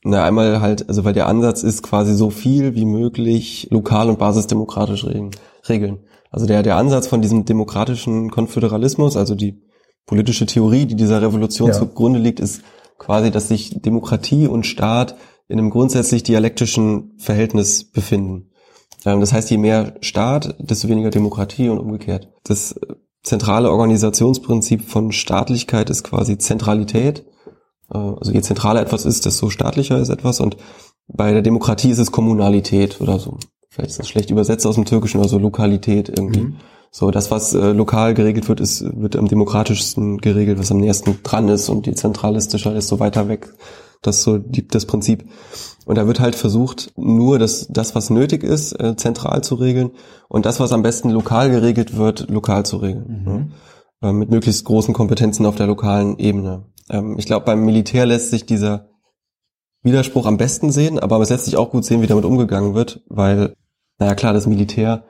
Na, 0.06 0.22
einmal 0.24 0.60
halt, 0.60 0.86
also 0.88 1.04
weil 1.06 1.14
der 1.14 1.26
Ansatz 1.26 1.62
ist 1.62 1.82
quasi 1.82 2.14
so 2.14 2.28
viel 2.28 2.74
wie 2.74 2.84
möglich 2.84 3.68
lokal 3.70 4.10
und 4.10 4.18
basisdemokratisch 4.18 5.06
regeln. 5.66 6.03
Also 6.34 6.46
der, 6.46 6.64
der 6.64 6.78
Ansatz 6.78 7.06
von 7.06 7.22
diesem 7.22 7.44
demokratischen 7.44 8.28
Konföderalismus, 8.28 9.16
also 9.16 9.36
die 9.36 9.62
politische 10.04 10.46
Theorie, 10.46 10.84
die 10.84 10.96
dieser 10.96 11.22
Revolution 11.22 11.68
ja. 11.68 11.74
zugrunde 11.74 12.18
liegt, 12.18 12.40
ist 12.40 12.62
quasi, 12.98 13.30
dass 13.30 13.46
sich 13.46 13.80
Demokratie 13.82 14.48
und 14.48 14.66
Staat 14.66 15.14
in 15.46 15.60
einem 15.60 15.70
grundsätzlich 15.70 16.24
dialektischen 16.24 17.12
Verhältnis 17.18 17.88
befinden. 17.88 18.50
Ähm, 19.04 19.20
das 19.20 19.32
heißt, 19.32 19.48
je 19.48 19.58
mehr 19.58 19.94
Staat, 20.00 20.56
desto 20.58 20.88
weniger 20.88 21.10
Demokratie 21.10 21.68
und 21.68 21.78
umgekehrt. 21.78 22.32
Das 22.42 22.74
zentrale 23.22 23.70
Organisationsprinzip 23.70 24.82
von 24.82 25.12
Staatlichkeit 25.12 25.88
ist 25.88 26.02
quasi 26.02 26.36
Zentralität. 26.36 27.24
Äh, 27.92 27.96
also 27.98 28.32
je 28.32 28.42
zentraler 28.42 28.82
etwas 28.82 29.04
ist, 29.04 29.24
desto 29.24 29.50
staatlicher 29.50 30.00
ist 30.00 30.08
etwas. 30.08 30.40
Und 30.40 30.56
bei 31.06 31.32
der 31.32 31.42
Demokratie 31.42 31.90
ist 31.90 32.00
es 32.00 32.10
Kommunalität 32.10 33.00
oder 33.00 33.20
so. 33.20 33.38
Vielleicht 33.74 33.90
ist 33.90 33.98
das 33.98 34.08
schlecht 34.08 34.30
übersetzt 34.30 34.66
aus 34.68 34.76
dem 34.76 34.84
Türkischen, 34.84 35.20
also 35.20 35.36
Lokalität 35.36 36.08
irgendwie. 36.08 36.42
Mhm. 36.42 36.56
So, 36.92 37.10
das, 37.10 37.32
was 37.32 37.54
äh, 37.54 37.72
lokal 37.72 38.14
geregelt 38.14 38.48
wird, 38.48 38.60
ist, 38.60 38.84
wird 38.84 39.16
am 39.16 39.26
demokratischsten 39.26 40.18
geregelt, 40.18 40.60
was 40.60 40.70
am 40.70 40.78
nächsten 40.78 41.18
dran 41.24 41.48
ist 41.48 41.68
und 41.68 41.88
je 41.88 41.94
zentralistischer, 41.94 42.72
desto 42.72 43.00
weiter 43.00 43.26
weg. 43.26 43.52
Das 44.00 44.18
ist 44.18 44.22
so 44.22 44.38
die, 44.38 44.68
das 44.68 44.86
Prinzip. 44.86 45.24
Und 45.86 45.98
da 45.98 46.06
wird 46.06 46.20
halt 46.20 46.36
versucht, 46.36 46.92
nur 46.96 47.40
das, 47.40 47.66
das 47.68 47.96
was 47.96 48.10
nötig 48.10 48.44
ist, 48.44 48.72
äh, 48.80 48.94
zentral 48.94 49.42
zu 49.42 49.56
regeln 49.56 49.90
und 50.28 50.46
das, 50.46 50.60
was 50.60 50.72
am 50.72 50.82
besten 50.82 51.10
lokal 51.10 51.50
geregelt 51.50 51.96
wird, 51.96 52.30
lokal 52.30 52.64
zu 52.64 52.76
regeln. 52.76 53.24
Mhm. 53.24 53.32
Ne? 53.32 53.48
Äh, 54.02 54.12
mit 54.12 54.30
möglichst 54.30 54.64
großen 54.64 54.94
Kompetenzen 54.94 55.46
auf 55.46 55.56
der 55.56 55.66
lokalen 55.66 56.16
Ebene. 56.20 56.66
Ähm, 56.90 57.16
ich 57.18 57.26
glaube, 57.26 57.44
beim 57.44 57.64
Militär 57.64 58.06
lässt 58.06 58.30
sich 58.30 58.46
dieser 58.46 58.90
Widerspruch 59.82 60.26
am 60.26 60.38
besten 60.38 60.72
sehen, 60.72 60.98
aber 60.98 61.20
es 61.20 61.30
lässt 61.30 61.44
sich 61.44 61.56
auch 61.56 61.70
gut 61.70 61.84
sehen, 61.84 62.02
wie 62.02 62.06
damit 62.06 62.24
umgegangen 62.24 62.74
wird, 62.74 63.02
weil, 63.08 63.54
naja 63.98 64.14
klar, 64.14 64.32
das 64.32 64.46
Militär 64.46 65.04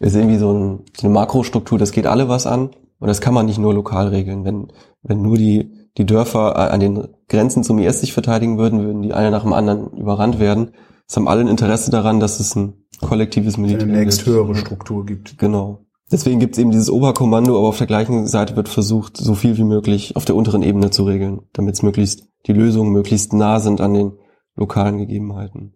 ist 0.00 0.16
irgendwie 0.16 0.38
so, 0.38 0.52
ein, 0.52 0.84
so 0.96 1.06
eine 1.06 1.14
Makrostruktur, 1.14 1.78
das 1.78 1.92
geht 1.92 2.06
alle 2.06 2.28
was 2.28 2.46
an 2.46 2.70
und 2.98 3.08
das 3.08 3.20
kann 3.20 3.34
man 3.34 3.46
nicht 3.46 3.58
nur 3.58 3.74
lokal 3.74 4.08
regeln. 4.08 4.44
Wenn, 4.44 4.72
wenn 5.02 5.22
nur 5.22 5.36
die 5.36 5.82
die 5.98 6.06
Dörfer 6.06 6.56
an 6.72 6.80
den 6.80 7.08
Grenzen 7.28 7.64
zum 7.64 7.78
IS 7.78 8.00
sich 8.00 8.12
verteidigen 8.12 8.58
würden, 8.58 8.84
würden 8.84 9.02
die 9.02 9.12
eine 9.12 9.30
nach 9.30 9.42
dem 9.42 9.52
anderen 9.52 9.90
überrannt 9.92 10.38
werden. 10.38 10.72
Es 11.06 11.16
haben 11.16 11.28
alle 11.28 11.42
ein 11.42 11.48
Interesse 11.48 11.90
daran, 11.90 12.20
dass 12.20 12.40
es 12.40 12.54
ein 12.56 12.74
kollektives 13.00 13.58
Militär 13.58 13.82
eine 13.82 13.98
nächst 13.98 14.24
höhere 14.24 14.54
Struktur 14.54 15.04
gibt. 15.04 15.38
Genau. 15.38 15.84
Deswegen 16.10 16.40
gibt 16.40 16.54
es 16.54 16.58
eben 16.58 16.70
dieses 16.70 16.90
Oberkommando, 16.90 17.58
aber 17.58 17.68
auf 17.68 17.78
der 17.78 17.86
gleichen 17.86 18.26
Seite 18.26 18.56
wird 18.56 18.68
versucht, 18.68 19.16
so 19.16 19.34
viel 19.34 19.56
wie 19.56 19.64
möglich 19.64 20.14
auf 20.16 20.24
der 20.24 20.36
unteren 20.36 20.62
Ebene 20.62 20.90
zu 20.90 21.04
regeln, 21.04 21.40
damit 21.52 21.74
es 21.74 21.82
möglichst 21.82 22.28
die 22.46 22.52
Lösungen 22.52 22.92
möglichst 22.92 23.32
nah 23.32 23.60
sind 23.60 23.80
an 23.80 23.94
den 23.94 24.12
lokalen 24.56 24.98
Gegebenheiten. 24.98 25.72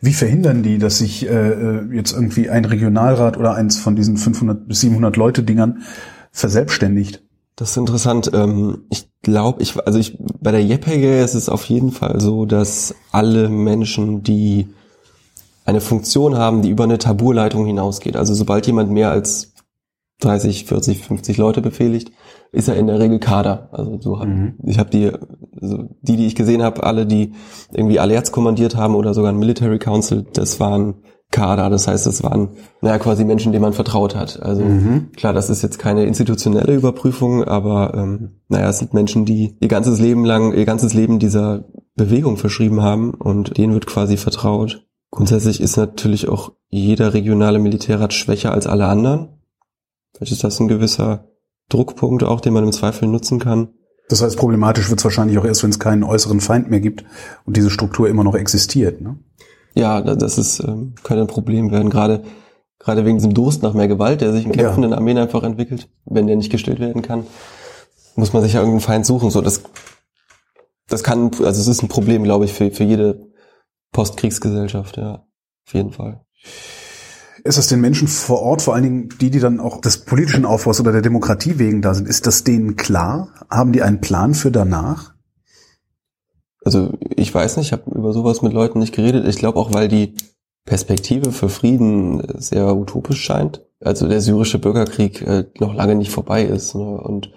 Wie 0.00 0.12
verhindern 0.12 0.62
die, 0.62 0.78
dass 0.78 0.98
sich 0.98 1.28
äh, 1.28 1.30
äh 1.30 1.94
jetzt 1.94 2.12
irgendwie 2.12 2.50
ein 2.50 2.64
Regionalrat 2.64 3.36
oder 3.36 3.54
eins 3.54 3.78
von 3.78 3.94
diesen 3.96 4.16
500 4.16 4.66
bis 4.66 4.80
700 4.80 5.16
Leute 5.16 5.42
Dingern 5.42 5.82
verselbstständigt? 6.32 7.22
Das 7.54 7.70
ist 7.70 7.76
interessant. 7.76 8.30
Ähm, 8.34 8.84
ich 8.90 9.08
glaube, 9.22 9.62
ich, 9.62 9.76
also 9.86 9.98
ich, 9.98 10.18
bei 10.40 10.50
der 10.50 10.62
JPG 10.62 11.22
ist 11.22 11.34
es 11.34 11.48
auf 11.48 11.64
jeden 11.64 11.90
Fall 11.92 12.20
so, 12.20 12.44
dass 12.44 12.94
alle 13.12 13.48
Menschen, 13.48 14.22
die 14.22 14.68
eine 15.64 15.80
Funktion 15.80 16.36
haben, 16.36 16.62
die 16.62 16.70
über 16.70 16.84
eine 16.84 16.98
Taburleitung 16.98 17.66
hinausgeht, 17.66 18.16
also 18.16 18.34
sobald 18.34 18.66
jemand 18.66 18.90
mehr 18.90 19.10
als 19.10 19.52
30, 20.20 20.64
40, 20.64 21.02
50 21.02 21.36
Leute 21.36 21.60
befehligt, 21.60 22.10
ist 22.52 22.68
er 22.68 22.76
in 22.76 22.86
der 22.86 22.98
Regel 22.98 23.18
Kader. 23.18 23.68
Also 23.72 24.00
so 24.00 24.18
hab, 24.18 24.28
mhm. 24.28 24.54
ich 24.64 24.78
habe 24.78 24.90
die, 24.90 25.10
also 25.60 25.88
die, 26.00 26.16
die 26.16 26.26
ich 26.26 26.34
gesehen 26.34 26.62
habe, 26.62 26.84
alle, 26.84 27.06
die 27.06 27.32
irgendwie 27.72 28.00
Alerts 28.00 28.32
kommandiert 28.32 28.76
haben 28.76 28.94
oder 28.94 29.12
sogar 29.12 29.32
ein 29.32 29.38
Military 29.38 29.78
Council, 29.78 30.24
das 30.32 30.58
waren 30.58 31.02
Kader. 31.30 31.70
Das 31.70 31.88
heißt, 31.88 32.06
es 32.06 32.22
waren 32.22 32.50
naja, 32.80 32.98
quasi 32.98 33.24
Menschen, 33.24 33.52
denen 33.52 33.62
man 33.62 33.72
vertraut 33.72 34.14
hat. 34.14 34.40
Also 34.40 34.62
mhm. 34.62 35.10
klar, 35.16 35.32
das 35.32 35.50
ist 35.50 35.62
jetzt 35.62 35.78
keine 35.78 36.04
institutionelle 36.04 36.74
Überprüfung, 36.74 37.44
aber 37.44 37.94
ähm, 37.94 38.40
naja, 38.48 38.70
es 38.70 38.78
sind 38.78 38.94
Menschen, 38.94 39.24
die 39.24 39.56
ihr 39.60 39.68
ganzes 39.68 40.00
Leben 40.00 40.24
lang, 40.24 40.54
ihr 40.54 40.64
ganzes 40.64 40.94
Leben 40.94 41.18
dieser 41.18 41.64
Bewegung 41.94 42.36
verschrieben 42.36 42.82
haben 42.82 43.12
und 43.12 43.58
denen 43.58 43.74
wird 43.74 43.86
quasi 43.86 44.16
vertraut. 44.16 44.86
Grundsätzlich 45.10 45.60
ist 45.60 45.76
natürlich 45.76 46.28
auch 46.28 46.52
jeder 46.68 47.14
regionale 47.14 47.58
Militärrat 47.58 48.12
schwächer 48.12 48.52
als 48.52 48.66
alle 48.66 48.86
anderen. 48.86 49.35
Vielleicht 50.16 50.32
ist 50.32 50.44
das 50.44 50.60
ein 50.60 50.68
gewisser 50.68 51.28
Druckpunkt 51.68 52.24
auch, 52.24 52.40
den 52.40 52.52
man 52.52 52.64
im 52.64 52.72
Zweifel 52.72 53.08
nutzen 53.08 53.38
kann. 53.38 53.68
Das 54.08 54.22
heißt, 54.22 54.36
problematisch 54.36 54.88
wird 54.88 55.00
es 55.00 55.04
wahrscheinlich 55.04 55.38
auch 55.38 55.44
erst, 55.44 55.62
wenn 55.62 55.70
es 55.70 55.80
keinen 55.80 56.04
äußeren 56.04 56.40
Feind 56.40 56.70
mehr 56.70 56.80
gibt 56.80 57.04
und 57.44 57.56
diese 57.56 57.70
Struktur 57.70 58.08
immer 58.08 58.24
noch 58.24 58.34
existiert. 58.34 59.00
Ne? 59.00 59.18
Ja, 59.74 60.00
das 60.00 60.38
ist, 60.38 60.60
ähm, 60.60 60.94
könnte 61.02 61.22
ein 61.22 61.26
Problem 61.26 61.70
werden, 61.70 61.90
gerade 61.90 62.22
gerade 62.78 63.04
wegen 63.04 63.16
diesem 63.16 63.34
Durst 63.34 63.62
nach 63.62 63.74
mehr 63.74 63.88
Gewalt, 63.88 64.20
der 64.20 64.32
sich 64.32 64.44
in 64.44 64.52
kämpfenden 64.52 64.92
ja. 64.92 64.96
Armeen 64.96 65.18
einfach 65.18 65.42
entwickelt, 65.42 65.88
wenn 66.04 66.26
der 66.26 66.36
nicht 66.36 66.50
gestillt 66.50 66.78
werden 66.78 67.02
kann, 67.02 67.26
muss 68.14 68.32
man 68.32 68.42
sich 68.42 68.52
ja 68.52 68.60
irgendeinen 68.60 68.80
Feind 68.80 69.06
suchen. 69.06 69.30
So, 69.30 69.40
das, 69.40 69.62
das 70.88 71.02
kann, 71.02 71.30
also 71.42 71.60
es 71.60 71.66
ist 71.66 71.82
ein 71.82 71.88
Problem, 71.88 72.22
glaube 72.22 72.44
ich, 72.44 72.52
für, 72.52 72.70
für 72.70 72.84
jede 72.84 73.28
Postkriegsgesellschaft, 73.92 74.98
ja, 74.98 75.26
auf 75.66 75.74
jeden 75.74 75.92
Fall. 75.92 76.24
Ist 77.46 77.58
das 77.58 77.68
den 77.68 77.80
Menschen 77.80 78.08
vor 78.08 78.42
Ort, 78.42 78.62
vor 78.62 78.74
allen 78.74 78.82
Dingen 78.82 79.08
die, 79.20 79.30
die 79.30 79.40
dann 79.40 79.60
auch 79.60 79.80
des 79.80 79.98
politischen 79.98 80.44
Aufbaus 80.44 80.80
oder 80.80 80.92
der 80.92 81.02
Demokratie 81.02 81.58
wegen 81.58 81.82
da 81.82 81.94
sind, 81.94 82.08
ist 82.08 82.26
das 82.26 82.44
denen 82.44 82.76
klar? 82.76 83.28
Haben 83.48 83.72
die 83.72 83.82
einen 83.82 84.00
Plan 84.00 84.34
für 84.34 84.50
danach? 84.50 85.16
also 86.66 86.92
ich 87.14 87.32
weiß 87.32 87.56
nicht, 87.56 87.66
ich 87.66 87.72
habe 87.72 87.88
über 87.92 88.12
sowas 88.12 88.42
mit 88.42 88.52
Leuten 88.52 88.80
nicht 88.80 88.92
geredet. 88.92 89.26
Ich 89.28 89.36
glaube 89.36 89.58
auch, 89.58 89.72
weil 89.72 89.86
die 89.86 90.14
Perspektive 90.64 91.30
für 91.30 91.48
Frieden 91.48 92.20
sehr 92.38 92.76
utopisch 92.76 93.22
scheint. 93.22 93.64
Also 93.80 94.08
der 94.08 94.20
syrische 94.20 94.58
Bürgerkrieg 94.58 95.22
äh, 95.22 95.44
noch 95.60 95.74
lange 95.74 95.94
nicht 95.94 96.10
vorbei 96.10 96.42
ist. 96.42 96.74
Ne? 96.74 96.82
Und 96.82 97.30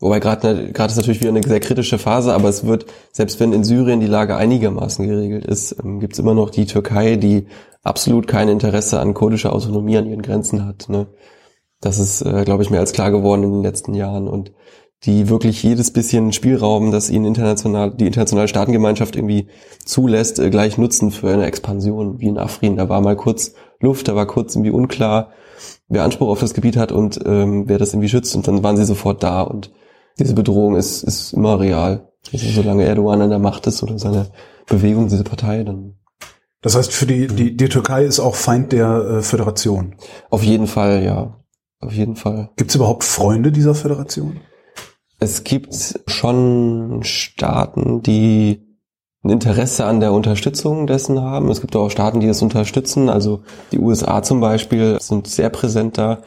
wobei 0.00 0.18
gerade 0.18 0.72
gerade 0.72 0.90
ist 0.90 0.96
natürlich 0.96 1.20
wieder 1.20 1.30
eine 1.30 1.42
sehr 1.42 1.60
kritische 1.60 1.98
Phase, 1.98 2.34
aber 2.34 2.48
es 2.48 2.66
wird, 2.66 2.86
selbst 3.12 3.38
wenn 3.38 3.52
in 3.52 3.64
Syrien 3.64 4.00
die 4.00 4.06
Lage 4.06 4.36
einigermaßen 4.36 5.06
geregelt 5.06 5.46
ist, 5.46 5.76
ähm, 5.82 6.00
gibt 6.00 6.14
es 6.14 6.18
immer 6.18 6.34
noch 6.34 6.50
die 6.50 6.66
Türkei, 6.66 7.16
die 7.16 7.46
absolut 7.82 8.26
kein 8.26 8.48
Interesse 8.48 9.00
an 9.00 9.14
kurdischer 9.14 9.52
Autonomie 9.52 9.96
an 9.96 10.06
ihren 10.06 10.22
Grenzen 10.22 10.66
hat. 10.66 10.88
Ne? 10.88 11.06
Das 11.80 11.98
ist, 11.98 12.22
äh, 12.22 12.44
glaube 12.44 12.62
ich, 12.62 12.70
mir 12.70 12.78
als 12.78 12.92
klar 12.92 13.10
geworden 13.10 13.42
in 13.42 13.52
den 13.52 13.62
letzten 13.62 13.94
Jahren. 13.94 14.28
Und 14.28 14.52
die 15.04 15.30
wirklich 15.30 15.62
jedes 15.62 15.92
bisschen 15.92 16.32
Spielraum, 16.32 16.90
das 16.92 17.08
ihnen 17.08 17.24
international, 17.24 17.90
die 17.90 18.06
internationale 18.06 18.48
Staatengemeinschaft 18.48 19.16
irgendwie 19.16 19.48
zulässt, 19.84 20.38
äh, 20.38 20.50
gleich 20.50 20.76
nutzen 20.76 21.10
für 21.10 21.30
eine 21.30 21.46
Expansion, 21.46 22.20
wie 22.20 22.28
in 22.28 22.38
Afrin. 22.38 22.76
Da 22.76 22.88
war 22.88 23.00
mal 23.00 23.16
kurz 23.16 23.54
Luft, 23.80 24.08
da 24.08 24.14
war 24.14 24.26
kurz 24.26 24.54
irgendwie 24.54 24.72
unklar, 24.72 25.30
wer 25.88 26.04
Anspruch 26.04 26.28
auf 26.28 26.40
das 26.40 26.52
Gebiet 26.52 26.76
hat 26.76 26.92
und 26.92 27.18
ähm, 27.24 27.66
wer 27.66 27.78
das 27.78 27.94
irgendwie 27.94 28.10
schützt. 28.10 28.36
Und 28.36 28.46
dann 28.46 28.62
waren 28.62 28.76
sie 28.76 28.84
sofort 28.84 29.22
da 29.22 29.40
und 29.40 29.70
diese 30.20 30.34
Bedrohung 30.34 30.76
ist, 30.76 31.02
ist 31.02 31.32
immer 31.32 31.58
real. 31.58 32.08
Also 32.32 32.46
solange 32.50 32.84
Erdogan 32.84 33.22
an 33.22 33.30
der 33.30 33.38
Macht 33.38 33.66
ist 33.66 33.82
oder 33.82 33.98
seine 33.98 34.30
Bewegung, 34.66 35.08
diese 35.08 35.24
Partei, 35.24 35.64
dann 35.64 35.96
das 36.62 36.76
heißt, 36.76 36.92
für 36.92 37.06
die, 37.06 37.26
die, 37.26 37.56
die 37.56 37.68
Türkei 37.68 38.04
ist 38.04 38.20
auch 38.20 38.34
Feind 38.34 38.72
der 38.72 38.88
äh, 38.88 39.22
Föderation. 39.22 39.94
Auf 40.28 40.42
jeden 40.42 40.66
Fall, 40.66 41.02
ja. 41.02 41.40
Auf 41.80 41.92
jeden 41.92 42.16
Fall. 42.16 42.50
Gibt 42.56 42.70
es 42.70 42.74
überhaupt 42.74 43.04
Freunde 43.04 43.50
dieser 43.50 43.74
Föderation? 43.74 44.40
Es 45.18 45.44
gibt 45.44 46.00
schon 46.06 47.00
Staaten, 47.02 48.02
die 48.02 48.66
ein 49.22 49.30
Interesse 49.30 49.86
an 49.86 50.00
der 50.00 50.12
Unterstützung 50.12 50.86
dessen 50.86 51.20
haben. 51.20 51.50
Es 51.50 51.60
gibt 51.62 51.76
auch 51.76 51.90
Staaten, 51.90 52.20
die 52.20 52.26
das 52.26 52.42
unterstützen. 52.42 53.08
Also 53.08 53.42
die 53.72 53.78
USA 53.78 54.22
zum 54.22 54.40
Beispiel 54.40 54.98
sind 55.00 55.26
sehr 55.26 55.50
präsent 55.50 55.96
da. 55.98 56.22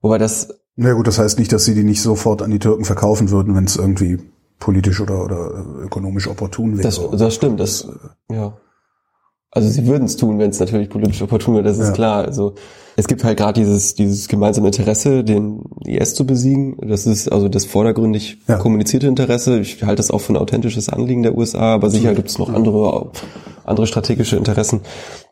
Wobei 0.00 0.18
das. 0.18 0.59
Na 0.82 0.94
gut, 0.94 1.06
das 1.06 1.18
heißt 1.18 1.38
nicht, 1.38 1.52
dass 1.52 1.66
sie 1.66 1.74
die 1.74 1.84
nicht 1.84 2.00
sofort 2.00 2.40
an 2.40 2.50
die 2.50 2.58
Türken 2.58 2.86
verkaufen 2.86 3.30
würden, 3.30 3.54
wenn 3.54 3.64
es 3.64 3.76
irgendwie 3.76 4.18
politisch 4.58 5.02
oder, 5.02 5.22
oder 5.22 5.62
ökonomisch 5.82 6.26
opportun 6.26 6.78
wäre. 6.78 6.82
Das, 6.82 6.98
das 7.12 7.34
stimmt, 7.34 7.60
das, 7.60 7.86
ja. 8.30 8.54
Also 9.50 9.68
sie 9.68 9.86
würden 9.86 10.04
es 10.04 10.16
tun, 10.16 10.38
wenn 10.38 10.48
es 10.48 10.58
natürlich 10.58 10.88
politisch 10.88 11.20
opportun 11.20 11.56
wäre, 11.56 11.64
das 11.64 11.78
ist 11.78 11.88
ja. 11.88 11.92
klar. 11.92 12.24
Also 12.24 12.54
es 12.96 13.08
gibt 13.08 13.24
halt 13.24 13.36
gerade 13.36 13.60
dieses, 13.60 13.94
dieses 13.94 14.26
gemeinsame 14.26 14.68
Interesse, 14.68 15.22
den 15.22 15.64
IS 15.84 16.14
zu 16.14 16.24
besiegen. 16.24 16.78
Das 16.80 17.04
ist 17.04 17.30
also 17.30 17.48
das 17.50 17.66
vordergründig 17.66 18.38
ja. 18.48 18.56
kommunizierte 18.56 19.06
Interesse. 19.06 19.60
Ich 19.60 19.82
halte 19.82 19.96
das 19.96 20.10
auch 20.10 20.22
für 20.22 20.32
ein 20.32 20.38
authentisches 20.38 20.88
Anliegen 20.88 21.22
der 21.22 21.36
USA, 21.36 21.74
aber 21.74 21.90
sicher 21.90 22.14
gibt 22.14 22.30
es 22.30 22.38
noch 22.38 22.48
andere, 22.48 23.10
andere 23.64 23.86
strategische 23.86 24.36
Interessen. 24.36 24.80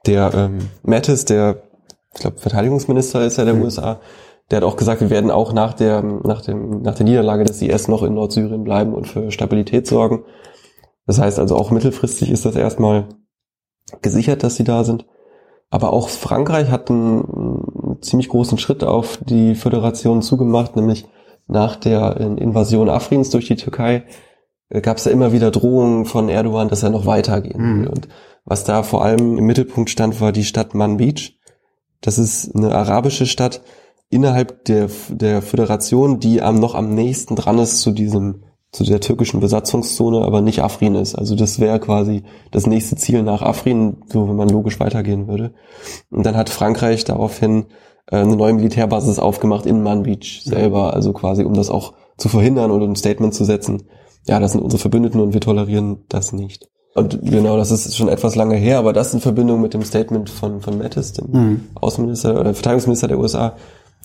Der 0.05 0.31
ähm, 0.35 0.59
Mattis, 0.83 1.25
der, 1.25 1.63
ich 2.15 2.21
glaube, 2.21 2.39
Verteidigungsminister 2.39 3.25
ist 3.25 3.39
ja 3.39 3.47
der 3.47 3.55
mhm. 3.55 3.63
USA, 3.63 4.01
der 4.51 4.59
hat 4.59 4.65
auch 4.65 4.77
gesagt, 4.77 5.01
wir 5.01 5.11
werden 5.11 5.31
auch 5.31 5.53
nach 5.53 5.75
der, 5.75 6.03
nach 6.03 6.41
dem, 6.41 6.83
nach 6.83 6.95
der 6.95 7.05
Niederlage 7.05 7.45
des 7.45 7.61
IS 7.61 7.89
noch 7.89 8.03
in 8.03 8.15
Nordsyrien 8.15 8.65
bleiben 8.65 8.95
und 8.95 9.07
für 9.07 9.31
Stabilität 9.31 9.87
sorgen. 9.87 10.25
Das 11.07 11.19
heißt 11.19 11.39
also 11.39 11.57
auch 11.57 11.71
mittelfristig 11.71 12.31
ist 12.31 12.45
das 12.45 12.57
erstmal 12.57 13.09
gesichert, 14.03 14.43
dass 14.43 14.57
sie 14.57 14.65
da 14.65 14.85
sind. 14.85 15.07
Aber 15.71 15.93
auch 15.93 16.09
Frankreich 16.09 16.71
hat 16.71 16.91
einen, 16.91 17.99
ziemlich 18.01 18.29
großen 18.29 18.59
Schritt 18.59 18.85
auf 18.85 19.19
die 19.25 19.55
Föderation 19.55 20.23
zugemacht, 20.23 20.77
nämlich 20.77 21.07
nach 21.47 21.77
der 21.77 22.17
Invasion 22.19 22.89
Afrins 22.89 23.31
durch 23.31 23.47
die 23.47 23.57
Türkei 23.57 24.05
äh, 24.69 24.81
gab 24.81 24.99
es 24.99 25.05
ja 25.05 25.13
immer 25.13 25.33
wieder 25.33 25.51
Drohungen 25.51 26.05
von 26.05 26.29
Erdogan, 26.29 26.69
dass 26.69 26.83
er 26.83 26.91
noch 26.91 27.07
weitergehen 27.07 27.59
will. 27.59 27.83
Mhm. 27.83 27.87
Und 27.89 28.09
was 28.45 28.65
da 28.65 28.83
vor 28.83 29.05
allem 29.05 29.39
im 29.39 29.45
Mittelpunkt 29.45 29.91
stand, 29.91 30.21
war 30.21 30.33
die 30.33 30.45
Stadt 30.45 30.75
Manbij. 30.75 31.39
Das 32.01 32.19
ist 32.19 32.55
eine 32.55 32.75
arabische 32.75 33.27
Stadt 33.27 33.63
innerhalb 34.11 34.65
der, 34.65 34.89
der 35.11 35.43
Föderation, 35.43 36.21
die 36.21 36.43
am 36.43 36.59
noch 36.59 36.75
am 36.75 36.95
nächsten 36.95 37.37
dran 37.37 37.59
ist 37.59 37.81
zu 37.81 37.91
diesem 37.91 38.43
zu 38.71 38.85
der 38.85 39.01
türkischen 39.01 39.41
Besatzungszone, 39.41 40.21
aber 40.23 40.43
nicht 40.43 40.63
Afrin 40.63 40.95
ist. 40.95 41.15
Also 41.15 41.35
das 41.35 41.59
wäre 41.59 41.81
quasi 41.81 42.25
das 42.51 42.67
nächste 42.67 42.97
Ziel 42.97 43.23
nach 43.23 43.41
Afrin, 43.41 44.03
so 44.13 44.29
wenn 44.29 44.37
man 44.37 44.51
logisch 44.51 44.79
weitergehen 44.79 45.27
würde. 45.27 45.55
Und 46.11 46.27
dann 46.27 46.37
hat 46.37 46.51
Frankreich 46.51 47.05
daraufhin 47.05 47.67
äh, 48.11 48.17
eine 48.17 48.37
neue 48.37 48.53
Militärbasis 48.53 49.19
aufgemacht 49.19 49.65
in 49.65 49.83
Manbij 49.83 50.43
selber, 50.45 50.93
also 50.93 51.15
quasi 51.15 51.45
um 51.45 51.55
das 51.55 51.71
auch 51.71 51.95
zu 52.19 52.29
verhindern 52.29 52.71
und 52.71 52.83
ein 52.83 52.97
Statement 52.97 53.33
zu 53.33 53.45
setzen. 53.45 53.85
Ja, 54.27 54.39
das 54.39 54.53
sind 54.53 54.61
unsere 54.61 54.81
Verbündeten 54.81 55.21
und 55.21 55.33
wir 55.33 55.41
tolerieren 55.41 56.05
das 56.11 56.33
nicht. 56.33 56.69
Und 56.95 57.21
genau, 57.23 57.57
das 57.57 57.71
ist 57.71 57.97
schon 57.97 58.09
etwas 58.09 58.35
lange 58.35 58.57
her, 58.57 58.79
aber 58.79 58.93
das 58.93 59.15
in 59.15 59.21
Verbindung 59.21 59.61
mit 59.61 59.73
dem 59.73 59.85
Statement 59.85 60.29
von, 60.29 60.61
von 60.61 60.79
Mattis, 60.79 61.13
dem 61.13 61.31
mhm. 61.31 61.61
Außenminister 61.75 62.39
oder 62.39 62.55
Verteidigungsminister 62.55 63.09
der 63.09 63.19
USA, 63.19 63.57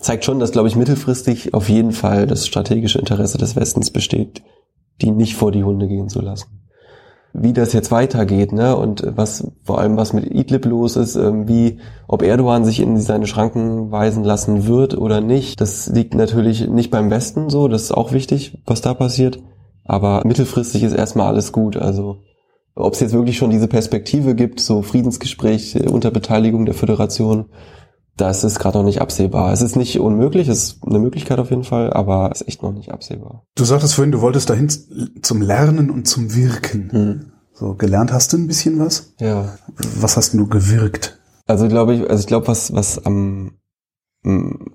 zeigt 0.03 0.25
schon, 0.25 0.39
dass, 0.39 0.51
glaube 0.51 0.67
ich, 0.67 0.75
mittelfristig 0.75 1.53
auf 1.53 1.69
jeden 1.69 1.91
Fall 1.91 2.27
das 2.27 2.45
strategische 2.45 2.99
Interesse 2.99 3.37
des 3.37 3.55
Westens 3.55 3.91
besteht, 3.91 4.43
die 5.01 5.11
nicht 5.11 5.35
vor 5.35 5.51
die 5.51 5.63
Hunde 5.63 5.87
gehen 5.87 6.09
zu 6.09 6.21
lassen. 6.21 6.59
Wie 7.35 7.53
das 7.53 7.73
jetzt 7.73 7.89
weitergeht, 7.89 8.51
ne, 8.51 8.75
und 8.75 9.03
was 9.15 9.51
vor 9.63 9.79
allem 9.79 9.97
was 9.97 10.13
mit 10.13 10.25
Idlib 10.25 10.65
los 10.65 10.95
ist, 10.95 11.15
ähm, 11.15 11.47
wie 11.47 11.79
ob 12.07 12.21
Erdogan 12.21 12.63
sich 12.63 12.79
in 12.79 12.99
seine 12.99 13.25
Schranken 13.25 13.91
weisen 13.91 14.23
lassen 14.23 14.67
wird 14.67 14.95
oder 14.95 15.19
nicht, 15.19 15.59
das 15.59 15.87
liegt 15.87 16.13
natürlich 16.13 16.67
nicht 16.67 16.91
beim 16.91 17.09
Westen 17.09 17.49
so, 17.49 17.67
das 17.67 17.83
ist 17.83 17.91
auch 17.91 18.11
wichtig, 18.11 18.61
was 18.67 18.81
da 18.81 18.93
passiert. 18.93 19.39
Aber 19.83 20.21
mittelfristig 20.25 20.83
ist 20.83 20.93
erstmal 20.93 21.27
alles 21.27 21.51
gut. 21.51 21.75
Also 21.75 22.19
ob 22.75 22.93
es 22.93 22.99
jetzt 22.99 23.13
wirklich 23.13 23.37
schon 23.37 23.49
diese 23.49 23.67
Perspektive 23.67 24.35
gibt, 24.35 24.59
so 24.59 24.81
Friedensgespräche 24.81 25.89
unter 25.89 26.11
Beteiligung 26.11 26.65
der 26.65 26.75
Föderation, 26.75 27.45
das 28.15 28.43
ist 28.43 28.59
gerade 28.59 28.77
noch 28.77 28.85
nicht 28.85 29.01
absehbar. 29.01 29.51
Es 29.53 29.61
ist 29.61 29.75
nicht 29.75 29.99
unmöglich, 29.99 30.47
es 30.47 30.63
ist 30.63 30.83
eine 30.85 30.99
Möglichkeit 30.99 31.39
auf 31.39 31.49
jeden 31.49 31.63
Fall, 31.63 31.91
aber 31.93 32.29
es 32.31 32.41
ist 32.41 32.47
echt 32.47 32.63
noch 32.63 32.71
nicht 32.71 32.91
absehbar. 32.91 33.45
Du 33.55 33.65
sagtest 33.65 33.95
vorhin, 33.95 34.11
du 34.11 34.21
wolltest 34.21 34.49
dahin 34.49 34.69
zum 35.21 35.41
Lernen 35.41 35.89
und 35.89 36.07
zum 36.07 36.35
Wirken. 36.35 36.91
Hm. 36.91 37.31
So, 37.53 37.75
gelernt 37.75 38.11
hast 38.11 38.33
du 38.33 38.37
ein 38.37 38.47
bisschen 38.47 38.79
was? 38.79 39.13
Ja. 39.19 39.57
Was 39.99 40.17
hast 40.17 40.33
du 40.33 40.47
gewirkt? 40.47 41.19
Also 41.45 41.67
glaube 41.67 41.95
ich, 41.95 42.09
also 42.09 42.21
ich 42.21 42.27
glaube, 42.27 42.47
was, 42.47 42.73
was 42.73 43.03
am, 43.05 43.59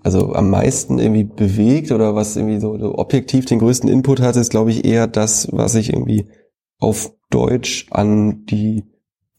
also 0.03 0.35
am 0.35 0.51
meisten 0.51 0.99
irgendwie 0.99 1.25
bewegt 1.25 1.93
oder 1.93 2.15
was 2.15 2.37
irgendwie 2.37 2.61
so, 2.61 2.79
so 2.79 2.99
objektiv 2.99 3.47
den 3.47 3.59
größten 3.59 3.89
Input 3.89 4.21
hat, 4.21 4.37
ist 4.37 4.51
glaube 4.51 4.71
ich 4.71 4.85
eher 4.85 5.07
das, 5.07 5.49
was 5.53 5.75
ich 5.75 5.93
irgendwie 5.93 6.29
auf 6.79 7.13
Deutsch 7.31 7.87
an 7.91 8.45
die 8.47 8.85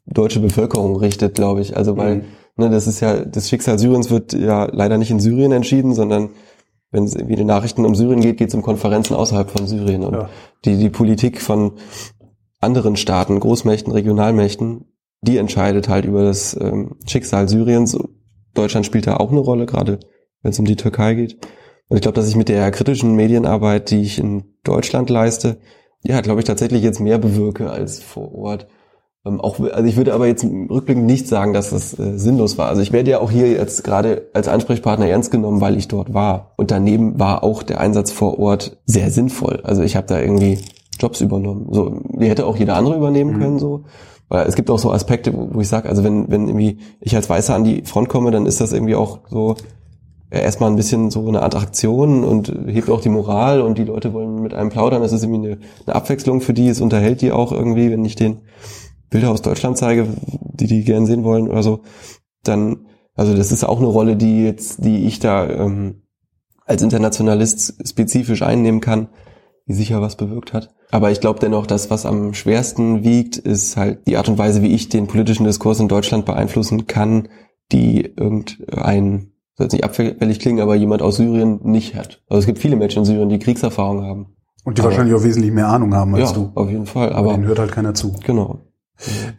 deutsche 0.05 0.39
Bevölkerung 0.39 0.95
richtet, 0.97 1.35
glaube 1.35 1.61
ich. 1.61 1.77
Also 1.77 1.97
weil, 1.97 2.17
mhm. 2.17 2.23
Ne, 2.59 2.69
das 2.69 2.87
ist 2.87 2.99
ja, 2.99 3.25
das 3.25 3.49
Schicksal 3.49 3.79
Syriens 3.79 4.09
wird 4.09 4.33
ja 4.33 4.67
leider 4.71 4.97
nicht 4.97 5.11
in 5.11 5.19
Syrien 5.19 5.51
entschieden, 5.51 5.93
sondern 5.93 6.29
wenn 6.91 7.03
es 7.03 7.15
irgendwie 7.15 7.35
die 7.35 7.45
Nachrichten 7.45 7.85
um 7.85 7.95
Syrien 7.95 8.21
geht, 8.21 8.37
geht 8.37 8.49
es 8.49 8.55
um 8.55 8.61
Konferenzen 8.61 9.15
außerhalb 9.15 9.49
von 9.49 9.67
Syrien. 9.67 10.03
Und 10.03 10.13
ja. 10.13 10.29
die, 10.65 10.77
die 10.77 10.89
Politik 10.89 11.41
von 11.41 11.73
anderen 12.59 12.95
Staaten, 12.95 13.39
Großmächten, 13.39 13.93
Regionalmächten, 13.93 14.85
die 15.21 15.37
entscheidet 15.37 15.89
halt 15.89 16.05
über 16.05 16.23
das 16.23 16.57
ähm, 16.59 16.95
Schicksal 17.05 17.47
Syriens. 17.47 17.97
Deutschland 18.53 18.85
spielt 18.85 19.07
da 19.07 19.17
auch 19.17 19.31
eine 19.31 19.39
Rolle, 19.39 19.65
gerade 19.65 19.99
wenn 20.41 20.51
es 20.51 20.59
um 20.59 20.65
die 20.65 20.75
Türkei 20.75 21.13
geht. 21.13 21.37
Und 21.89 21.97
ich 21.97 22.01
glaube, 22.01 22.15
dass 22.15 22.29
ich 22.29 22.35
mit 22.35 22.49
der 22.49 22.69
kritischen 22.71 23.15
Medienarbeit, 23.15 23.91
die 23.91 24.01
ich 24.01 24.19
in 24.19 24.55
Deutschland 24.63 25.09
leiste, 25.09 25.59
ja, 26.03 26.21
glaube 26.21 26.39
ich, 26.39 26.45
tatsächlich 26.45 26.83
jetzt 26.83 26.99
mehr 26.99 27.17
bewirke 27.17 27.69
als 27.69 28.01
vor 28.01 28.33
Ort. 28.33 28.67
Ähm, 29.29 29.41
auch, 29.41 29.59
also 29.59 29.87
ich 29.87 29.97
würde 29.97 30.13
aber 30.13 30.27
jetzt 30.27 30.43
rückblickend 30.43 31.05
nicht 31.05 31.27
sagen, 31.27 31.53
dass 31.53 31.69
das 31.69 31.97
äh, 31.97 32.17
sinnlos 32.17 32.57
war. 32.57 32.67
Also 32.67 32.81
ich 32.81 32.91
werde 32.91 33.11
ja 33.11 33.19
auch 33.19 33.31
hier 33.31 33.51
jetzt 33.51 33.83
gerade 33.83 34.29
als 34.33 34.47
Ansprechpartner 34.47 35.07
ernst 35.07 35.31
genommen, 35.31 35.61
weil 35.61 35.77
ich 35.77 35.87
dort 35.87 36.13
war. 36.13 36.53
Und 36.57 36.71
daneben 36.71 37.19
war 37.19 37.43
auch 37.43 37.63
der 37.63 37.79
Einsatz 37.79 38.11
vor 38.11 38.39
Ort 38.39 38.77
sehr 38.85 39.11
sinnvoll. 39.11 39.61
Also 39.63 39.83
ich 39.83 39.95
habe 39.95 40.07
da 40.07 40.19
irgendwie 40.19 40.59
Jobs 40.99 41.21
übernommen. 41.21 41.67
So, 41.71 42.01
die 42.19 42.29
hätte 42.29 42.45
auch 42.45 42.57
jeder 42.57 42.75
andere 42.75 42.95
übernehmen 42.95 43.35
mhm. 43.35 43.39
können, 43.39 43.59
so. 43.59 43.85
Weil 44.27 44.45
es 44.47 44.55
gibt 44.55 44.69
auch 44.69 44.77
so 44.77 44.91
Aspekte, 44.91 45.33
wo, 45.33 45.49
wo 45.53 45.61
ich 45.61 45.67
sage, 45.67 45.89
also 45.89 46.03
wenn, 46.03 46.29
wenn 46.29 46.47
irgendwie 46.47 46.79
ich 46.99 47.15
als 47.15 47.29
Weißer 47.29 47.55
an 47.55 47.63
die 47.63 47.83
Front 47.83 48.09
komme, 48.09 48.31
dann 48.31 48.45
ist 48.45 48.61
das 48.61 48.73
irgendwie 48.73 48.95
auch 48.95 49.19
so, 49.27 49.55
erstmal 50.31 50.69
ein 50.69 50.75
bisschen 50.75 51.09
so 51.09 51.27
eine 51.27 51.41
Attraktion 51.41 52.23
und 52.23 52.53
hebt 52.67 52.89
auch 52.89 53.01
die 53.01 53.09
Moral 53.09 53.61
und 53.61 53.77
die 53.77 53.83
Leute 53.83 54.13
wollen 54.13 54.41
mit 54.41 54.53
einem 54.53 54.69
plaudern. 54.69 55.01
Das 55.01 55.11
ist 55.11 55.23
irgendwie 55.23 55.47
eine, 55.47 55.57
eine 55.85 55.95
Abwechslung 55.95 56.41
für 56.41 56.53
die. 56.53 56.67
Es 56.67 56.81
unterhält 56.81 57.21
die 57.21 57.31
auch 57.31 57.51
irgendwie, 57.51 57.91
wenn 57.91 58.05
ich 58.05 58.15
den 58.15 58.37
Bilder 59.09 59.31
aus 59.31 59.41
Deutschland 59.41 59.77
zeige, 59.77 60.07
die 60.53 60.67
die 60.67 60.83
gern 60.83 61.05
sehen 61.05 61.23
wollen 61.23 61.47
oder 61.47 61.63
so. 61.63 61.81
Dann, 62.43 62.87
also 63.15 63.35
das 63.35 63.51
ist 63.51 63.63
auch 63.63 63.79
eine 63.79 63.87
Rolle, 63.87 64.15
die 64.15 64.43
jetzt, 64.43 64.83
die 64.83 65.05
ich 65.05 65.19
da 65.19 65.47
ähm, 65.49 66.03
als 66.65 66.81
Internationalist 66.81 67.87
spezifisch 67.87 68.41
einnehmen 68.41 68.81
kann, 68.81 69.09
die 69.67 69.73
sicher 69.73 70.01
was 70.01 70.15
bewirkt 70.15 70.53
hat. 70.53 70.69
Aber 70.91 71.11
ich 71.11 71.19
glaube 71.19 71.39
dennoch, 71.39 71.67
dass 71.67 71.89
was 71.89 72.05
am 72.05 72.33
schwersten 72.33 73.03
wiegt, 73.03 73.37
ist 73.37 73.77
halt 73.77 74.07
die 74.07 74.17
Art 74.17 74.29
und 74.29 74.37
Weise, 74.37 74.61
wie 74.61 74.73
ich 74.73 74.89
den 74.89 75.07
politischen 75.07 75.45
Diskurs 75.45 75.79
in 75.79 75.87
Deutschland 75.87 76.25
beeinflussen 76.25 76.87
kann, 76.87 77.29
die 77.71 78.01
irgendein 78.01 79.31
soll 79.59 79.65
jetzt 79.65 79.73
nicht 79.73 79.83
abfällig 79.83 80.39
klingen, 80.39 80.61
aber 80.61 80.75
jemand 80.75 81.01
aus 81.01 81.17
Syrien 81.17 81.59
nicht 81.63 81.93
hat. 81.93 82.23
Also 82.29 82.39
es 82.39 82.45
gibt 82.45 82.59
viele 82.59 82.77
Menschen 82.77 82.99
in 82.99 83.05
Syrien, 83.05 83.27
die 83.27 83.39
Kriegserfahrung 83.39 84.03
haben. 84.03 84.37
Und 84.63 84.77
die 84.77 84.81
aber, 84.81 84.91
wahrscheinlich 84.91 85.15
auch 85.15 85.23
wesentlich 85.23 85.51
mehr 85.51 85.67
Ahnung 85.67 85.93
haben 85.93 86.15
als 86.15 86.29
ja, 86.29 86.35
du. 86.35 86.51
auf 86.55 86.69
jeden 86.69 86.85
Fall. 86.85 87.09
Aber, 87.11 87.31
aber 87.31 87.33
den 87.33 87.45
hört 87.45 87.59
halt 87.59 87.71
keiner 87.73 87.93
zu. 87.93 88.13
Genau. 88.23 88.61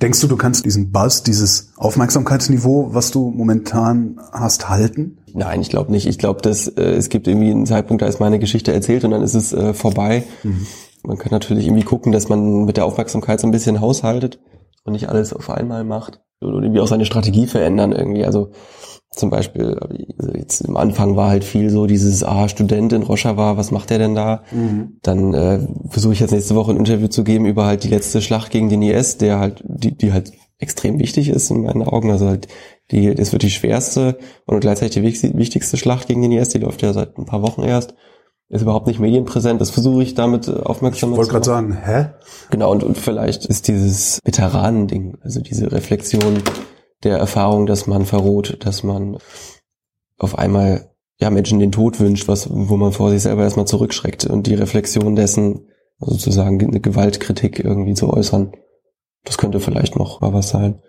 Denkst 0.00 0.20
du, 0.20 0.26
du 0.26 0.36
kannst 0.36 0.64
diesen 0.64 0.90
Buzz, 0.90 1.22
dieses 1.22 1.72
Aufmerksamkeitsniveau, 1.76 2.94
was 2.94 3.10
du 3.10 3.30
momentan 3.30 4.20
hast, 4.32 4.68
halten? 4.68 5.18
Nein, 5.34 5.60
ich 5.60 5.68
glaube 5.68 5.92
nicht. 5.92 6.06
Ich 6.06 6.18
glaube, 6.18 6.40
dass 6.40 6.66
äh, 6.68 6.82
es 6.82 7.08
gibt 7.08 7.28
irgendwie 7.28 7.50
einen 7.50 7.66
Zeitpunkt, 7.66 8.02
da 8.02 8.06
ist 8.06 8.20
meine 8.20 8.38
Geschichte 8.38 8.72
erzählt 8.72 9.04
und 9.04 9.10
dann 9.10 9.22
ist 9.22 9.34
es 9.34 9.52
äh, 9.52 9.74
vorbei. 9.74 10.24
Mhm. 10.42 10.66
Man 11.02 11.18
kann 11.18 11.30
natürlich 11.30 11.66
irgendwie 11.66 11.84
gucken, 11.84 12.12
dass 12.12 12.28
man 12.28 12.64
mit 12.64 12.76
der 12.76 12.84
Aufmerksamkeit 12.84 13.40
so 13.40 13.46
ein 13.46 13.52
bisschen 13.52 13.80
haushaltet 13.80 14.40
und 14.84 14.92
nicht 14.92 15.08
alles 15.08 15.32
auf 15.32 15.50
einmal 15.50 15.84
macht 15.84 16.20
oder 16.40 16.62
irgendwie 16.62 16.80
auch 16.80 16.86
seine 16.86 17.04
Strategie 17.04 17.46
verändern 17.46 17.92
irgendwie. 17.92 18.24
Also 18.24 18.50
zum 19.10 19.30
Beispiel, 19.30 19.76
also 20.18 20.32
jetzt 20.34 20.66
am 20.66 20.76
Anfang 20.76 21.16
war 21.16 21.30
halt 21.30 21.44
viel 21.44 21.70
so 21.70 21.86
dieses, 21.86 22.22
ah, 22.22 22.48
Student 22.48 22.92
in 22.92 23.02
Rojava, 23.02 23.56
was 23.56 23.72
macht 23.72 23.90
der 23.90 23.98
denn 23.98 24.14
da? 24.14 24.44
Mhm. 24.52 24.98
Dann 25.02 25.34
äh, 25.34 25.66
versuche 25.88 26.12
ich 26.12 26.20
jetzt 26.20 26.30
nächste 26.30 26.54
Woche 26.54 26.70
ein 26.70 26.76
Interview 26.76 27.08
zu 27.08 27.24
geben 27.24 27.44
über 27.44 27.66
halt 27.66 27.82
die 27.82 27.88
letzte 27.88 28.22
Schlacht 28.22 28.52
gegen 28.52 28.68
den 28.68 28.82
IS, 28.82 29.18
der 29.18 29.40
halt, 29.40 29.64
die, 29.66 29.96
die 29.96 30.12
halt 30.12 30.32
extrem 30.58 30.98
wichtig 30.98 31.28
ist 31.28 31.50
in 31.50 31.62
meinen 31.62 31.82
Augen. 31.82 32.10
Also 32.10 32.28
halt 32.28 32.46
die, 32.92 33.14
das 33.14 33.32
wird 33.32 33.42
die 33.42 33.50
schwerste 33.50 34.18
und 34.46 34.60
gleichzeitig 34.60 35.02
die 35.02 35.36
wichtigste 35.36 35.76
Schlacht 35.76 36.06
gegen 36.06 36.22
den 36.22 36.32
IS, 36.32 36.50
die 36.50 36.58
läuft 36.58 36.82
ja 36.82 36.92
seit 36.92 37.18
ein 37.18 37.26
paar 37.26 37.42
Wochen 37.42 37.62
erst. 37.62 37.94
Ist 38.50 38.62
überhaupt 38.62 38.88
nicht 38.88 38.98
medienpräsent. 38.98 39.60
Das 39.60 39.70
versuche 39.70 40.02
ich 40.02 40.14
damit 40.14 40.48
äh, 40.48 40.52
aufmerksam 40.52 40.98
zu 40.98 41.06
machen. 41.06 41.12
Ich 41.12 41.18
wollte 41.18 41.30
gerade 41.30 41.46
sagen, 41.46 41.78
hä? 41.84 42.06
Genau, 42.50 42.72
und, 42.72 42.82
und 42.82 42.98
vielleicht 42.98 43.46
ist 43.46 43.68
dieses 43.68 44.18
Veteranending, 44.24 45.18
also 45.22 45.40
diese 45.40 45.70
Reflexion, 45.70 46.42
der 47.04 47.16
Erfahrung, 47.18 47.66
dass 47.66 47.86
man 47.86 48.04
verroht, 48.04 48.58
dass 48.60 48.82
man 48.82 49.18
auf 50.18 50.36
einmal 50.36 50.90
ja 51.20 51.30
Menschen 51.30 51.60
den 51.60 51.72
Tod 51.72 52.00
wünscht, 52.00 52.28
was 52.28 52.48
wo 52.50 52.76
man 52.76 52.92
vor 52.92 53.10
sich 53.10 53.22
selber 53.22 53.42
erstmal 53.42 53.66
zurückschreckt 53.66 54.26
und 54.26 54.46
die 54.46 54.54
Reflexion 54.54 55.14
dessen 55.14 55.68
sozusagen 55.98 56.60
eine 56.60 56.80
Gewaltkritik 56.80 57.60
irgendwie 57.60 57.94
zu 57.94 58.12
äußern. 58.12 58.52
Das 59.24 59.38
könnte 59.38 59.60
vielleicht 59.60 59.96
noch 59.96 60.20
mal 60.20 60.32
was 60.32 60.48
sein. 60.48 60.82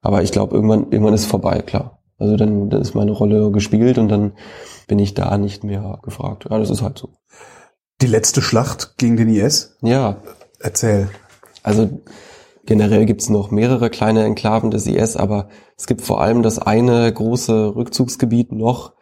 Aber 0.00 0.22
ich 0.22 0.32
glaube, 0.32 0.54
irgendwann, 0.54 0.90
irgendwann 0.90 1.14
ist 1.14 1.22
es 1.22 1.26
vorbei, 1.26 1.60
klar. 1.60 2.02
Also 2.18 2.36
dann, 2.36 2.70
dann 2.70 2.80
ist 2.80 2.94
meine 2.94 3.12
Rolle 3.12 3.50
gespielt 3.50 3.98
und 3.98 4.08
dann 4.08 4.32
bin 4.86 4.98
ich 4.98 5.14
da 5.14 5.36
nicht 5.38 5.64
mehr 5.64 5.98
gefragt. 6.02 6.46
Ja, 6.50 6.58
das 6.58 6.70
ist 6.70 6.82
halt 6.82 6.98
so. 6.98 7.10
Die 8.00 8.06
letzte 8.06 8.42
Schlacht 8.42 8.98
gegen 8.98 9.16
den 9.16 9.28
IS? 9.28 9.76
Ja. 9.82 10.22
Erzähl. 10.60 11.08
Also 11.62 11.88
Generell 12.66 13.04
gibt 13.04 13.20
es 13.20 13.28
noch 13.28 13.50
mehrere 13.50 13.90
kleine 13.90 14.24
Enklaven 14.24 14.70
des 14.70 14.86
IS, 14.86 15.16
aber 15.16 15.48
es 15.76 15.86
gibt 15.86 16.00
vor 16.00 16.20
allem 16.22 16.42
das 16.42 16.58
eine 16.58 17.12
große 17.12 17.76
Rückzugsgebiet 17.76 18.52
noch 18.52 18.94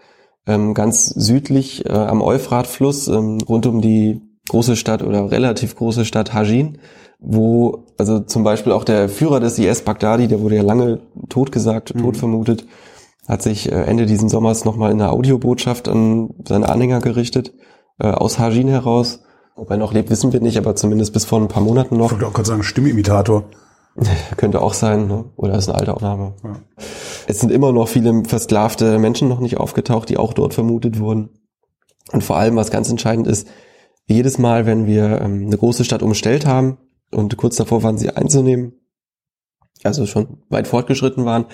ähm, 0.46 0.74
ganz 0.74 1.06
südlich 1.06 1.86
äh, 1.86 1.92
am 1.92 2.22
Euphratfluss 2.22 3.06
ähm, 3.06 3.38
rund 3.48 3.66
um 3.66 3.80
die 3.80 4.20
große 4.48 4.74
Stadt 4.74 5.04
oder 5.04 5.30
relativ 5.30 5.76
große 5.76 6.04
Stadt 6.04 6.34
Hajin, 6.34 6.78
wo 7.20 7.86
also 7.98 8.18
zum 8.18 8.42
Beispiel 8.42 8.72
auch 8.72 8.82
der 8.82 9.08
Führer 9.08 9.38
des 9.38 9.60
IS, 9.60 9.82
Baghdadi, 9.82 10.26
der 10.26 10.40
wurde 10.40 10.56
ja 10.56 10.62
lange 10.62 11.00
tot 11.28 11.52
gesagt, 11.52 11.94
mhm. 11.94 12.00
tot 12.00 12.16
vermutet, 12.16 12.66
hat 13.28 13.42
sich 13.42 13.70
äh, 13.70 13.82
Ende 13.84 14.06
diesen 14.06 14.28
Sommers 14.28 14.64
nochmal 14.64 14.92
in 14.92 15.00
einer 15.00 15.12
Audiobotschaft 15.12 15.88
an 15.88 16.34
seine 16.46 16.68
Anhänger 16.68 17.00
gerichtet, 17.00 17.52
äh, 17.98 18.08
aus 18.08 18.38
Hajin 18.38 18.68
heraus 18.68 19.20
ob 19.54 19.70
er 19.70 19.76
noch 19.76 19.92
lebt, 19.92 20.10
wissen 20.10 20.32
wir 20.32 20.40
nicht, 20.40 20.56
aber 20.56 20.76
zumindest 20.76 21.12
bis 21.12 21.24
vor 21.24 21.40
ein 21.40 21.48
paar 21.48 21.62
Monaten 21.62 21.96
noch. 21.96 22.06
Ich 22.06 22.12
wollte 22.12 22.26
auch 22.26 22.32
gerade 22.32 22.48
sagen, 22.48 22.62
Stimmimitator. 22.62 23.44
Könnte 24.38 24.62
auch 24.62 24.72
sein, 24.72 25.06
ne? 25.06 25.26
oder 25.36 25.54
ist 25.56 25.68
eine 25.68 25.78
alte 25.78 25.94
Aufnahme. 25.94 26.34
Ja. 26.42 26.56
Es 27.26 27.40
sind 27.40 27.52
immer 27.52 27.72
noch 27.72 27.88
viele 27.88 28.24
versklavte 28.24 28.98
Menschen 28.98 29.28
noch 29.28 29.40
nicht 29.40 29.58
aufgetaucht, 29.58 30.08
die 30.08 30.16
auch 30.16 30.32
dort 30.32 30.54
vermutet 30.54 30.98
wurden. 30.98 31.28
Und 32.10 32.24
vor 32.24 32.36
allem, 32.36 32.56
was 32.56 32.70
ganz 32.70 32.88
entscheidend 32.88 33.26
ist, 33.26 33.46
jedes 34.06 34.38
Mal, 34.38 34.64
wenn 34.64 34.86
wir 34.86 35.20
ähm, 35.20 35.46
eine 35.46 35.58
große 35.58 35.84
Stadt 35.84 36.02
umstellt 36.02 36.46
haben 36.46 36.78
und 37.10 37.36
kurz 37.36 37.56
davor 37.56 37.82
waren, 37.82 37.98
sie 37.98 38.10
einzunehmen, 38.10 38.72
also 39.84 40.06
schon 40.06 40.38
weit 40.48 40.66
fortgeschritten 40.66 41.26
waren, 41.26 41.44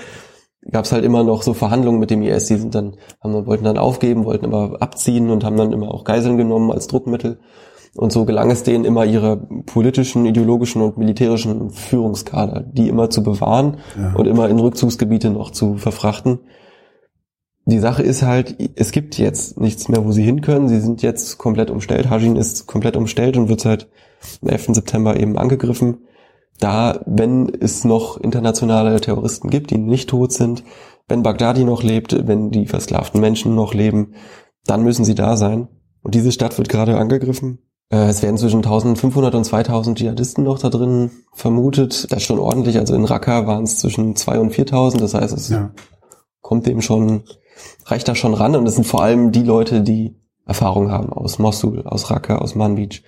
gab 0.71 0.85
es 0.85 0.93
halt 0.93 1.05
immer 1.05 1.25
noch 1.25 1.43
so 1.43 1.55
Verhandlungen 1.55 2.01
mit 2.01 2.11
dem 2.11 2.23
IS, 2.23 2.47
die 2.47 2.57
sind 2.57 2.75
dann, 2.75 2.97
haben, 3.23 3.47
wollten 3.47 3.65
dann 3.65 3.79
aufgeben, 3.79 4.25
wollten 4.25 4.45
immer 4.45 4.77
abziehen 4.81 5.31
und 5.31 5.45
haben 5.45 5.57
dann 5.57 5.73
immer 5.73 5.93
auch 5.93 6.05
Geiseln 6.05 6.37
genommen 6.37 6.71
als 6.71 6.87
Druckmittel. 6.87 7.39
Und 7.95 8.13
so 8.13 8.25
gelang 8.25 8.51
es 8.51 8.63
denen 8.63 8.85
immer 8.85 9.05
ihre 9.05 9.37
politischen, 9.67 10.27
ideologischen 10.27 10.83
und 10.83 10.99
militärischen 10.99 11.71
Führungskader, 11.71 12.61
die 12.61 12.89
immer 12.89 13.11
zu 13.11 13.23
bewahren 13.23 13.79
ja. 13.99 14.15
und 14.15 14.27
immer 14.27 14.49
in 14.49 14.59
Rückzugsgebiete 14.59 15.31
noch 15.31 15.51
zu 15.51 15.77
verfrachten. 15.77 16.41
Die 17.65 17.79
Sache 17.79 18.03
ist 18.03 18.23
halt, 18.23 18.57
es 18.77 18.93
gibt 18.93 19.19
jetzt 19.19 19.61
nichts 19.61 19.89
mehr, 19.89 20.05
wo 20.05 20.13
sie 20.13 20.23
hin 20.23 20.41
können. 20.41 20.69
Sie 20.69 20.81
sind 20.81 21.03
jetzt 21.03 21.39
komplett 21.39 21.71
umstellt. 21.71 22.09
Hajin 22.09 22.37
ist 22.37 22.67
komplett 22.67 22.97
umstellt 22.97 23.37
und 23.37 23.49
wird 23.49 23.61
seit 23.61 23.89
dem 24.43 24.49
11. 24.49 24.69
September 24.75 25.19
eben 25.19 25.37
angegriffen. 25.37 25.99
Da, 26.61 27.01
wenn 27.07 27.49
es 27.49 27.85
noch 27.85 28.17
internationale 28.17 29.01
Terroristen 29.01 29.51
gibt, 29.51 29.71
die 29.71 29.79
nicht 29.79 30.11
tot 30.11 30.33
sind, 30.33 30.65
wenn 31.09 31.23
Baghdadi 31.23 31.65
noch 31.65 31.83
lebt, 31.83 32.27
wenn 32.27 32.51
die 32.51 32.67
versklavten 32.67 33.21
Menschen 33.21 33.55
noch 33.55 33.75
leben, 33.75 34.15
dann 34.67 34.83
müssen 34.83 35.05
sie 35.05 35.15
da 35.15 35.37
sein. 35.37 35.69
Und 36.03 36.15
diese 36.15 36.33
Stadt 36.33 36.57
wird 36.59 36.69
gerade 36.69 36.99
angegriffen. 36.99 37.59
Äh, 37.91 38.09
es 38.09 38.23
werden 38.23 38.37
zwischen 38.37 38.59
1500 38.59 39.35
und 39.35 39.45
2000 39.45 39.99
Dschihadisten 39.99 40.45
noch 40.45 40.59
da 40.59 40.69
drin 40.69 41.11
vermutet. 41.33 42.11
Das 42.11 42.19
ist 42.19 42.25
schon 42.25 42.39
ordentlich. 42.39 42.79
Also 42.79 42.95
in 42.95 43.05
Raqqa 43.05 43.47
waren 43.47 43.65
es 43.65 43.79
zwischen 43.79 44.15
2 44.15 44.39
und 44.39 44.51
4000. 44.51 45.03
Das 45.03 45.15
heißt, 45.15 45.37
es 45.37 45.49
ja. 45.49 45.71
kommt 46.41 46.67
dem 46.67 46.83
schon, 46.83 47.23
reicht 47.87 48.09
da 48.09 48.15
schon 48.15 48.35
ran. 48.35 48.57
Und 48.57 48.67
es 48.67 48.75
sind 48.75 48.87
vor 48.87 49.03
allem 49.03 49.33
die 49.33 49.43
Leute, 49.43 49.81
die 49.81 50.17
Erfahrung 50.45 50.91
haben 50.91 51.13
aus 51.13 51.39
Mosul, 51.39 51.83
aus 51.87 52.11
Raqqa, 52.11 52.39
aus 52.39 52.55
Manbij. 52.55 53.03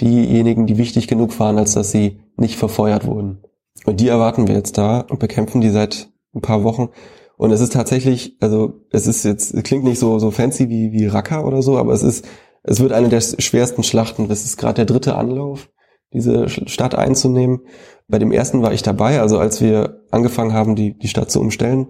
Diejenigen, 0.00 0.66
die 0.66 0.78
wichtig 0.78 1.06
genug 1.06 1.38
waren, 1.38 1.58
als 1.58 1.74
dass 1.74 1.90
sie 1.90 2.20
nicht 2.36 2.56
verfeuert 2.56 3.06
wurden. 3.06 3.42
Und 3.84 4.00
die 4.00 4.08
erwarten 4.08 4.48
wir 4.48 4.54
jetzt 4.54 4.76
da 4.78 5.00
und 5.00 5.20
bekämpfen 5.20 5.60
die 5.60 5.70
seit 5.70 6.10
ein 6.34 6.40
paar 6.40 6.64
Wochen. 6.64 6.88
Und 7.36 7.50
es 7.50 7.60
ist 7.60 7.72
tatsächlich, 7.72 8.36
also 8.40 8.80
es 8.90 9.06
ist 9.06 9.24
jetzt, 9.24 9.54
es 9.54 9.62
klingt 9.62 9.84
nicht 9.84 9.98
so 9.98 10.18
so 10.18 10.30
fancy 10.30 10.68
wie 10.68 10.92
wie 10.92 11.06
Raqqa 11.06 11.42
oder 11.42 11.62
so, 11.62 11.78
aber 11.78 11.92
es 11.92 12.02
ist 12.02 12.24
es 12.62 12.80
wird 12.80 12.92
eine 12.92 13.08
der 13.08 13.20
schwersten 13.20 13.82
Schlachten. 13.82 14.28
Das 14.28 14.44
ist 14.44 14.56
gerade 14.56 14.76
der 14.76 14.86
dritte 14.86 15.16
Anlauf, 15.16 15.70
diese 16.12 16.48
Stadt 16.48 16.94
einzunehmen. 16.94 17.60
Bei 18.08 18.18
dem 18.18 18.32
ersten 18.32 18.62
war 18.62 18.72
ich 18.72 18.82
dabei, 18.82 19.20
also 19.20 19.38
als 19.38 19.60
wir 19.60 20.02
angefangen 20.10 20.52
haben, 20.54 20.74
die, 20.74 20.98
die 20.98 21.08
Stadt 21.08 21.30
zu 21.30 21.40
umstellen, 21.40 21.88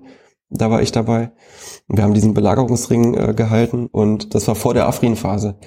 da 0.51 0.71
war 0.71 0.83
ich 0.83 0.93
dabei. 0.93 1.33
Wir 1.89 2.03
haben 2.03 2.15
diesen 2.15 2.35
Belagerungsring 2.35 3.15
äh, 3.15 3.35
gehalten 3.35 3.87
und 3.87 4.35
das 4.35 4.47
war 4.47 4.55
vor 4.55 4.75
der 4.75 4.87
Afrin-Phase. 4.87 5.59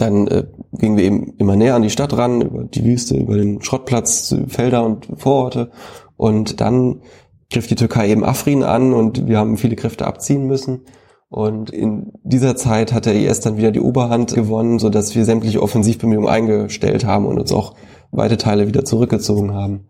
Dann 0.00 0.26
äh, 0.28 0.46
gingen 0.72 0.96
wir 0.96 1.04
eben 1.04 1.34
immer 1.38 1.56
näher 1.56 1.74
an 1.74 1.82
die 1.82 1.90
Stadt 1.90 2.16
ran, 2.16 2.40
über 2.40 2.64
die 2.64 2.84
Wüste, 2.84 3.16
über 3.16 3.36
den 3.36 3.62
Schrottplatz, 3.62 4.34
Felder 4.48 4.84
und 4.84 5.08
Vororte. 5.16 5.70
Und 6.16 6.60
dann 6.60 7.02
griff 7.50 7.66
die 7.66 7.74
Türkei 7.74 8.10
eben 8.10 8.24
Afrin 8.24 8.62
an 8.62 8.92
und 8.92 9.26
wir 9.26 9.38
haben 9.38 9.56
viele 9.56 9.76
Kräfte 9.76 10.06
abziehen 10.06 10.46
müssen. 10.46 10.82
Und 11.28 11.70
in 11.70 12.12
dieser 12.24 12.56
Zeit 12.56 12.92
hat 12.92 13.06
der 13.06 13.14
IS 13.14 13.40
dann 13.40 13.56
wieder 13.56 13.70
die 13.70 13.80
Oberhand 13.80 14.34
gewonnen, 14.34 14.78
so 14.78 14.90
dass 14.90 15.14
wir 15.14 15.24
sämtliche 15.24 15.62
Offensivbemühungen 15.62 16.28
eingestellt 16.28 17.04
haben 17.04 17.26
und 17.26 17.38
uns 17.38 17.52
auch 17.52 17.74
weite 18.10 18.36
Teile 18.36 18.66
wieder 18.66 18.84
zurückgezogen 18.84 19.54
haben. 19.54 19.88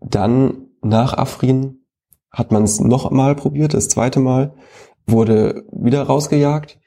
Dann 0.00 0.68
nach 0.82 1.16
Afrin 1.16 1.78
hat 2.30 2.52
man 2.52 2.64
es 2.64 2.80
noch 2.80 3.10
mal 3.10 3.34
probiert, 3.34 3.72
das 3.72 3.88
zweite 3.88 4.20
Mal, 4.20 4.54
wurde 5.06 5.64
wieder 5.72 6.02
rausgejagt. 6.02 6.78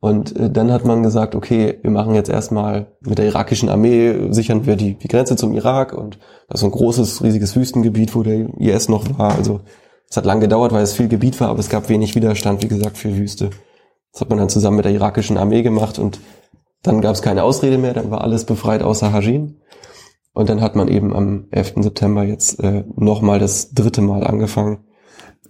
Und 0.00 0.36
äh, 0.36 0.50
dann 0.50 0.72
hat 0.72 0.84
man 0.84 1.02
gesagt, 1.02 1.34
okay, 1.34 1.78
wir 1.82 1.90
machen 1.90 2.14
jetzt 2.14 2.30
erstmal 2.30 2.92
mit 3.00 3.18
der 3.18 3.26
irakischen 3.26 3.68
Armee, 3.68 4.32
sichern 4.32 4.64
wir 4.66 4.76
die, 4.76 4.94
die 4.94 5.08
Grenze 5.08 5.36
zum 5.36 5.54
Irak 5.54 5.92
und 5.92 6.18
das 6.48 6.60
ist 6.60 6.64
ein 6.64 6.70
großes, 6.70 7.22
riesiges 7.22 7.56
Wüstengebiet, 7.56 8.14
wo 8.14 8.22
der 8.22 8.48
IS 8.58 8.88
noch 8.88 9.18
war. 9.18 9.34
Also 9.34 9.60
es 10.08 10.16
hat 10.16 10.24
lang 10.24 10.40
gedauert, 10.40 10.72
weil 10.72 10.82
es 10.82 10.94
viel 10.94 11.08
Gebiet 11.08 11.40
war, 11.40 11.48
aber 11.48 11.58
es 11.58 11.68
gab 11.68 11.88
wenig 11.88 12.14
Widerstand, 12.14 12.62
wie 12.62 12.68
gesagt, 12.68 12.96
für 12.96 13.16
Wüste. 13.16 13.50
Das 14.12 14.20
hat 14.20 14.30
man 14.30 14.38
dann 14.38 14.48
zusammen 14.48 14.76
mit 14.76 14.84
der 14.84 14.92
irakischen 14.92 15.36
Armee 15.36 15.62
gemacht 15.62 15.98
und 15.98 16.20
dann 16.82 17.00
gab 17.00 17.14
es 17.14 17.22
keine 17.22 17.42
Ausrede 17.42 17.76
mehr, 17.76 17.92
dann 17.92 18.10
war 18.10 18.22
alles 18.22 18.44
befreit 18.44 18.82
außer 18.82 19.12
Hajin. 19.12 19.60
Und 20.32 20.48
dann 20.48 20.60
hat 20.60 20.76
man 20.76 20.86
eben 20.86 21.14
am 21.16 21.48
11. 21.50 21.74
September 21.78 22.22
jetzt 22.22 22.62
äh, 22.62 22.84
nochmal 22.94 23.40
das 23.40 23.72
dritte 23.72 24.02
Mal 24.02 24.24
angefangen, 24.24 24.84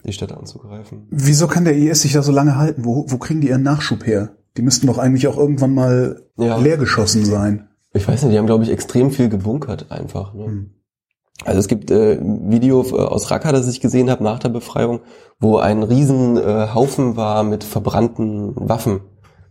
die 0.05 0.13
Stadt 0.13 0.33
anzugreifen. 0.33 1.07
Wieso 1.11 1.47
kann 1.47 1.65
der 1.65 1.77
IS 1.77 2.03
sich 2.03 2.13
da 2.13 2.23
so 2.23 2.33
lange 2.33 2.57
halten? 2.57 2.85
Wo, 2.85 3.07
wo 3.09 3.19
kriegen 3.19 3.41
die 3.41 3.49
ihren 3.49 3.63
Nachschub 3.63 4.07
her? 4.07 4.31
Die 4.57 4.63
müssten 4.63 4.87
doch 4.87 4.99
eigentlich 4.99 5.29
auch 5.29 5.37
irgendwann 5.37 5.75
mal 5.75 6.23
ja. 6.37 6.57
leergeschossen 6.57 7.25
sein. 7.25 7.69
Ich 7.93 8.07
weiß 8.07 8.23
nicht, 8.23 8.33
die 8.33 8.39
haben, 8.39 8.47
glaube 8.47 8.65
ich, 8.65 8.71
extrem 8.71 9.11
viel 9.11 9.29
gebunkert 9.29 9.91
einfach. 9.91 10.35
Ne? 10.35 10.45
Hm. 10.45 10.71
Also 11.45 11.61
es 11.61 11.69
gibt 11.69 11.91
äh, 11.91 12.15
ein 12.15 12.51
Video 12.51 12.83
äh, 12.83 12.95
aus 12.95 13.31
Raqqa, 13.31 13.53
das 13.53 13.69
ich 13.69 13.81
gesehen 13.81 14.11
habe 14.11 14.25
nach 14.25 14.39
der 14.39 14.49
Befreiung, 14.49 15.01
wo 15.39 15.59
ein 15.59 15.83
riesen 15.83 16.37
äh, 16.37 16.69
Haufen 16.75 17.17
war 17.17 17.45
mit 17.45 17.65
verbrannten 17.65 18.53
Waffen. 18.57 19.01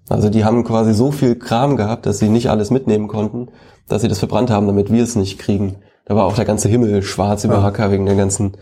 Also 0.09 0.29
die 0.29 0.45
haben 0.45 0.63
quasi 0.63 0.93
so 0.93 1.11
viel 1.11 1.35
Kram 1.35 1.75
gehabt, 1.75 2.05
dass 2.05 2.19
sie 2.19 2.29
nicht 2.29 2.49
alles 2.49 2.71
mitnehmen 2.71 3.07
konnten, 3.07 3.49
dass 3.87 4.01
sie 4.01 4.07
das 4.07 4.19
verbrannt 4.19 4.49
haben, 4.49 4.67
damit 4.67 4.91
wir 4.91 5.03
es 5.03 5.15
nicht 5.15 5.39
kriegen. 5.39 5.77
Da 6.05 6.15
war 6.15 6.25
auch 6.25 6.35
der 6.35 6.45
ganze 6.45 6.69
Himmel 6.69 7.01
schwarz 7.03 7.43
über 7.43 7.57
Raqqa 7.57 7.91
wegen 7.91 8.05
der 8.05 8.15
ganzen 8.15 8.53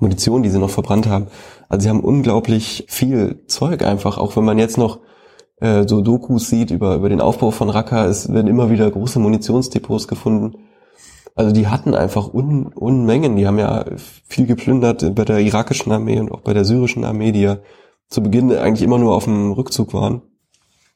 Munition, 0.00 0.42
die 0.42 0.50
sie 0.50 0.58
noch 0.58 0.70
verbrannt 0.70 1.06
haben. 1.06 1.26
Also 1.68 1.84
sie 1.84 1.88
haben 1.88 2.00
unglaublich 2.00 2.86
viel 2.88 3.44
Zeug 3.46 3.82
einfach, 3.82 4.18
auch 4.18 4.36
wenn 4.36 4.44
man 4.44 4.58
jetzt 4.58 4.78
noch 4.78 5.00
äh, 5.60 5.86
so 5.86 6.00
Dokus 6.00 6.48
sieht 6.48 6.70
über, 6.70 6.96
über 6.96 7.08
den 7.08 7.20
Aufbau 7.20 7.50
von 7.50 7.70
Raqqa, 7.70 8.06
es 8.06 8.32
werden 8.32 8.48
immer 8.48 8.70
wieder 8.70 8.90
große 8.90 9.18
Munitionsdepots 9.18 10.08
gefunden 10.08 10.56
also 11.40 11.52
die 11.52 11.68
hatten 11.68 11.94
einfach 11.94 12.32
Un 12.32 12.66
Unmengen. 12.66 13.36
Die 13.36 13.46
haben 13.46 13.58
ja 13.58 13.84
viel 14.26 14.46
geplündert 14.46 15.14
bei 15.14 15.24
der 15.24 15.38
irakischen 15.38 15.90
Armee 15.90 16.20
und 16.20 16.30
auch 16.30 16.40
bei 16.40 16.52
der 16.52 16.64
syrischen 16.64 17.04
Armee, 17.04 17.32
die 17.32 17.42
ja 17.42 17.58
zu 18.08 18.22
Beginn 18.22 18.52
eigentlich 18.52 18.82
immer 18.82 18.98
nur 18.98 19.14
auf 19.14 19.24
dem 19.24 19.52
Rückzug 19.52 19.94
waren. 19.94 20.22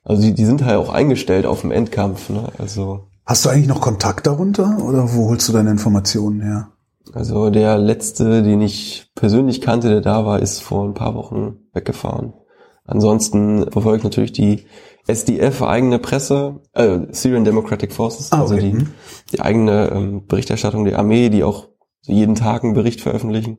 Also 0.05 0.23
die, 0.23 0.35
die 0.35 0.45
sind 0.45 0.65
halt 0.65 0.77
auch 0.77 0.93
eingestellt 0.93 1.47
auf 1.47 1.63
dem 1.63 1.71
Endkampf. 1.71 2.29
Ne? 2.29 2.49
Also 2.59 3.07
Hast 3.25 3.45
du 3.45 3.49
eigentlich 3.49 3.69
noch 3.69 3.81
Kontakt 3.81 4.27
darunter 4.27 4.85
oder 4.85 5.15
wo 5.15 5.29
holst 5.29 5.49
du 5.49 5.53
deine 5.53 5.71
Informationen 5.71 6.43
her? 6.43 6.69
Also 7.13 7.51
der 7.51 7.79
letzte, 7.79 8.43
den 8.43 8.61
ich 8.61 9.11
persönlich 9.15 9.61
kannte, 9.61 9.89
der 9.89 10.01
da 10.01 10.25
war, 10.25 10.41
ist 10.41 10.61
vor 10.61 10.85
ein 10.85 10.95
paar 10.95 11.15
Wochen 11.15 11.59
weggefahren. 11.73 12.33
Ansonsten 12.87 13.71
verfolge 13.71 13.99
ich 13.99 14.05
natürlich 14.05 14.33
die 14.33 14.67
SDF, 15.07 15.63
eigene 15.63 15.99
Presse, 15.99 16.61
äh, 16.73 17.01
Syrian 17.11 17.45
Democratic 17.45 17.93
Forces, 17.93 18.33
ah, 18.33 18.41
also 18.41 18.55
okay. 18.55 18.65
also 18.65 18.77
die, 18.77 18.85
mhm. 18.85 18.93
die 19.33 19.41
eigene 19.41 19.91
ähm, 19.91 20.27
Berichterstattung 20.27 20.85
der 20.85 20.99
Armee, 20.99 21.29
die 21.29 21.45
auch 21.45 21.69
jeden 22.03 22.35
Tag 22.35 22.65
einen 22.65 22.75
Bericht 22.75 23.01
veröffentlichen. 23.01 23.59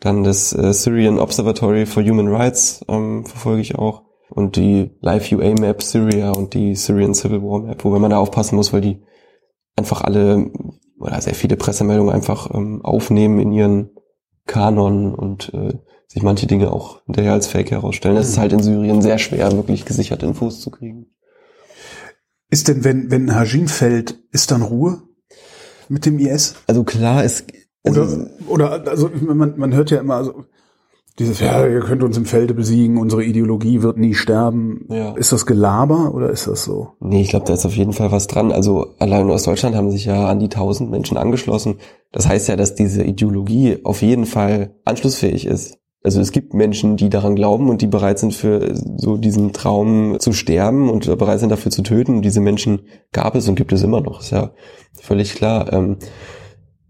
Dann 0.00 0.24
das 0.24 0.52
äh, 0.52 0.72
Syrian 0.72 1.18
Observatory 1.18 1.86
for 1.86 2.02
Human 2.02 2.28
Rights 2.28 2.84
ähm, 2.88 3.24
verfolge 3.24 3.62
ich 3.62 3.76
auch. 3.76 4.02
Und 4.28 4.56
die 4.56 4.90
Live 5.00 5.30
UA 5.32 5.54
Map 5.60 5.82
Syria 5.82 6.32
und 6.32 6.52
die 6.52 6.74
Syrian 6.74 7.14
Civil 7.14 7.42
War 7.42 7.60
Map, 7.60 7.84
wobei 7.84 7.98
man 7.98 8.10
da 8.10 8.18
aufpassen 8.18 8.56
muss, 8.56 8.72
weil 8.72 8.80
die 8.80 9.02
einfach 9.76 10.02
alle 10.02 10.50
oder 10.98 11.20
sehr 11.20 11.34
viele 11.34 11.56
Pressemeldungen 11.56 12.14
einfach 12.14 12.52
ähm, 12.54 12.84
aufnehmen 12.84 13.38
in 13.38 13.52
ihren 13.52 13.90
Kanon 14.46 15.14
und 15.14 15.52
äh, 15.54 15.74
sich 16.06 16.22
manche 16.22 16.46
Dinge 16.46 16.72
auch 16.72 17.04
hinterher 17.04 17.32
als 17.32 17.48
Fake 17.48 17.70
herausstellen. 17.70 18.16
Es 18.16 18.28
ist 18.28 18.38
halt 18.38 18.52
in 18.52 18.62
Syrien 18.62 19.02
sehr 19.02 19.18
schwer, 19.18 19.52
wirklich 19.52 19.84
gesicherte 19.84 20.26
Infos 20.26 20.60
zu 20.60 20.70
kriegen. 20.70 21.06
Ist 22.48 22.68
denn, 22.68 22.84
wenn, 22.84 23.10
wenn 23.10 23.34
Hajin 23.34 23.66
fällt, 23.66 24.20
ist 24.30 24.52
dann 24.52 24.62
Ruhe 24.62 25.02
mit 25.88 26.06
dem 26.06 26.18
IS? 26.18 26.54
Also 26.68 26.84
klar, 26.84 27.24
es, 27.24 27.44
also 27.84 28.02
oder, 28.48 28.70
oder, 28.70 28.90
also 28.90 29.10
man, 29.20 29.58
man 29.58 29.74
hört 29.74 29.90
ja 29.90 29.98
immer, 29.98 30.14
also, 30.14 30.44
dieses, 31.18 31.40
ja, 31.40 31.66
ihr 31.66 31.80
könnt 31.80 32.02
uns 32.02 32.18
im 32.18 32.26
Felde 32.26 32.52
besiegen, 32.52 32.98
unsere 32.98 33.24
Ideologie 33.24 33.82
wird 33.82 33.96
nie 33.96 34.14
sterben. 34.14 34.86
Ja. 34.90 35.12
Ist 35.12 35.32
das 35.32 35.46
Gelaber 35.46 36.14
oder 36.14 36.28
ist 36.30 36.46
das 36.46 36.64
so? 36.64 36.88
Nee, 37.00 37.22
ich 37.22 37.30
glaube, 37.30 37.46
da 37.46 37.54
ist 37.54 37.64
auf 37.64 37.74
jeden 37.74 37.94
Fall 37.94 38.12
was 38.12 38.26
dran. 38.26 38.52
Also 38.52 38.94
allein 38.98 39.30
aus 39.30 39.44
Deutschland 39.44 39.74
haben 39.76 39.90
sich 39.90 40.04
ja 40.04 40.28
an 40.28 40.40
die 40.40 40.50
tausend 40.50 40.90
Menschen 40.90 41.16
angeschlossen. 41.16 41.76
Das 42.12 42.28
heißt 42.28 42.48
ja, 42.48 42.56
dass 42.56 42.74
diese 42.74 43.02
Ideologie 43.02 43.78
auf 43.84 44.02
jeden 44.02 44.26
Fall 44.26 44.74
anschlussfähig 44.84 45.46
ist. 45.46 45.78
Also 46.02 46.20
es 46.20 46.30
gibt 46.30 46.54
Menschen, 46.54 46.96
die 46.96 47.08
daran 47.08 47.34
glauben 47.34 47.68
und 47.68 47.82
die 47.82 47.88
bereit 47.88 48.18
sind 48.18 48.32
für 48.32 48.74
so 48.96 49.16
diesen 49.16 49.52
Traum 49.52 50.20
zu 50.20 50.32
sterben 50.32 50.88
und 50.88 51.06
bereit 51.18 51.40
sind 51.40 51.48
dafür 51.48 51.72
zu 51.72 51.82
töten. 51.82 52.16
Und 52.16 52.22
diese 52.22 52.40
Menschen 52.40 52.82
gab 53.12 53.34
es 53.34 53.48
und 53.48 53.56
gibt 53.56 53.72
es 53.72 53.82
immer 53.82 54.00
noch, 54.00 54.20
ist 54.20 54.30
ja 54.30 54.52
völlig 55.00 55.34
klar. 55.34 55.72
Ähm, 55.72 55.96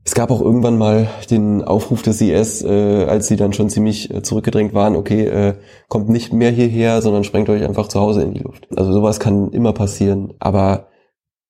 es 0.06 0.14
gab 0.14 0.30
auch 0.30 0.40
irgendwann 0.40 0.78
mal 0.78 1.08
den 1.30 1.64
Aufruf 1.64 2.00
des 2.00 2.20
IS, 2.20 2.62
äh, 2.62 3.06
als 3.06 3.26
sie 3.26 3.34
dann 3.34 3.52
schon 3.52 3.68
ziemlich 3.68 4.14
äh, 4.14 4.22
zurückgedrängt 4.22 4.72
waren, 4.72 4.94
okay, 4.94 5.24
äh, 5.24 5.54
kommt 5.88 6.08
nicht 6.08 6.32
mehr 6.32 6.52
hierher, 6.52 7.02
sondern 7.02 7.24
sprengt 7.24 7.48
euch 7.48 7.64
einfach 7.64 7.88
zu 7.88 7.98
Hause 7.98 8.22
in 8.22 8.32
die 8.32 8.40
Luft. 8.40 8.68
Also 8.76 8.92
sowas 8.92 9.18
kann 9.18 9.50
immer 9.50 9.72
passieren. 9.72 10.32
Aber 10.38 10.86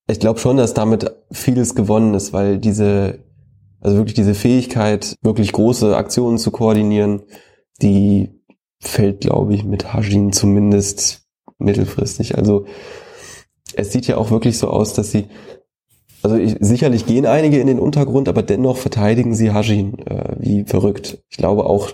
ich 0.08 0.20
glaube 0.20 0.40
schon, 0.40 0.56
dass 0.56 0.72
damit 0.72 1.14
vieles 1.30 1.74
gewonnen 1.74 2.14
ist, 2.14 2.32
weil 2.32 2.56
diese, 2.56 3.26
also 3.82 3.98
wirklich 3.98 4.14
diese 4.14 4.34
Fähigkeit, 4.34 5.16
wirklich 5.20 5.52
große 5.52 5.94
Aktionen 5.94 6.38
zu 6.38 6.50
koordinieren, 6.50 7.24
die 7.82 8.40
fällt, 8.80 9.20
glaube 9.20 9.54
ich, 9.54 9.64
mit 9.64 9.92
Hajin 9.92 10.32
zumindest 10.32 11.26
mittelfristig. 11.58 12.38
Also 12.38 12.64
es 13.74 13.92
sieht 13.92 14.06
ja 14.06 14.16
auch 14.16 14.30
wirklich 14.30 14.56
so 14.56 14.70
aus, 14.70 14.94
dass 14.94 15.10
sie, 15.10 15.26
also 16.26 16.36
ich, 16.42 16.56
sicherlich 16.58 17.06
gehen 17.06 17.24
einige 17.24 17.60
in 17.60 17.68
den 17.68 17.78
Untergrund, 17.78 18.28
aber 18.28 18.42
dennoch 18.42 18.78
verteidigen 18.78 19.34
sie 19.34 19.52
Hajin 19.52 19.98
äh, 20.06 20.34
wie 20.40 20.64
verrückt. 20.64 21.22
Ich 21.28 21.36
glaube 21.36 21.66
auch 21.66 21.92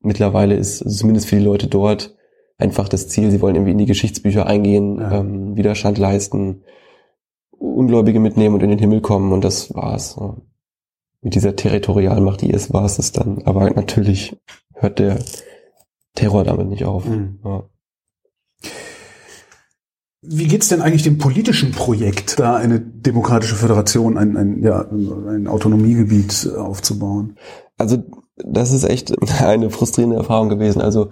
mittlerweile 0.00 0.56
ist 0.56 0.78
zumindest 0.78 1.28
für 1.28 1.36
die 1.36 1.44
Leute 1.44 1.68
dort 1.68 2.16
einfach 2.58 2.88
das 2.88 3.06
Ziel, 3.06 3.30
sie 3.30 3.40
wollen 3.40 3.54
irgendwie 3.54 3.72
in 3.72 3.78
die 3.78 3.86
Geschichtsbücher 3.86 4.46
eingehen, 4.46 4.98
ja. 4.98 5.20
ähm, 5.20 5.56
Widerstand 5.56 5.96
leisten, 5.98 6.64
Ungläubige 7.52 8.18
mitnehmen 8.18 8.56
und 8.56 8.62
in 8.62 8.70
den 8.70 8.78
Himmel 8.80 9.00
kommen 9.00 9.32
und 9.32 9.44
das 9.44 9.72
war's. 9.74 10.18
Mit 11.22 11.34
dieser 11.36 11.54
Territorialmacht 11.54 12.42
war 12.72 12.84
es 12.84 12.98
es 12.98 13.12
dann. 13.12 13.42
Aber 13.44 13.70
natürlich 13.70 14.36
hört 14.74 14.98
der 14.98 15.18
Terror 16.14 16.42
damit 16.42 16.68
nicht 16.68 16.84
auf. 16.84 17.04
Mhm. 17.04 17.38
Ja. 17.44 17.62
Wie 20.22 20.48
geht's 20.48 20.68
denn 20.68 20.82
eigentlich 20.82 21.02
dem 21.02 21.16
politischen 21.16 21.72
Projekt, 21.72 22.38
da 22.38 22.56
eine 22.56 22.78
demokratische 22.78 23.54
Föderation, 23.54 24.18
ein, 24.18 24.36
ein, 24.36 24.62
ja, 24.62 24.86
ein 24.90 25.46
Autonomiegebiet 25.46 26.50
aufzubauen? 26.56 27.36
Also 27.78 28.04
das 28.36 28.72
ist 28.72 28.84
echt 28.84 29.14
eine 29.42 29.70
frustrierende 29.70 30.16
Erfahrung 30.16 30.50
gewesen. 30.50 30.82
Also 30.82 31.10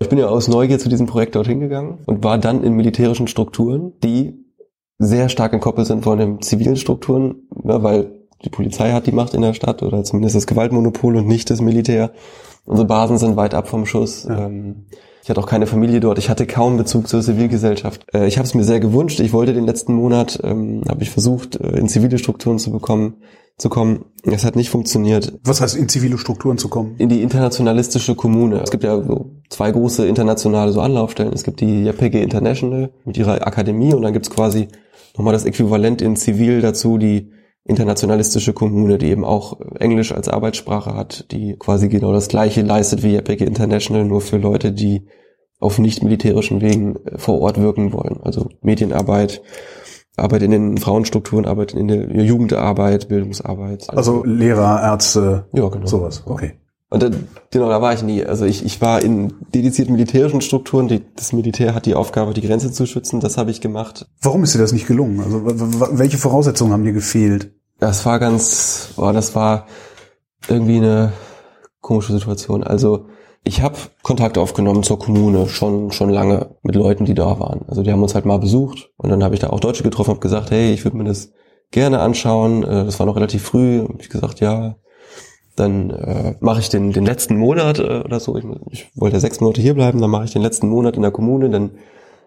ich 0.00 0.08
bin 0.08 0.18
ja 0.18 0.28
aus 0.28 0.48
Neugier 0.48 0.78
zu 0.78 0.88
diesem 0.88 1.06
Projekt 1.06 1.34
dorthin 1.34 1.60
gegangen 1.60 1.98
und 2.06 2.24
war 2.24 2.38
dann 2.38 2.64
in 2.64 2.72
militärischen 2.74 3.28
Strukturen, 3.28 3.92
die 4.02 4.46
sehr 4.98 5.28
stark 5.28 5.52
entkoppelt 5.52 5.86
sind 5.86 6.04
von 6.04 6.18
den 6.18 6.40
zivilen 6.40 6.76
Strukturen, 6.76 7.48
ja, 7.64 7.82
weil 7.82 8.20
die 8.44 8.50
Polizei 8.50 8.92
hat 8.92 9.06
die 9.06 9.12
Macht 9.12 9.34
in 9.34 9.42
der 9.42 9.52
Stadt 9.52 9.82
oder 9.82 10.02
zumindest 10.02 10.36
das 10.36 10.46
Gewaltmonopol 10.46 11.16
und 11.16 11.26
nicht 11.26 11.50
das 11.50 11.60
Militär. 11.60 12.12
Unsere 12.64 12.88
Basen 12.88 13.18
sind 13.18 13.36
weit 13.36 13.54
ab 13.54 13.68
vom 13.68 13.84
Schuss. 13.84 14.24
Ja. 14.24 14.46
Ähm, 14.46 14.86
ich 15.22 15.28
hatte 15.28 15.40
auch 15.40 15.46
keine 15.46 15.66
Familie 15.66 16.00
dort. 16.00 16.18
Ich 16.18 16.30
hatte 16.30 16.46
kaum 16.46 16.76
Bezug 16.76 17.08
zur 17.08 17.20
Zivilgesellschaft. 17.20 18.06
Äh, 18.12 18.26
ich 18.26 18.38
habe 18.38 18.46
es 18.46 18.54
mir 18.54 18.64
sehr 18.64 18.80
gewünscht. 18.80 19.20
Ich 19.20 19.32
wollte 19.32 19.52
den 19.52 19.66
letzten 19.66 19.94
Monat, 19.94 20.40
ähm, 20.42 20.82
habe 20.88 21.02
ich 21.02 21.10
versucht, 21.10 21.56
äh, 21.56 21.78
in 21.78 21.88
zivile 21.88 22.18
Strukturen 22.18 22.58
zu 22.58 22.70
bekommen, 22.70 23.16
zu 23.58 23.68
kommen. 23.68 24.06
Es 24.22 24.44
hat 24.44 24.56
nicht 24.56 24.70
funktioniert. 24.70 25.38
Was 25.44 25.60
heißt 25.60 25.76
in 25.76 25.88
zivile 25.88 26.16
Strukturen 26.16 26.56
zu 26.56 26.68
kommen? 26.68 26.94
In 26.98 27.08
die 27.08 27.22
internationalistische 27.22 28.14
Kommune. 28.14 28.60
Es 28.60 28.70
gibt 28.70 28.84
ja 28.84 29.02
so 29.02 29.30
zwei 29.50 29.70
große 29.70 30.06
internationale 30.06 30.72
so 30.72 30.80
Anlaufstellen. 30.80 31.32
Es 31.32 31.44
gibt 31.44 31.60
die 31.60 31.84
JPG 31.84 32.22
International 32.22 32.90
mit 33.04 33.18
ihrer 33.18 33.46
Akademie 33.46 33.92
und 33.92 34.02
dann 34.02 34.12
gibt's 34.12 34.30
quasi 34.30 34.68
nochmal 35.16 35.34
das 35.34 35.44
Äquivalent 35.44 36.00
in 36.00 36.16
Zivil 36.16 36.62
dazu, 36.62 36.96
die 36.96 37.30
internationalistische 37.64 38.52
Kommune, 38.52 38.98
die 38.98 39.08
eben 39.08 39.24
auch 39.24 39.60
Englisch 39.78 40.12
als 40.12 40.28
Arbeitssprache 40.28 40.94
hat, 40.94 41.30
die 41.30 41.56
quasi 41.58 41.88
genau 41.88 42.12
das 42.12 42.28
gleiche 42.28 42.62
leistet 42.62 43.02
wie 43.02 43.14
JPG 43.14 43.44
International, 43.44 44.04
nur 44.04 44.20
für 44.20 44.38
Leute, 44.38 44.72
die 44.72 45.06
auf 45.58 45.78
nicht 45.78 46.02
militärischen 46.02 46.60
Wegen 46.60 46.96
äh, 47.04 47.18
vor 47.18 47.40
Ort 47.40 47.60
wirken 47.60 47.92
wollen. 47.92 48.20
Also 48.22 48.48
Medienarbeit, 48.62 49.42
Arbeit 50.16 50.42
in 50.42 50.50
den 50.50 50.78
Frauenstrukturen, 50.78 51.44
Arbeit 51.44 51.74
in 51.74 51.88
der 51.88 52.10
Jugendarbeit, 52.10 53.08
Bildungsarbeit. 53.08 53.88
Also 53.90 54.24
Lehrer, 54.24 54.82
Ärzte, 54.82 55.46
ja, 55.52 55.68
genau. 55.68 55.86
sowas. 55.86 56.22
Okay. 56.26 56.59
Und 56.90 57.04
da, 57.04 57.10
genau, 57.50 57.68
da 57.68 57.80
war 57.80 57.94
ich 57.94 58.02
nie. 58.02 58.24
Also 58.24 58.44
ich, 58.44 58.64
ich 58.64 58.80
war 58.80 59.00
in 59.00 59.32
dedizierten 59.54 59.94
militärischen 59.94 60.40
Strukturen. 60.40 60.88
Die, 60.88 61.02
das 61.14 61.32
Militär 61.32 61.74
hat 61.74 61.86
die 61.86 61.94
Aufgabe, 61.94 62.34
die 62.34 62.40
Grenze 62.40 62.72
zu 62.72 62.84
schützen. 62.84 63.20
Das 63.20 63.38
habe 63.38 63.52
ich 63.52 63.60
gemacht. 63.60 64.06
Warum 64.20 64.42
ist 64.42 64.54
dir 64.54 64.58
das 64.58 64.72
nicht 64.72 64.88
gelungen? 64.88 65.20
Also 65.20 65.42
welche 65.44 66.18
Voraussetzungen 66.18 66.72
haben 66.72 66.84
dir 66.84 66.92
gefehlt? 66.92 67.52
Das 67.78 68.04
war 68.04 68.18
ganz, 68.18 68.90
boah, 68.96 69.12
das 69.12 69.36
war 69.36 69.66
irgendwie 70.48 70.78
eine 70.78 71.12
komische 71.80 72.12
Situation. 72.12 72.64
Also 72.64 73.06
ich 73.44 73.62
habe 73.62 73.76
Kontakt 74.02 74.36
aufgenommen 74.36 74.82
zur 74.82 74.98
Kommune 74.98 75.48
schon 75.48 75.92
schon 75.92 76.10
lange 76.10 76.56
mit 76.62 76.74
Leuten, 76.74 77.04
die 77.04 77.14
da 77.14 77.38
waren. 77.38 77.62
Also 77.68 77.82
die 77.82 77.92
haben 77.92 78.02
uns 78.02 78.14
halt 78.14 78.26
mal 78.26 78.38
besucht 78.38 78.90
und 78.96 79.10
dann 79.10 79.22
habe 79.24 79.34
ich 79.34 79.40
da 79.40 79.50
auch 79.50 79.60
Deutsche 79.60 79.82
getroffen 79.82 80.12
und 80.12 80.20
gesagt, 80.20 80.50
hey, 80.50 80.72
ich 80.72 80.84
würde 80.84 80.96
mir 80.96 81.04
das 81.04 81.32
gerne 81.70 82.00
anschauen. 82.00 82.64
Äh, 82.64 82.84
das 82.84 82.98
war 82.98 83.06
noch 83.06 83.16
relativ 83.16 83.42
früh. 83.42 83.82
Hab 83.82 84.00
ich 84.00 84.10
gesagt, 84.10 84.40
ja, 84.40 84.76
dann 85.56 85.90
äh, 85.90 86.34
mache 86.40 86.60
ich 86.60 86.68
den, 86.68 86.92
den 86.92 87.04
letzten 87.04 87.36
Monat 87.36 87.78
äh, 87.78 88.02
oder 88.04 88.20
so. 88.20 88.36
Ich, 88.36 88.44
ich 88.70 88.90
wollte 88.94 89.20
sechs 89.20 89.40
Monate 89.40 89.60
hier 89.60 89.74
bleiben, 89.74 90.00
dann 90.00 90.10
mache 90.10 90.24
ich 90.24 90.32
den 90.32 90.42
letzten 90.42 90.68
Monat 90.68 90.96
in 90.96 91.02
der 91.02 91.10
Kommune, 91.10 91.50
dann 91.50 91.72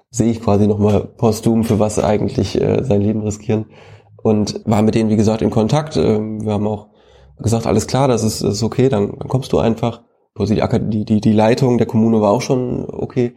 sehe 0.09 0.29
ich 0.29 0.41
quasi 0.41 0.67
nochmal 0.67 1.01
posthum, 1.17 1.63
für 1.63 1.79
was 1.79 1.99
eigentlich 1.99 2.61
äh, 2.61 2.83
sein 2.83 3.01
Leben 3.01 3.21
riskieren. 3.23 3.65
Und 4.21 4.61
war 4.65 4.81
mit 4.81 4.95
denen, 4.95 5.09
wie 5.09 5.17
gesagt, 5.17 5.41
in 5.41 5.49
Kontakt. 5.49 5.97
Äh, 5.97 6.19
wir 6.19 6.53
haben 6.53 6.67
auch 6.67 6.87
gesagt, 7.39 7.65
alles 7.65 7.87
klar, 7.87 8.07
das 8.07 8.23
ist, 8.23 8.43
das 8.43 8.55
ist 8.55 8.63
okay, 8.63 8.89
dann, 8.89 9.17
dann 9.17 9.27
kommst 9.27 9.51
du 9.51 9.59
einfach. 9.59 10.03
Die, 10.39 10.55
die, 10.55 11.05
die, 11.05 11.21
die 11.21 11.33
Leitung 11.33 11.77
der 11.77 11.87
Kommune 11.87 12.21
war 12.21 12.31
auch 12.31 12.41
schon 12.41 12.85
okay. 12.89 13.35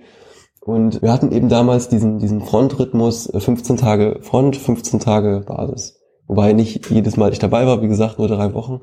Und 0.60 1.00
wir 1.00 1.12
hatten 1.12 1.30
eben 1.30 1.48
damals 1.48 1.88
diesen, 1.88 2.18
diesen 2.18 2.40
Frontrhythmus, 2.40 3.30
15 3.36 3.76
äh, 3.76 3.78
Tage 3.78 4.18
Front, 4.22 4.56
15 4.56 5.00
Tage 5.00 5.44
Basis. 5.46 6.00
Wobei 6.26 6.52
nicht 6.52 6.90
jedes 6.90 7.16
Mal 7.16 7.32
ich 7.32 7.38
dabei 7.38 7.66
war, 7.66 7.82
wie 7.82 7.88
gesagt, 7.88 8.18
nur 8.18 8.28
drei 8.28 8.52
Wochen. 8.52 8.80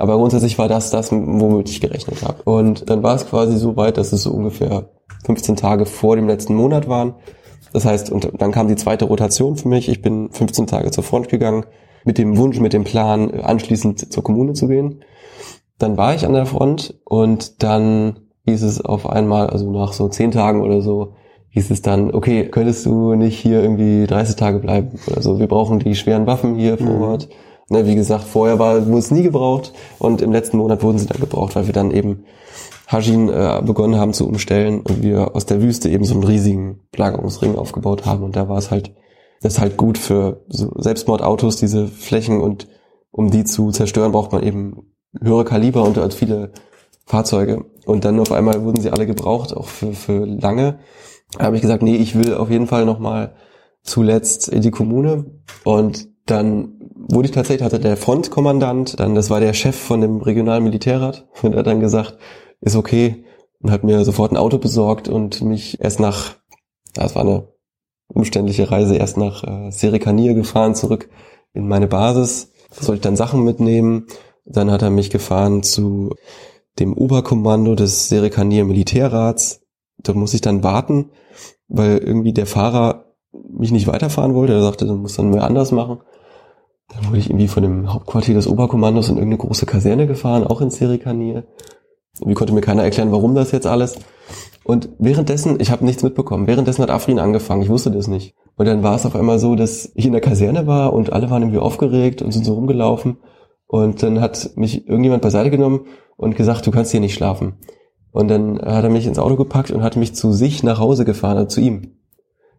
Aber 0.00 0.16
grundsätzlich 0.16 0.58
war 0.58 0.68
das 0.68 0.90
das, 0.90 1.12
womit 1.12 1.68
ich 1.68 1.80
gerechnet 1.80 2.22
habe. 2.22 2.42
Und 2.44 2.88
dann 2.88 3.02
war 3.02 3.14
es 3.14 3.26
quasi 3.26 3.58
so 3.58 3.76
weit, 3.76 3.98
dass 3.98 4.12
es 4.12 4.22
so 4.22 4.30
ungefähr 4.30 4.88
15 5.26 5.56
Tage 5.56 5.84
vor 5.84 6.16
dem 6.16 6.26
letzten 6.26 6.54
Monat 6.54 6.88
waren. 6.88 7.14
Das 7.74 7.84
heißt, 7.84 8.10
und 8.10 8.32
dann 8.38 8.50
kam 8.50 8.68
die 8.68 8.76
zweite 8.76 9.04
Rotation 9.04 9.56
für 9.56 9.68
mich. 9.68 9.88
Ich 9.88 10.00
bin 10.00 10.30
15 10.30 10.66
Tage 10.66 10.90
zur 10.90 11.04
Front 11.04 11.28
gegangen, 11.28 11.66
mit 12.04 12.16
dem 12.16 12.38
Wunsch, 12.38 12.58
mit 12.60 12.72
dem 12.72 12.84
Plan, 12.84 13.30
anschließend 13.42 14.10
zur 14.10 14.24
Kommune 14.24 14.54
zu 14.54 14.68
gehen. 14.68 15.04
Dann 15.78 15.98
war 15.98 16.14
ich 16.14 16.24
an 16.24 16.32
der 16.32 16.46
Front 16.46 16.98
und 17.04 17.62
dann 17.62 18.20
hieß 18.46 18.62
es 18.62 18.80
auf 18.80 19.08
einmal, 19.08 19.48
also 19.48 19.70
nach 19.70 19.92
so 19.92 20.08
10 20.08 20.30
Tagen 20.30 20.62
oder 20.62 20.80
so, 20.80 21.12
hieß 21.50 21.70
es 21.70 21.82
dann, 21.82 22.14
okay, 22.14 22.48
könntest 22.48 22.86
du 22.86 23.14
nicht 23.14 23.38
hier 23.38 23.62
irgendwie 23.62 24.06
30 24.06 24.36
Tage 24.36 24.60
bleiben 24.60 24.98
oder 25.06 25.20
so? 25.20 25.38
Wir 25.38 25.46
brauchen 25.46 25.78
die 25.78 25.94
schweren 25.94 26.26
Waffen 26.26 26.54
hier 26.54 26.78
vor 26.78 27.18
mhm. 27.18 27.24
Ne, 27.72 27.86
wie 27.86 27.94
gesagt, 27.94 28.24
vorher 28.24 28.58
war, 28.58 28.84
wurde 28.86 28.98
es 28.98 29.12
nie 29.12 29.22
gebraucht 29.22 29.72
und 30.00 30.22
im 30.22 30.32
letzten 30.32 30.56
Monat 30.56 30.82
wurden 30.82 30.98
sie 30.98 31.06
dann 31.06 31.20
gebraucht, 31.20 31.54
weil 31.54 31.66
wir 31.66 31.72
dann 31.72 31.92
eben 31.92 32.24
Hajin 32.88 33.28
äh, 33.28 33.62
begonnen 33.64 33.94
haben 33.94 34.12
zu 34.12 34.26
umstellen 34.26 34.80
und 34.80 35.02
wir 35.02 35.36
aus 35.36 35.46
der 35.46 35.62
Wüste 35.62 35.88
eben 35.88 36.04
so 36.04 36.14
einen 36.14 36.24
riesigen 36.24 36.80
Belagerungsring 36.90 37.54
aufgebaut 37.54 38.06
haben 38.06 38.24
und 38.24 38.34
da 38.34 38.48
war 38.48 38.58
es 38.58 38.72
halt, 38.72 38.92
das 39.40 39.54
ist 39.54 39.60
halt 39.60 39.76
gut 39.76 39.98
für 39.98 40.44
so 40.48 40.72
Selbstmordautos, 40.78 41.56
diese 41.56 41.86
Flächen 41.86 42.40
und 42.40 42.66
um 43.12 43.30
die 43.30 43.44
zu 43.44 43.70
zerstören, 43.70 44.10
braucht 44.10 44.32
man 44.32 44.42
eben 44.42 44.92
höhere 45.20 45.44
Kaliber 45.44 45.84
und 45.84 45.96
als 45.98 46.16
viele 46.16 46.52
Fahrzeuge. 47.06 47.66
Und 47.86 48.04
dann 48.04 48.20
auf 48.20 48.32
einmal 48.32 48.64
wurden 48.64 48.80
sie 48.80 48.90
alle 48.90 49.06
gebraucht, 49.06 49.56
auch 49.56 49.66
für, 49.66 49.92
für 49.92 50.24
lange. 50.24 50.78
Da 51.36 51.44
habe 51.44 51.56
ich 51.56 51.62
gesagt, 51.62 51.82
nee, 51.82 51.96
ich 51.96 52.16
will 52.16 52.34
auf 52.34 52.50
jeden 52.50 52.66
Fall 52.66 52.84
nochmal 52.84 53.34
zuletzt 53.82 54.48
in 54.48 54.62
die 54.62 54.70
Kommune. 54.70 55.26
Und 55.64 56.08
dann 56.26 56.79
wurde 57.08 57.26
ich 57.26 57.32
tatsächlich, 57.32 57.64
hatte 57.64 57.80
der 57.80 57.96
Frontkommandant, 57.96 59.00
dann 59.00 59.14
das 59.14 59.30
war 59.30 59.40
der 59.40 59.54
Chef 59.54 59.76
von 59.76 60.00
dem 60.00 60.18
regionalen 60.18 60.64
Militärrat 60.64 61.26
und 61.42 61.52
er 61.52 61.60
hat 61.60 61.66
dann 61.66 61.80
gesagt, 61.80 62.18
ist 62.60 62.76
okay 62.76 63.24
und 63.60 63.70
hat 63.70 63.84
mir 63.84 64.04
sofort 64.04 64.32
ein 64.32 64.36
Auto 64.36 64.58
besorgt 64.58 65.08
und 65.08 65.42
mich 65.42 65.80
erst 65.80 66.00
nach, 66.00 66.36
das 66.94 67.14
war 67.14 67.22
eine 67.22 67.48
umständliche 68.08 68.70
Reise, 68.70 68.96
erst 68.96 69.16
nach 69.16 69.44
äh, 69.44 69.70
Serikanier 69.70 70.34
gefahren, 70.34 70.74
zurück 70.74 71.08
in 71.52 71.68
meine 71.68 71.86
Basis. 71.86 72.52
Da 72.70 72.82
sollte 72.82 72.98
ich 72.98 73.02
dann 73.02 73.16
Sachen 73.16 73.44
mitnehmen. 73.44 74.06
Dann 74.44 74.70
hat 74.70 74.82
er 74.82 74.90
mich 74.90 75.10
gefahren 75.10 75.62
zu 75.62 76.14
dem 76.78 76.94
Oberkommando 76.94 77.74
des 77.74 78.08
Serikanier 78.08 78.64
Militärrats. 78.64 79.62
Da 79.98 80.12
muss 80.14 80.34
ich 80.34 80.40
dann 80.40 80.64
warten, 80.64 81.10
weil 81.68 81.98
irgendwie 81.98 82.32
der 82.32 82.46
Fahrer 82.46 83.14
mich 83.32 83.70
nicht 83.70 83.86
weiterfahren 83.86 84.34
wollte. 84.34 84.54
Er 84.54 84.62
sagte, 84.62 84.86
du 84.86 84.96
musst 84.96 85.18
dann 85.18 85.30
mehr 85.30 85.44
anders 85.44 85.72
machen. 85.72 86.00
Dann 86.92 87.06
wurde 87.06 87.18
ich 87.18 87.30
irgendwie 87.30 87.48
von 87.48 87.62
dem 87.62 87.92
Hauptquartier 87.92 88.34
des 88.34 88.48
Oberkommandos 88.48 89.08
in 89.08 89.16
irgendeine 89.16 89.38
große 89.38 89.66
Kaserne 89.66 90.06
gefahren, 90.06 90.44
auch 90.44 90.60
in 90.60 90.70
Serikanier. 90.70 91.44
Irgendwie 92.18 92.34
konnte 92.34 92.52
mir 92.52 92.60
keiner 92.60 92.82
erklären, 92.82 93.12
warum 93.12 93.34
das 93.34 93.52
jetzt 93.52 93.66
alles. 93.66 93.98
Und 94.64 94.90
währenddessen, 94.98 95.58
ich 95.60 95.70
habe 95.70 95.84
nichts 95.84 96.02
mitbekommen, 96.02 96.46
währenddessen 96.46 96.82
hat 96.82 96.90
Afrin 96.90 97.18
angefangen, 97.18 97.62
ich 97.62 97.68
wusste 97.68 97.90
das 97.90 98.08
nicht. 98.08 98.34
Und 98.56 98.66
dann 98.66 98.82
war 98.82 98.94
es 98.94 99.06
auf 99.06 99.16
einmal 99.16 99.38
so, 99.38 99.54
dass 99.54 99.90
ich 99.94 100.04
in 100.04 100.12
der 100.12 100.20
Kaserne 100.20 100.66
war 100.66 100.92
und 100.92 101.12
alle 101.12 101.30
waren 101.30 101.42
irgendwie 101.42 101.60
aufgeregt 101.60 102.22
und 102.22 102.32
sind 102.32 102.44
so 102.44 102.54
rumgelaufen. 102.54 103.18
Und 103.66 104.02
dann 104.02 104.20
hat 104.20 104.50
mich 104.56 104.86
irgendjemand 104.86 105.22
beiseite 105.22 105.50
genommen 105.50 105.86
und 106.16 106.36
gesagt, 106.36 106.66
du 106.66 106.70
kannst 106.70 106.90
hier 106.90 107.00
nicht 107.00 107.14
schlafen. 107.14 107.54
Und 108.10 108.28
dann 108.28 108.60
hat 108.60 108.84
er 108.84 108.90
mich 108.90 109.06
ins 109.06 109.18
Auto 109.18 109.36
gepackt 109.36 109.70
und 109.70 109.82
hat 109.82 109.96
mich 109.96 110.14
zu 110.14 110.32
sich 110.32 110.62
nach 110.62 110.78
Hause 110.78 111.04
gefahren, 111.04 111.36
also 111.36 111.48
zu 111.48 111.60
ihm. 111.60 111.96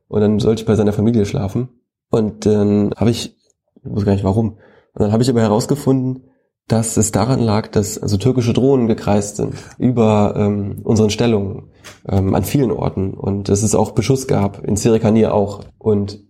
Und 0.07 0.21
dann 0.21 0.39
sollte 0.39 0.61
ich 0.61 0.65
bei 0.65 0.75
seiner 0.75 0.93
Familie 0.93 1.25
schlafen. 1.25 1.69
Und 2.09 2.45
dann 2.45 2.93
habe 2.95 3.11
ich 3.11 3.37
ich 3.83 3.91
weiß 3.95 4.05
gar 4.05 4.13
nicht 4.13 4.23
warum. 4.23 4.57
Und 4.93 5.01
dann 5.01 5.11
habe 5.11 5.23
ich 5.23 5.29
aber 5.29 5.41
herausgefunden, 5.41 6.23
dass 6.67 6.97
es 6.97 7.11
daran 7.11 7.39
lag, 7.39 7.67
dass 7.67 7.97
also 7.97 8.17
türkische 8.17 8.53
Drohnen 8.53 8.87
gekreist 8.87 9.37
sind 9.37 9.55
über 9.77 10.35
ähm, 10.37 10.79
unseren 10.83 11.09
Stellungen 11.09 11.69
ähm, 12.07 12.33
an 12.33 12.43
vielen 12.43 12.71
Orten 12.71 13.13
und 13.13 13.49
dass 13.49 13.63
es 13.63 13.75
auch 13.75 13.91
Beschuss 13.91 14.27
gab 14.27 14.63
in 14.63 14.77
Sirikanier 14.77 15.33
auch 15.33 15.61
und 15.77 16.23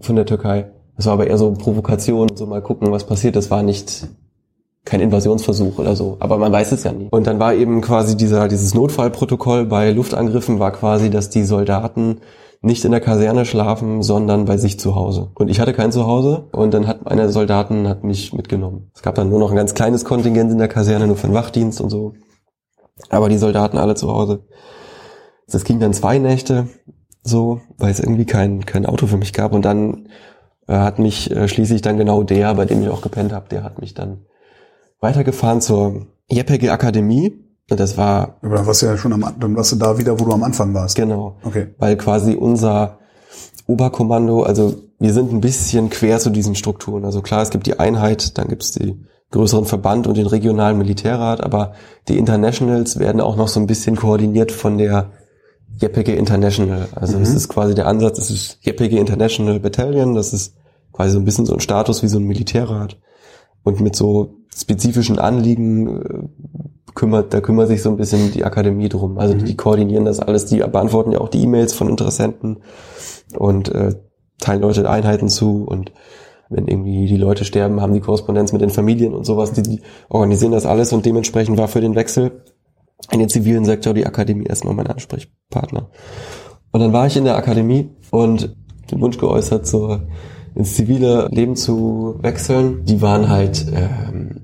von 0.00 0.16
der 0.16 0.26
Türkei. 0.26 0.72
Das 0.96 1.06
war 1.06 1.14
aber 1.14 1.26
eher 1.26 1.38
so 1.38 1.52
Provokation, 1.52 2.36
so 2.36 2.46
mal 2.46 2.62
gucken, 2.62 2.90
was 2.90 3.06
passiert. 3.06 3.36
Das 3.36 3.50
war 3.50 3.62
nicht 3.62 4.08
kein 4.84 5.00
Invasionsversuch 5.00 5.78
oder 5.78 5.96
so, 5.96 6.16
aber 6.20 6.38
man 6.38 6.52
weiß 6.52 6.72
es 6.72 6.84
ja 6.84 6.92
nie. 6.92 7.08
Und 7.10 7.26
dann 7.26 7.38
war 7.38 7.54
eben 7.54 7.80
quasi 7.80 8.16
dieser 8.16 8.48
dieses 8.48 8.74
Notfallprotokoll 8.74 9.66
bei 9.66 9.90
Luftangriffen 9.92 10.58
war 10.58 10.72
quasi, 10.72 11.08
dass 11.08 11.30
die 11.30 11.44
Soldaten 11.44 12.18
nicht 12.64 12.84
in 12.84 12.90
der 12.92 13.00
Kaserne 13.00 13.44
schlafen, 13.44 14.02
sondern 14.02 14.46
bei 14.46 14.56
sich 14.56 14.80
zu 14.80 14.94
Hause. 14.94 15.30
Und 15.34 15.48
ich 15.48 15.60
hatte 15.60 15.74
kein 15.74 15.92
Zuhause 15.92 16.48
und 16.52 16.72
dann 16.72 16.86
hat 16.86 17.06
einer 17.06 17.22
der 17.22 17.32
Soldaten 17.32 17.88
hat 17.88 18.04
mich 18.04 18.32
mitgenommen. 18.32 18.90
Es 18.94 19.02
gab 19.02 19.14
dann 19.14 19.28
nur 19.28 19.38
noch 19.38 19.50
ein 19.50 19.56
ganz 19.56 19.74
kleines 19.74 20.04
Kontingent 20.04 20.50
in 20.50 20.58
der 20.58 20.68
Kaserne, 20.68 21.06
nur 21.06 21.16
für 21.16 21.26
den 21.26 21.34
Wachdienst 21.34 21.80
und 21.80 21.90
so. 21.90 22.14
Aber 23.10 23.28
die 23.28 23.38
Soldaten 23.38 23.76
alle 23.76 23.94
zu 23.94 24.08
Hause. 24.08 24.44
Das 25.48 25.64
ging 25.64 25.78
dann 25.78 25.92
zwei 25.92 26.18
Nächte 26.18 26.68
so, 27.22 27.60
weil 27.76 27.90
es 27.90 28.00
irgendwie 28.00 28.26
kein, 28.26 28.64
kein 28.64 28.86
Auto 28.86 29.06
für 29.06 29.16
mich 29.16 29.32
gab. 29.32 29.52
Und 29.52 29.64
dann 29.64 30.08
äh, 30.66 30.74
hat 30.74 30.98
mich 30.98 31.30
äh, 31.30 31.48
schließlich 31.48 31.82
dann 31.82 31.98
genau 31.98 32.22
der, 32.22 32.54
bei 32.54 32.64
dem 32.64 32.82
ich 32.82 32.88
auch 32.88 33.02
gepennt 33.02 33.32
habe, 33.32 33.48
der 33.48 33.62
hat 33.62 33.80
mich 33.80 33.94
dann 33.94 34.26
weitergefahren 35.00 35.60
zur 35.60 36.06
JPG 36.30 36.70
Akademie. 36.70 37.43
Und 37.70 37.80
das 37.80 37.96
war. 37.96 38.36
Aber 38.42 38.56
dann 38.56 38.66
warst 38.66 38.82
du 38.82 38.86
ja 38.86 38.96
schon 38.96 39.12
am, 39.12 39.24
dann 39.40 39.56
warst 39.56 39.72
du 39.72 39.76
da 39.76 39.98
wieder, 39.98 40.18
wo 40.20 40.24
du 40.24 40.32
am 40.32 40.42
Anfang 40.42 40.74
warst. 40.74 40.96
Genau. 40.96 41.36
Okay. 41.42 41.68
Weil 41.78 41.96
quasi 41.96 42.34
unser 42.34 42.98
Oberkommando, 43.66 44.42
also 44.42 44.74
wir 44.98 45.12
sind 45.12 45.32
ein 45.32 45.40
bisschen 45.40 45.88
quer 45.90 46.18
zu 46.18 46.30
diesen 46.30 46.54
Strukturen. 46.54 47.04
Also 47.04 47.22
klar, 47.22 47.42
es 47.42 47.50
gibt 47.50 47.66
die 47.66 47.78
Einheit, 47.78 48.36
dann 48.38 48.48
gibt 48.48 48.62
es 48.62 48.72
die 48.72 49.00
größeren 49.30 49.64
Verband 49.64 50.06
und 50.06 50.16
den 50.16 50.26
regionalen 50.26 50.78
Militärrat, 50.78 51.42
aber 51.42 51.72
die 52.08 52.18
Internationals 52.18 52.98
werden 52.98 53.20
auch 53.20 53.36
noch 53.36 53.48
so 53.48 53.58
ein 53.58 53.66
bisschen 53.66 53.96
koordiniert 53.96 54.52
von 54.52 54.78
der 54.78 55.10
JPG 55.80 56.14
International. 56.16 56.86
Also 56.94 57.18
es 57.18 57.30
Mhm. 57.30 57.36
ist 57.36 57.48
quasi 57.48 57.74
der 57.74 57.86
Ansatz, 57.86 58.18
es 58.18 58.30
ist 58.30 58.58
JPG 58.60 58.98
International 58.98 59.58
Battalion, 59.58 60.14
das 60.14 60.32
ist 60.32 60.54
quasi 60.92 61.12
so 61.12 61.18
ein 61.18 61.24
bisschen 61.24 61.46
so 61.46 61.54
ein 61.54 61.60
Status 61.60 62.02
wie 62.02 62.08
so 62.08 62.18
ein 62.18 62.24
Militärrat. 62.24 62.98
Und 63.64 63.80
mit 63.80 63.96
so 63.96 64.36
spezifischen 64.54 65.18
Anliegen 65.18 66.02
äh, 66.02 66.28
kümmert, 66.94 67.34
da 67.34 67.40
kümmert 67.40 67.68
sich 67.68 67.82
so 67.82 67.90
ein 67.90 67.96
bisschen 67.96 68.32
die 68.32 68.44
Akademie 68.44 68.88
drum. 68.88 69.18
Also 69.18 69.34
die 69.34 69.56
koordinieren 69.56 70.04
das 70.04 70.20
alles, 70.20 70.46
die 70.46 70.58
beantworten 70.58 71.12
ja 71.12 71.20
auch 71.20 71.28
die 71.28 71.42
E-Mails 71.42 71.72
von 71.72 71.88
Interessenten 71.88 72.58
und 73.36 73.68
äh, 73.74 73.94
teilen 74.38 74.62
Leute 74.62 74.88
Einheiten 74.88 75.28
zu 75.28 75.64
und 75.64 75.92
wenn 76.50 76.68
irgendwie 76.68 77.06
die 77.06 77.16
Leute 77.16 77.44
sterben, 77.44 77.80
haben 77.80 77.94
die 77.94 78.00
Korrespondenz 78.00 78.52
mit 78.52 78.62
den 78.62 78.70
Familien 78.70 79.14
und 79.14 79.24
sowas, 79.24 79.52
die, 79.52 79.62
die 79.62 79.80
organisieren 80.08 80.52
das 80.52 80.66
alles 80.66 80.92
und 80.92 81.04
dementsprechend 81.06 81.56
war 81.58 81.68
für 81.68 81.80
den 81.80 81.94
Wechsel 81.94 82.42
in 83.10 83.18
den 83.18 83.28
zivilen 83.28 83.64
Sektor 83.64 83.94
die 83.94 84.06
Akademie 84.06 84.46
erstmal 84.46 84.74
mein 84.74 84.86
Ansprechpartner. 84.86 85.90
Und 86.70 86.80
dann 86.80 86.92
war 86.92 87.06
ich 87.06 87.16
in 87.16 87.24
der 87.24 87.36
Akademie 87.36 87.90
und 88.10 88.56
den 88.90 89.00
Wunsch 89.00 89.18
geäußert, 89.18 89.66
so 89.66 90.00
ins 90.54 90.74
zivile 90.74 91.28
Leben 91.30 91.56
zu 91.56 92.16
wechseln. 92.20 92.84
Die 92.84 93.02
waren 93.02 93.28
halt 93.28 93.66
ähm, 93.74 94.43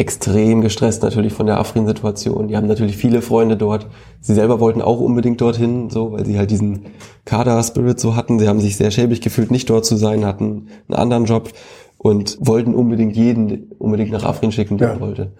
extrem 0.00 0.62
gestresst 0.62 1.02
natürlich 1.02 1.34
von 1.34 1.44
der 1.44 1.58
Afrin-Situation. 1.58 2.48
Die 2.48 2.56
haben 2.56 2.66
natürlich 2.66 2.96
viele 2.96 3.20
Freunde 3.20 3.58
dort. 3.58 3.86
Sie 4.20 4.32
selber 4.32 4.58
wollten 4.58 4.80
auch 4.80 4.98
unbedingt 4.98 5.42
dorthin, 5.42 5.90
so, 5.90 6.12
weil 6.12 6.24
sie 6.24 6.38
halt 6.38 6.50
diesen 6.50 6.86
Kader-Spirit 7.26 8.00
so 8.00 8.16
hatten. 8.16 8.38
Sie 8.38 8.48
haben 8.48 8.60
sich 8.60 8.78
sehr 8.78 8.90
schäbig 8.90 9.20
gefühlt, 9.20 9.50
nicht 9.50 9.68
dort 9.68 9.84
zu 9.84 9.96
sein, 9.96 10.24
hatten 10.24 10.68
einen 10.88 10.98
anderen 10.98 11.26
Job 11.26 11.50
und 11.98 12.38
wollten 12.40 12.74
unbedingt 12.74 13.14
jeden 13.14 13.72
unbedingt 13.78 14.10
nach 14.10 14.24
Afrin 14.24 14.52
schicken, 14.52 14.78
der 14.78 14.94
Ja. 14.94 15.00
wollte. 15.00 15.32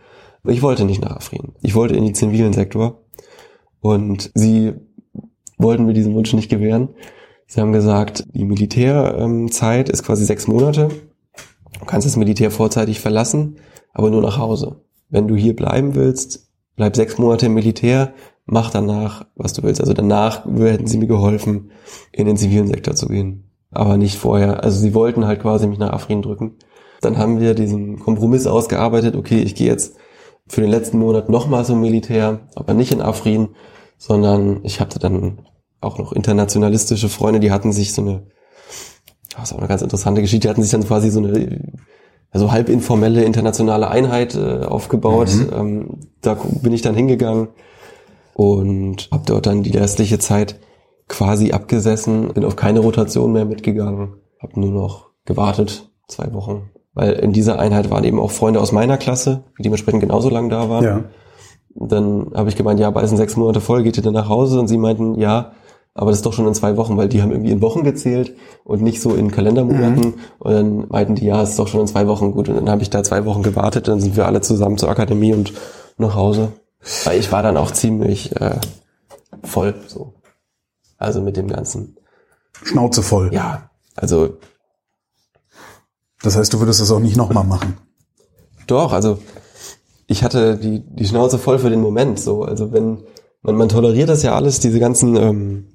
Ich 0.47 0.61
wollte 0.61 0.85
nicht 0.85 1.01
nach 1.01 1.17
Afrin. 1.17 1.53
Ich 1.63 1.75
wollte 1.75 1.97
in 1.97 2.05
den 2.05 2.15
zivilen 2.15 2.53
Sektor. 2.53 3.01
Und 3.81 4.31
sie 4.35 4.75
wollten 5.57 5.87
mir 5.87 5.95
diesen 5.95 6.13
Wunsch 6.15 6.35
nicht 6.35 6.51
gewähren. 6.51 6.91
Sie 7.47 7.63
haben 7.63 7.73
gesagt, 7.73 8.27
die 8.35 8.45
Militärzeit 8.45 9.89
ist 9.89 10.03
quasi 10.03 10.27
sechs 10.27 10.47
Monate. 10.47 10.89
Du 11.79 11.87
kannst 11.87 12.07
das 12.07 12.17
Militär 12.17 12.51
vorzeitig 12.51 13.01
verlassen, 13.01 13.57
aber 13.93 14.11
nur 14.11 14.23
nach 14.23 14.39
Hause. 14.39 14.83
Wenn 15.09 15.29
du 15.29 15.35
hier 15.35 15.57
bleiben 15.57 15.95
willst, 15.95 16.49
bleib 16.77 16.97
sechs 16.97 17.19
Monate 17.19 17.47
im 17.47 17.55
Militär, 17.55 18.13
mach 18.47 18.71
danach, 18.71 19.27
was 19.35 19.53
du 19.53 19.63
willst. 19.63 19.81
Also 19.81 19.93
danach 19.93 20.45
hätten 20.45 20.87
sie 20.87 20.99
mir 20.99 21.07
geholfen, 21.07 21.71
in 22.13 22.27
den 22.27 22.37
zivilen 22.37 22.69
Sektor 22.69 22.95
zu 22.95 23.09
gehen. 23.09 23.51
Aber 23.71 23.97
nicht 23.97 24.17
vorher. 24.17 24.65
Also 24.65 24.81
sie 24.81 24.95
wollten 24.95 25.27
halt 25.27 25.41
quasi 25.41 25.67
mich 25.67 25.79
nach 25.79 25.93
Afrin 25.93 26.23
drücken. 26.23 26.57
Dann 27.01 27.17
haben 27.17 27.41
wir 27.41 27.55
diesen 27.55 27.99
Kompromiss 27.99 28.47
ausgearbeitet, 28.47 29.17
okay, 29.17 29.41
ich 29.41 29.55
gehe 29.55 29.69
jetzt 29.69 29.97
für 30.47 30.61
den 30.61 30.71
letzten 30.71 30.99
Monat 30.99 31.29
nochmal 31.29 31.65
zum 31.65 31.81
Militär, 31.81 32.41
aber 32.55 32.75
nicht 32.75 32.93
in 32.93 33.01
Afrin, 33.01 33.51
sondern 33.97 34.61
ich 34.65 34.81
hatte 34.81 34.99
dann 34.99 35.39
auch 35.81 35.99
noch 35.99 36.13
internationalistische 36.13 37.09
Freunde, 37.09 37.41
die 37.41 37.53
hatten 37.53 37.73
sich 37.73 37.95
so 37.95 38.03
eine, 38.03 38.27
das 39.35 39.45
ist 39.45 39.53
auch 39.53 39.59
eine 39.59 39.69
ganz 39.69 39.83
interessante 39.83 40.21
Geschichte, 40.21 40.47
die 40.47 40.51
hatten 40.51 40.63
sich 40.63 40.73
dann 40.73 40.85
quasi 40.85 41.11
so 41.11 41.21
eine 41.21 41.73
also 42.31 42.53
halb 42.53 42.69
informelle 42.69 43.25
internationale 43.25 43.91
Einheit 43.91 44.35
äh, 44.35 44.65
aufgebaut. 44.65 45.31
Ähm, 45.53 45.99
da 46.21 46.37
bin 46.63 46.73
ich 46.73 46.83
dann 46.83 46.95
hingegangen 46.95 47.49
und 48.35 49.09
habe 49.11 49.25
dort 49.27 49.47
dann 49.47 49.63
die 49.63 49.77
restliche 49.77 50.19
Zeit 50.19 50.57
quasi 51.09 51.51
abgesessen, 51.51 52.33
bin 52.33 52.45
auf 52.45 52.57
keine 52.57 52.81
Rotation 52.81 53.33
mehr 53.33 53.45
mitgegangen, 53.45 54.15
habe 54.41 54.61
nur 54.61 54.71
noch 54.71 55.11
gewartet, 55.25 55.91
zwei 56.07 56.33
Wochen. 56.33 56.71
Weil 56.95 57.13
in 57.15 57.33
dieser 57.33 57.59
Einheit 57.59 57.91
waren 57.91 58.05
eben 58.05 58.19
auch 58.19 58.31
Freunde 58.31 58.61
aus 58.61 58.73
meiner 58.73 58.97
Klasse, 58.97 59.45
die 59.59 59.63
dementsprechend 59.63 60.01
genauso 60.01 60.29
lang 60.29 60.49
da 60.51 60.69
waren. 60.69 60.85
Ja. 60.85 61.05
Dann 61.75 62.33
habe 62.35 62.49
ich 62.49 62.57
gemeint, 62.57 62.81
ja, 62.81 62.91
bald 62.91 63.09
sind 63.09 63.17
sechs 63.17 63.37
Monate 63.37 63.61
voll, 63.61 63.83
geht 63.83 63.97
ihr 63.97 64.03
denn 64.03 64.13
nach 64.13 64.29
Hause? 64.29 64.59
Und 64.59 64.69
sie 64.69 64.79
meinten, 64.79 65.15
ja, 65.15 65.53
aber 66.01 66.13
das 66.13 66.21
ist 66.21 66.25
doch 66.25 66.33
schon 66.33 66.47
in 66.47 66.55
zwei 66.55 66.79
Wochen, 66.79 66.97
weil 66.97 67.11
die 67.11 67.21
haben 67.21 67.31
irgendwie 67.31 67.51
in 67.51 67.61
Wochen 67.61 67.85
gezählt 67.85 68.35
und 68.65 68.81
nicht 68.81 69.03
so 69.03 69.15
in 69.15 69.31
Kalendermonaten. 69.31 70.15
Und 70.39 70.51
dann 70.51 70.89
meinten 70.89 71.15
die, 71.15 71.27
ja, 71.27 71.43
es 71.43 71.51
ist 71.51 71.59
doch 71.59 71.69
schon 71.69 71.83
in 71.83 71.87
zwei 71.87 72.07
Wochen 72.07 72.33
gut. 72.33 72.49
Und 72.49 72.55
dann 72.57 72.71
habe 72.71 72.81
ich 72.81 72.89
da 72.89 73.03
zwei 73.03 73.27
Wochen 73.27 73.43
gewartet, 73.43 73.87
dann 73.87 74.01
sind 74.01 74.17
wir 74.17 74.25
alle 74.25 74.41
zusammen 74.41 74.79
zur 74.79 74.89
Akademie 74.89 75.35
und 75.35 75.53
nach 75.99 76.15
Hause. 76.15 76.53
Weil 77.05 77.21
ich 77.21 77.31
war 77.33 77.43
dann 77.43 77.59
auch 77.59 77.71
ziemlich 77.71 78.35
äh, 78.41 78.59
voll 79.43 79.75
so. 79.89 80.15
Also 80.97 81.21
mit 81.21 81.37
dem 81.37 81.49
ganzen. 81.49 81.99
Schnauze 82.63 83.03
voll. 83.03 83.29
Ja, 83.35 83.69
also 83.95 84.39
Das 86.23 86.35
heißt, 86.35 86.51
du 86.55 86.61
würdest 86.61 86.81
das 86.81 86.91
auch 86.91 87.01
nicht 87.01 87.19
nochmal 87.19 87.45
machen. 87.45 87.77
Doch, 88.67 88.95
also 88.95 89.19
ich 90.07 90.25
hatte 90.25 90.57
die, 90.57 90.81
die 90.81 91.05
Schnauze 91.05 91.39
voll 91.39 91.59
für 91.59 91.69
den 91.69 91.83
Moment 91.83 92.19
so. 92.19 92.43
Also 92.43 92.73
wenn 92.73 93.03
man, 93.43 93.57
man 93.57 93.69
toleriert 93.69 94.09
das 94.09 94.23
ja 94.23 94.35
alles, 94.35 94.61
diese 94.61 94.81
ganzen 94.81 95.17
ähm, 95.17 95.67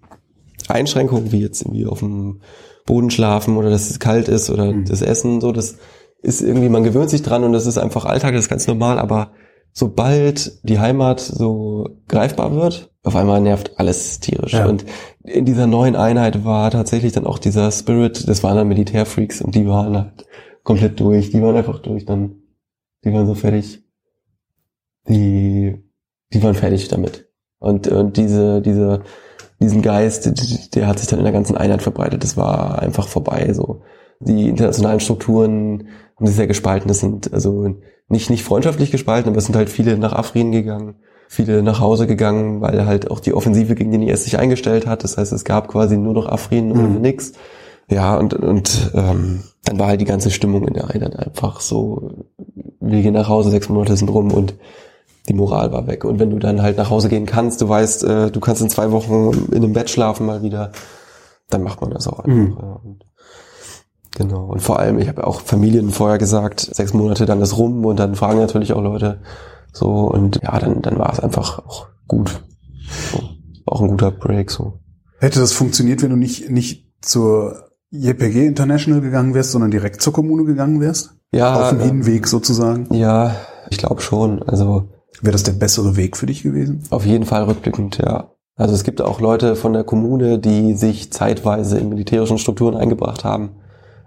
Einschränkungen, 0.69 1.31
wie 1.31 1.41
jetzt 1.41 1.61
irgendwie 1.61 1.85
auf 1.85 1.99
dem 1.99 2.41
Boden 2.85 3.11
schlafen 3.11 3.57
oder 3.57 3.69
dass 3.69 3.89
es 3.89 3.99
kalt 3.99 4.27
ist 4.27 4.49
oder 4.49 4.73
das 4.73 5.01
Essen, 5.01 5.41
so, 5.41 5.51
das 5.51 5.77
ist 6.21 6.41
irgendwie, 6.41 6.69
man 6.69 6.83
gewöhnt 6.83 7.09
sich 7.09 7.21
dran 7.21 7.43
und 7.43 7.53
das 7.53 7.65
ist 7.65 7.77
einfach 7.77 8.05
Alltag, 8.05 8.33
das 8.33 8.45
ist 8.45 8.49
ganz 8.49 8.67
normal, 8.67 8.99
aber 8.99 9.31
sobald 9.71 10.59
die 10.63 10.79
Heimat 10.79 11.19
so 11.19 11.89
greifbar 12.07 12.55
wird, 12.55 12.91
auf 13.03 13.15
einmal 13.15 13.41
nervt 13.41 13.77
alles 13.77 14.19
tierisch. 14.19 14.53
Ja. 14.53 14.65
Und 14.67 14.85
in 15.23 15.45
dieser 15.45 15.67
neuen 15.67 15.95
Einheit 15.95 16.45
war 16.45 16.71
tatsächlich 16.71 17.13
dann 17.13 17.27
auch 17.27 17.37
dieser 17.37 17.71
Spirit, 17.71 18.27
das 18.27 18.41
waren 18.43 18.55
dann 18.55 18.67
Militärfreaks 18.67 19.41
und 19.41 19.53
die 19.53 19.67
waren 19.67 19.95
halt 19.95 20.25
komplett 20.63 20.99
durch, 20.99 21.29
die 21.29 21.41
waren 21.41 21.55
einfach 21.55 21.79
durch, 21.79 22.05
dann, 22.05 22.37
die 23.03 23.13
waren 23.13 23.27
so 23.27 23.35
fertig. 23.35 23.83
Die, 25.07 25.75
die 26.33 26.41
waren 26.41 26.55
fertig 26.55 26.87
damit. 26.87 27.29
Und, 27.59 27.87
und 27.87 28.17
diese, 28.17 28.61
diese, 28.61 29.03
diesen 29.59 29.81
Geist, 29.81 30.29
der 30.75 30.87
hat 30.87 30.99
sich 30.99 31.07
dann 31.07 31.19
in 31.19 31.25
der 31.25 31.33
ganzen 31.33 31.57
Einheit 31.57 31.81
verbreitet. 31.81 32.23
Das 32.23 32.37
war 32.37 32.79
einfach 32.79 33.07
vorbei, 33.07 33.51
so. 33.53 33.81
Die 34.19 34.49
internationalen 34.49 34.99
Strukturen 34.99 35.87
haben 36.15 36.27
sich 36.27 36.35
sehr 36.35 36.47
gespalten. 36.47 36.87
Das 36.87 36.99
sind 36.99 37.33
also 37.33 37.75
nicht, 38.07 38.29
nicht 38.29 38.43
freundschaftlich 38.43 38.91
gespalten, 38.91 39.29
aber 39.29 39.37
es 39.37 39.45
sind 39.45 39.55
halt 39.55 39.69
viele 39.69 39.97
nach 39.97 40.13
Afrin 40.13 40.51
gegangen, 40.51 40.95
viele 41.27 41.63
nach 41.63 41.79
Hause 41.79 42.07
gegangen, 42.07 42.61
weil 42.61 42.85
halt 42.85 43.09
auch 43.11 43.19
die 43.19 43.33
Offensive 43.33 43.75
gegen 43.75 43.91
den 43.91 44.03
IS 44.03 44.23
sich 44.23 44.37
eingestellt 44.37 44.87
hat. 44.87 45.03
Das 45.03 45.17
heißt, 45.17 45.33
es 45.33 45.43
gab 45.43 45.67
quasi 45.67 45.97
nur 45.97 46.13
noch 46.13 46.27
Afrin 46.27 46.71
und 46.71 46.95
Mhm. 46.95 47.01
nix. 47.01 47.33
Ja, 47.89 48.17
und, 48.17 48.33
und 48.33 48.91
ähm, 48.95 49.43
dann 49.63 49.79
war 49.79 49.87
halt 49.87 50.01
die 50.01 50.05
ganze 50.05 50.31
Stimmung 50.31 50.67
in 50.67 50.73
der 50.73 50.89
Einheit 50.89 51.15
einfach 51.17 51.59
so, 51.59 52.25
wir 52.79 53.01
gehen 53.01 53.13
nach 53.13 53.29
Hause, 53.29 53.51
sechs 53.51 53.69
Monate 53.69 53.95
sind 53.95 54.09
rum 54.09 54.31
und 54.31 54.55
die 55.27 55.33
Moral 55.33 55.71
war 55.71 55.87
weg. 55.87 56.05
Und 56.05 56.19
wenn 56.19 56.29
du 56.29 56.39
dann 56.39 56.61
halt 56.61 56.77
nach 56.77 56.89
Hause 56.89 57.09
gehen 57.09 57.25
kannst, 57.25 57.61
du 57.61 57.69
weißt, 57.69 58.03
äh, 58.03 58.31
du 58.31 58.39
kannst 58.39 58.61
in 58.61 58.69
zwei 58.69 58.91
Wochen 58.91 59.31
in 59.51 59.63
einem 59.63 59.73
Bett 59.73 59.89
schlafen 59.89 60.25
mal 60.25 60.43
wieder, 60.43 60.71
dann 61.49 61.63
macht 61.63 61.81
man 61.81 61.91
das 61.91 62.07
auch 62.07 62.19
einfach. 62.19 62.61
Ja. 62.61 62.79
Und, 62.83 63.05
genau. 64.15 64.45
Und 64.45 64.61
vor 64.61 64.79
allem, 64.79 64.99
ich 64.99 65.07
habe 65.07 65.25
auch 65.25 65.41
Familien 65.41 65.89
vorher 65.91 66.17
gesagt, 66.17 66.59
sechs 66.59 66.93
Monate 66.93 67.25
dann 67.25 67.41
ist 67.41 67.57
rum 67.57 67.85
und 67.85 67.97
dann 67.97 68.15
fragen 68.15 68.39
natürlich 68.39 68.73
auch 68.73 68.81
Leute 68.81 69.21
so 69.73 69.89
und 70.07 70.39
ja, 70.41 70.57
dann, 70.59 70.81
dann 70.81 70.97
war 70.97 71.11
es 71.11 71.19
einfach 71.19 71.59
auch 71.59 71.87
gut. 72.07 72.41
So. 73.11 73.19
Auch 73.65 73.81
ein 73.81 73.89
guter 73.89 74.11
Break 74.11 74.51
so. 74.51 74.79
Hätte 75.19 75.39
das 75.39 75.53
funktioniert, 75.53 76.01
wenn 76.01 76.11
du 76.11 76.15
nicht, 76.15 76.49
nicht 76.49 76.91
zur 77.01 77.69
JPG 77.89 78.45
International 78.45 79.01
gegangen 79.01 79.33
wärst, 79.33 79.51
sondern 79.51 79.71
direkt 79.71 80.01
zur 80.01 80.13
Kommune 80.13 80.43
gegangen 80.43 80.81
wärst? 80.81 81.15
Ja, 81.31 81.61
Auf 81.61 81.69
dem 81.69 81.81
äh, 81.81 81.85
Hinweg 81.85 82.27
sozusagen? 82.27 82.93
ja, 82.93 83.35
ich 83.69 83.77
glaube 83.77 84.01
schon. 84.01 84.43
Also 84.43 84.89
Wäre 85.21 85.31
das 85.31 85.43
der 85.43 85.53
bessere 85.53 85.95
Weg 85.95 86.17
für 86.17 86.25
dich 86.25 86.43
gewesen? 86.43 86.83
Auf 86.89 87.05
jeden 87.05 87.25
Fall 87.25 87.43
rückblickend, 87.43 87.97
ja. 87.97 88.31
Also 88.57 88.73
es 88.73 88.83
gibt 88.83 89.01
auch 89.01 89.19
Leute 89.19 89.55
von 89.55 89.73
der 89.73 89.83
Kommune, 89.83 90.39
die 90.39 90.73
sich 90.75 91.11
zeitweise 91.11 91.77
in 91.77 91.89
militärischen 91.89 92.37
Strukturen 92.37 92.75
eingebracht 92.75 93.25
haben. 93.25 93.51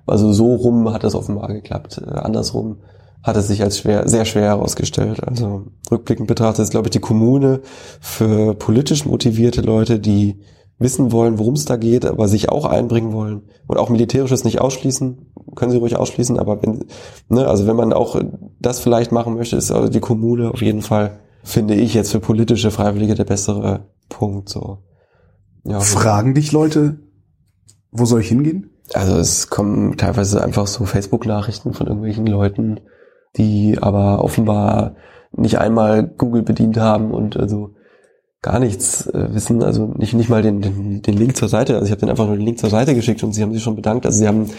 Also 0.07 0.33
so 0.33 0.55
rum 0.55 0.91
hat 0.93 1.05
das 1.05 1.15
offenbar 1.15 1.53
geklappt. 1.53 2.01
Äh, 2.05 2.11
andersrum 2.11 2.79
hat 3.23 3.37
es 3.37 3.49
sich 3.49 3.63
als 3.63 3.79
schwer, 3.79 4.09
sehr 4.09 4.25
schwer 4.25 4.45
herausgestellt. 4.45 5.23
Also 5.27 5.67
rückblickend 5.91 6.29
betrachtet 6.29 6.63
ist, 6.63 6.71
glaube 6.71 6.87
ich, 6.87 6.93
die 6.93 7.01
Kommune 7.01 7.61
für 8.01 8.55
politisch 8.55 9.05
motivierte 9.05 9.61
Leute, 9.61 9.99
die 9.99 10.41
wissen 10.79 11.13
wollen, 11.13 11.39
worum 11.39 11.55
es 11.55 11.65
da 11.65 11.77
geht, 11.77 12.07
aber 12.07 12.29
sich 12.29 12.49
auch 12.49 12.65
einbringen 12.65 13.13
wollen 13.13 13.43
und 13.67 13.79
auch 13.79 13.91
militärisches 13.91 14.45
nicht 14.45 14.61
ausschließen, 14.61 15.33
können 15.57 15.73
sie 15.73 15.79
ruhig 15.79 15.97
ausschließen, 15.97 16.39
aber 16.39 16.63
wenn, 16.63 16.85
ne, 17.29 17.49
also 17.49 17.67
wenn 17.67 17.75
man 17.75 17.93
auch 17.93 18.15
das 18.61 18.81
vielleicht 18.81 19.13
machen 19.13 19.35
möchte, 19.35 19.57
ist 19.57 19.71
also 19.71 19.89
die 19.89 20.01
Kommune 20.01 20.51
auf 20.51 20.63
jeden 20.63 20.83
Fall, 20.83 21.21
finde 21.45 21.75
ich, 21.75 21.95
jetzt 21.95 22.13
für 22.13 22.21
politische 22.21 22.71
Freiwillige 22.71 23.15
der 23.15 23.25
bessere 23.25 23.87
Punkt, 24.09 24.49
so. 24.49 24.79
Ja. 25.65 25.81
Fragen 25.81 26.35
dich 26.35 26.53
Leute, 26.53 26.99
wo 27.91 28.05
soll 28.05 28.21
ich 28.21 28.29
hingehen? 28.29 28.71
Also 28.95 29.17
es 29.19 29.51
kommen 29.51 29.97
teilweise 29.97 30.43
einfach 30.43 30.67
so 30.67 30.85
Facebook-Nachrichten 30.85 31.75
von 31.75 31.87
irgendwelchen 31.87 32.27
Leuten, 32.27 32.81
die 33.37 33.77
aber 33.81 34.25
offenbar 34.25 34.97
nicht 35.33 35.59
einmal 35.59 36.07
Google 36.07 36.43
bedient 36.43 36.79
haben 36.79 37.11
und 37.11 37.37
also 37.37 37.75
gar 38.41 38.61
nichts 38.61 39.07
äh, 39.09 39.35
wissen, 39.35 39.63
also 39.63 39.93
nicht 39.97 40.15
nicht 40.15 40.31
mal 40.31 40.43
den, 40.43 40.63
den, 40.63 41.03
den 41.03 41.17
Link 41.17 41.37
zur 41.37 41.49
Seite, 41.49 41.75
also 41.75 41.87
ich 41.87 41.91
habe 41.91 42.01
den 42.01 42.09
einfach 42.09 42.27
nur 42.27 42.37
den 42.37 42.47
Link 42.47 42.59
zur 42.59 42.71
Seite 42.71 42.95
geschickt 42.95 43.23
und 43.23 43.33
sie 43.33 43.43
haben 43.43 43.53
sich 43.53 43.63
schon 43.63 43.77
bedankt, 43.77 44.07
also 44.07 44.19
sie 44.19 44.29
haben 44.29 44.51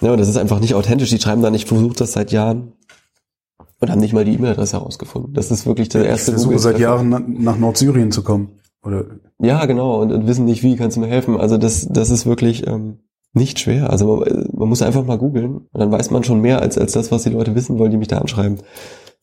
ja, 0.00 0.14
das 0.14 0.28
ist 0.28 0.36
einfach 0.36 0.60
nicht 0.60 0.74
authentisch, 0.74 1.10
die 1.10 1.18
schreiben 1.18 1.42
da 1.42 1.50
nicht, 1.50 1.66
versucht 1.66 2.00
das 2.00 2.12
seit 2.12 2.30
Jahren 2.30 2.74
und 3.80 3.90
haben 3.90 4.00
nicht 4.00 4.12
mal 4.12 4.24
die 4.24 4.34
E-Mail-Adresse 4.34 4.78
herausgefunden. 4.78 5.34
Das 5.34 5.50
ist 5.50 5.66
wirklich 5.66 5.88
der 5.88 6.04
erste 6.04 6.32
Ich 6.32 6.36
versuche 6.36 6.58
seit 6.58 6.78
Jahren 6.78 7.42
nach 7.42 7.58
Nordsyrien 7.58 8.10
zu 8.10 8.22
kommen. 8.22 8.60
Oder? 8.82 9.06
Ja, 9.40 9.66
genau, 9.66 10.00
und, 10.00 10.12
und 10.12 10.26
wissen 10.26 10.44
nicht, 10.44 10.62
wie 10.62 10.76
kannst 10.76 10.96
du 10.96 11.00
mir 11.00 11.08
helfen. 11.08 11.36
Also 11.36 11.58
das, 11.58 11.86
das 11.88 12.10
ist 12.10 12.26
wirklich 12.26 12.66
ähm, 12.66 12.98
nicht 13.32 13.58
schwer. 13.58 13.90
Also 13.90 14.16
man, 14.16 14.48
man 14.52 14.68
muss 14.68 14.82
einfach 14.82 15.04
mal 15.04 15.18
googeln 15.18 15.56
und 15.56 15.80
dann 15.80 15.92
weiß 15.92 16.10
man 16.10 16.24
schon 16.24 16.40
mehr 16.40 16.60
als, 16.60 16.78
als 16.78 16.92
das, 16.92 17.12
was 17.12 17.22
die 17.22 17.30
Leute 17.30 17.54
wissen 17.54 17.78
wollen, 17.78 17.90
die 17.90 17.96
mich 17.96 18.08
da 18.08 18.18
anschreiben. 18.18 18.58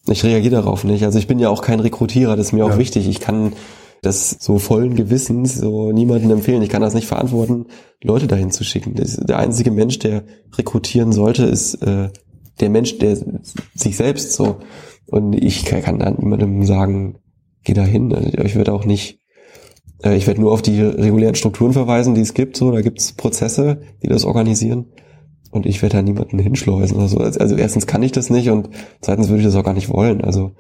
Ich 0.08 0.24
reagiere 0.24 0.56
darauf 0.56 0.84
nicht. 0.84 1.03
Also 1.03 1.18
ich 1.18 1.28
bin 1.28 1.39
ja 1.39 1.49
auch 1.49 1.62
kein 1.62 1.80
Rekrutierer, 1.80 2.36
das 2.36 2.47
ist 2.47 2.53
mir 2.53 2.66
auch 2.66 2.78
wichtig. 2.78 3.08
Ich 3.08 3.20
kann 3.20 3.53
das 4.03 4.38
so 4.39 4.60
vollen 4.60 4.95
Gewissens 4.95 5.56
so 5.56 5.91
niemandem 5.91 6.30
empfehlen. 6.30 6.62
Ich 6.62 6.70
kann 6.70 6.82
das 6.82 6.93
nicht 6.93 7.08
verantworten, 7.08 7.66
Leute 8.03 8.28
dahin 8.28 8.51
zu 8.51 8.64
schicken. 8.64 8.93
Der 8.95 9.39
einzige 9.39 9.72
Mensch, 9.72 9.97
der 9.97 10.24
rekrutieren 10.56 11.12
sollte, 11.12 11.45
ist 11.45 11.76
äh, 11.82 12.10
der 12.60 12.70
Mensch, 12.70 12.97
der 12.97 13.18
sich 13.74 13.97
selbst 13.97 14.34
so. 14.34 14.58
Und 15.08 15.34
ich 15.34 15.66
kann 15.66 15.99
dann 15.99 16.18
niemandem 16.18 16.64
sagen, 16.64 17.20
geh 17.64 17.74
dahin. 17.74 18.14
Also 18.14 18.30
ich 18.39 18.56
würde 18.56 18.74
auch 18.74 18.86
nicht 18.86 19.20
äh, 20.03 20.16
ich 20.16 20.28
werde 20.28 20.41
nur 20.41 20.51
auf 20.51 20.62
die 20.62 20.82
regulären 20.82 21.36
Strukturen 21.36 21.74
verweisen, 21.74 22.16
die 22.16 22.22
es 22.22 22.34
gibt. 22.34 22.58
So, 22.58 22.72
da 22.72 22.82
gibt 22.82 22.99
es 22.99 23.14
Prozesse, 23.14 23.82
die 24.03 24.08
das 24.08 24.26
organisieren. 24.26 24.86
Und 25.51 25.66
ich 25.66 25.82
werde 25.82 25.97
da 25.97 26.01
niemanden 26.01 26.38
hinschleusen 26.38 26.97
oder 26.97 27.08
so. 27.08 27.18
Also 27.18 27.56
erstens 27.56 27.88
kann 27.88 28.03
ich 28.03 28.12
das 28.12 28.30
nicht 28.30 28.49
und 28.49 28.70
zweitens 28.99 29.30
würde 29.30 29.39
ich 29.39 29.45
das 29.45 29.56
auch 29.56 29.64
gar 29.64 29.74
nicht 29.74 29.89
wollen. 29.89 30.22
Also 30.22 30.51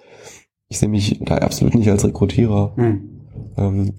ich 0.69 0.79
sehe 0.79 0.87
mich 0.87 1.19
da 1.21 1.35
absolut 1.35 1.75
nicht 1.75 1.89
als 1.89 2.05
Rekrutierer. 2.05 2.73
Hm. 2.77 3.09
Ähm, 3.57 3.93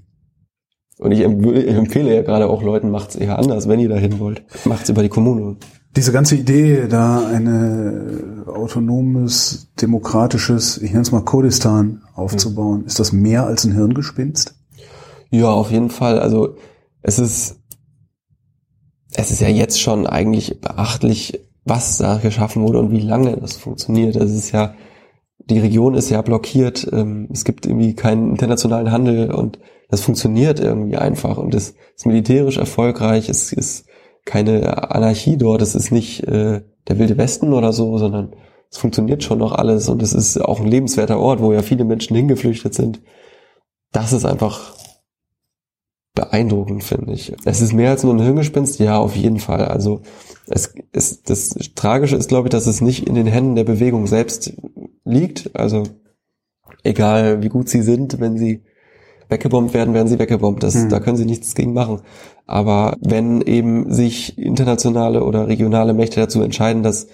und 0.98 1.12
ich, 1.12 1.20
empfehle 1.20 2.14
ja 2.14 2.22
gerade 2.22 2.48
auch 2.48 2.62
Leuten, 2.62 2.90
macht's 2.90 3.16
eher 3.16 3.38
anders, 3.38 3.68
wenn 3.68 3.78
ihr 3.78 3.90
dahin 3.90 4.18
wollt. 4.18 4.44
Macht's 4.64 4.88
über 4.88 5.02
die 5.02 5.10
Kommune. 5.10 5.58
Diese 5.96 6.12
ganze 6.12 6.36
Idee, 6.36 6.88
da 6.88 7.26
eine 7.26 8.44
autonomes, 8.46 9.72
demokratisches, 9.80 10.76
ich 10.76 10.90
nenne 10.90 11.02
es 11.02 11.10
mal 11.10 11.24
Kurdistan 11.24 12.02
aufzubauen, 12.14 12.80
hm. 12.80 12.86
ist 12.86 13.00
das 13.00 13.12
mehr 13.12 13.46
als 13.46 13.64
ein 13.64 13.72
Hirngespinst? 13.72 14.54
Ja, 15.30 15.50
auf 15.50 15.70
jeden 15.70 15.88
Fall. 15.88 16.18
Also 16.18 16.56
es 17.00 17.18
ist, 17.18 17.60
es 19.14 19.30
ist 19.30 19.40
ja 19.40 19.48
jetzt 19.48 19.80
schon 19.80 20.06
eigentlich 20.06 20.60
beachtlich, 20.60 21.40
was 21.64 21.96
da 21.96 22.18
geschaffen 22.18 22.62
wurde 22.62 22.78
und 22.78 22.90
wie 22.90 23.00
lange 23.00 23.36
das 23.38 23.56
funktioniert. 23.56 24.16
Es 24.16 24.32
ist 24.32 24.52
ja, 24.52 24.74
die 25.38 25.58
Region 25.58 25.94
ist 25.94 26.10
ja 26.10 26.20
blockiert, 26.20 26.86
ähm, 26.92 27.28
es 27.32 27.44
gibt 27.44 27.64
irgendwie 27.64 27.94
keinen 27.94 28.30
internationalen 28.30 28.92
Handel 28.92 29.32
und 29.32 29.58
das 29.88 30.02
funktioniert 30.02 30.60
irgendwie 30.60 30.96
einfach 30.96 31.38
und 31.38 31.54
es 31.54 31.74
ist 31.96 32.06
militärisch 32.06 32.58
erfolgreich, 32.58 33.28
es 33.28 33.52
ist 33.52 33.85
keine 34.26 34.90
Anarchie 34.90 35.38
dort, 35.38 35.62
es 35.62 35.74
ist 35.74 35.90
nicht 35.90 36.24
äh, 36.24 36.60
der 36.88 36.98
wilde 36.98 37.16
Westen 37.16 37.54
oder 37.54 37.72
so, 37.72 37.96
sondern 37.96 38.34
es 38.70 38.76
funktioniert 38.76 39.22
schon 39.22 39.38
noch 39.38 39.52
alles 39.52 39.88
und 39.88 40.02
es 40.02 40.12
ist 40.12 40.38
auch 40.38 40.60
ein 40.60 40.66
lebenswerter 40.66 41.18
Ort, 41.18 41.40
wo 41.40 41.52
ja 41.52 41.62
viele 41.62 41.84
Menschen 41.84 42.16
hingeflüchtet 42.16 42.74
sind. 42.74 43.00
Das 43.92 44.12
ist 44.12 44.26
einfach 44.26 44.74
beeindruckend, 46.14 46.82
finde 46.82 47.12
ich. 47.12 47.32
Es 47.44 47.60
ist 47.60 47.72
mehr 47.72 47.90
als 47.90 48.02
nur 48.02 48.14
ein 48.14 48.20
Hirngespinst, 48.20 48.80
ja, 48.80 48.98
auf 48.98 49.14
jeden 49.14 49.38
Fall. 49.38 49.66
Also 49.66 50.02
es 50.48 50.74
ist 50.92 51.30
das 51.30 51.50
Tragische 51.74 52.16
ist, 52.16 52.28
glaube 52.28 52.48
ich, 52.48 52.50
dass 52.50 52.66
es 52.66 52.80
nicht 52.80 53.06
in 53.06 53.14
den 53.14 53.26
Händen 53.26 53.54
der 53.54 53.64
Bewegung 53.64 54.06
selbst 54.06 54.54
liegt. 55.04 55.54
Also 55.54 55.84
egal 56.82 57.42
wie 57.42 57.48
gut 57.48 57.68
sie 57.68 57.82
sind, 57.82 58.18
wenn 58.18 58.36
sie 58.36 58.64
weggebombt 59.28 59.74
werden, 59.74 59.94
werden 59.94 60.08
sie 60.08 60.18
weggebombt. 60.18 60.62
Das, 60.62 60.74
hm. 60.74 60.88
Da 60.88 61.00
können 61.00 61.16
sie 61.16 61.24
nichts 61.24 61.54
gegen 61.54 61.72
machen. 61.72 62.00
Aber 62.46 62.96
wenn 63.00 63.40
eben 63.40 63.92
sich 63.92 64.38
internationale 64.38 65.24
oder 65.24 65.48
regionale 65.48 65.94
Mächte 65.94 66.20
dazu 66.20 66.42
entscheiden, 66.42 66.82
dass 66.82 67.08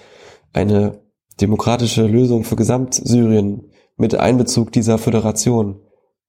eine 0.53 1.01
demokratische 1.41 2.07
Lösung 2.07 2.45
für 2.45 2.57
Gesamtsyrien 2.57 3.71
mit 3.97 4.15
Einbezug 4.15 4.73
dieser 4.73 4.99
Föderation 4.99 5.81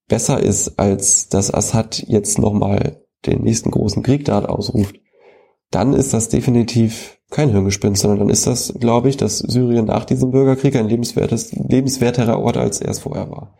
besser 0.08 0.42
ist, 0.42 0.80
als 0.80 1.30
dass 1.30 1.54
Assad 1.54 2.04
jetzt 2.08 2.40
nochmal 2.40 3.04
den 3.26 3.42
nächsten 3.42 3.72
großen 3.72 4.04
Krieg 4.04 4.26
da 4.26 4.44
ausruft, 4.46 4.96
dann 5.72 5.94
ist 5.94 6.14
das 6.14 6.30
definitiv 6.30 7.20
kein 7.32 7.50
Hirngespinst, 7.50 8.02
sondern 8.02 8.20
dann 8.20 8.30
ist 8.30 8.46
das, 8.46 8.74
glaube 8.80 9.10
ich, 9.10 9.18
dass 9.18 9.40
Syrien 9.40 9.86
nach 9.86 10.06
diesem 10.06 10.32
Bürgerkrieg 10.32 10.76
ein 10.76 10.88
lebenswertes, 10.88 11.52
lebenswerterer 11.52 12.40
Ort 12.40 12.58
als 12.58 12.80
er 12.80 12.92
es 12.92 13.00
vorher 13.00 13.30
war. 13.32 13.56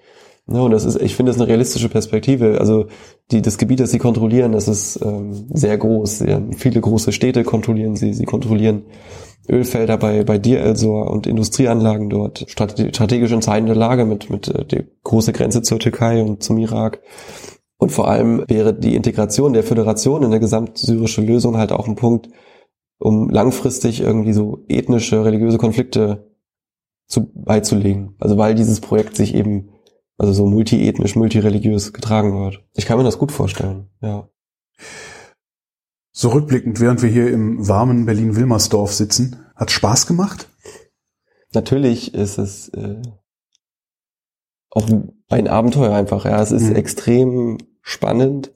Ja, 0.48 0.60
und 0.60 0.72
das 0.72 0.84
ist, 0.84 1.02
ich 1.02 1.16
finde 1.16 1.32
das 1.32 1.40
eine 1.40 1.48
realistische 1.48 1.88
Perspektive. 1.88 2.60
Also 2.60 2.88
die, 3.32 3.42
das 3.42 3.58
Gebiet, 3.58 3.80
das 3.80 3.92
sie 3.92 4.00
kontrollieren, 4.00 4.52
das 4.52 4.68
ist 4.68 5.00
ähm, 5.02 5.48
sehr 5.54 5.78
groß. 5.78 6.22
Haben 6.22 6.54
viele 6.54 6.82
große 6.82 7.14
Städte 7.14 7.44
kontrollieren 7.44 7.96
sie. 7.96 8.14
Sie 8.14 8.26
kontrollieren 8.26 8.84
Ölfelder 9.50 9.98
bei, 9.98 10.24
bei 10.24 10.38
Dir 10.38 10.62
El-Sor 10.62 11.12
und 11.12 11.28
Industrieanlagen 11.28 12.10
dort, 12.10 12.46
strategisch 12.48 13.32
entscheidende 13.32 13.74
Lage 13.74 14.06
mit, 14.06 14.30
mit 14.30 14.48
äh, 14.50 14.66
der 14.66 14.86
große 15.04 15.34
Grenze 15.34 15.62
zur 15.62 15.80
Türkei 15.80 16.22
und 16.22 16.44
zum 16.44 16.58
Irak. 16.58 17.02
Und 17.78 17.92
vor 17.92 18.08
allem 18.08 18.44
wäre 18.48 18.74
die 18.74 18.96
Integration 18.96 19.54
der 19.54 19.64
Föderation 19.64 20.24
in 20.24 20.32
der 20.32 20.40
gesamtsyrische 20.40 21.22
Lösung 21.22 21.58
halt 21.58 21.72
auch 21.72 21.88
ein 21.88 21.96
Punkt, 21.96 22.30
um 23.00 23.30
langfristig 23.30 24.00
irgendwie 24.00 24.34
so 24.34 24.64
ethnische, 24.70 25.26
religiöse 25.26 25.58
Konflikte 25.58 26.32
zu, 27.08 27.30
beizulegen. 27.34 28.16
Also 28.20 28.38
weil 28.38 28.56
dieses 28.56 28.80
Projekt 28.80 29.18
sich 29.18 29.36
eben 29.36 29.73
also 30.18 30.34
so 30.34 30.46
multiethnisch, 30.46 31.16
multireligiös 31.16 31.94
getragen 31.94 32.34
wird. 32.40 32.64
Ich 32.76 32.86
kann 32.86 32.98
mir 32.98 33.04
das 33.04 33.18
gut 33.18 33.32
vorstellen, 33.32 33.90
ja. 34.02 34.30
So 36.12 36.30
rückblickend, 36.30 36.80
während 36.80 37.02
wir 37.02 37.10
hier 37.10 37.32
im 37.32 37.68
warmen 37.68 38.06
Berlin-Wilmersdorf 38.06 38.94
sitzen, 38.94 39.48
hat 39.56 39.72
Spaß 39.72 40.06
gemacht? 40.06 40.48
Natürlich 41.54 42.14
ist 42.14 42.38
es 42.38 42.70
äh, 42.70 43.02
auch 44.70 44.88
ein 45.30 45.48
Abenteuer 45.48 45.94
einfach. 45.94 46.26
Ja, 46.26 46.42
es 46.42 46.52
ist 46.52 46.70
mhm. 46.70 46.76
extrem 46.76 47.58
spannend, 47.82 48.52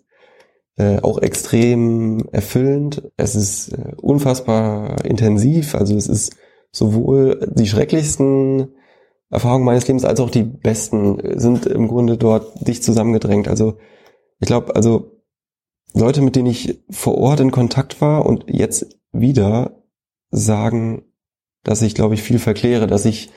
äh, 0.78 1.00
auch 1.02 1.20
extrem 1.20 2.28
erfüllend. 2.32 3.12
Es 3.18 3.36
ist 3.36 3.70
äh, 3.70 3.94
unfassbar 3.98 5.04
intensiv. 5.06 5.76
Also 5.76 5.96
es 5.96 6.08
ist 6.08 6.36
sowohl 6.72 7.52
die 7.56 7.68
schrecklichsten 7.68 8.76
Erfahrungen 9.30 9.66
meines 9.66 9.88
Lebens 9.88 10.06
als 10.06 10.20
auch 10.20 10.30
die 10.30 10.44
besten 10.44 11.40
sind 11.40 11.66
im 11.66 11.88
Grunde 11.88 12.18
dort 12.18 12.68
dicht 12.68 12.84
zusammengedrängt. 12.84 13.48
Also 13.48 13.78
ich 14.40 14.48
glaube, 14.48 14.76
also 14.76 15.18
Leute, 15.94 16.22
mit 16.22 16.36
denen 16.36 16.48
ich 16.48 16.84
vor 16.90 17.18
Ort 17.18 17.40
in 17.40 17.52
Kontakt 17.52 18.02
war 18.02 18.26
und 18.26 18.46
jetzt 18.48 18.98
wieder 19.12 19.84
sagen, 20.30 21.04
dass 21.64 21.82
ich, 21.82 21.96
glaube 21.96 22.14
ich, 22.14 22.24
viel 22.24 22.40
verkläre, 22.40 22.88
dass 22.88 23.06
ich, 23.06 23.30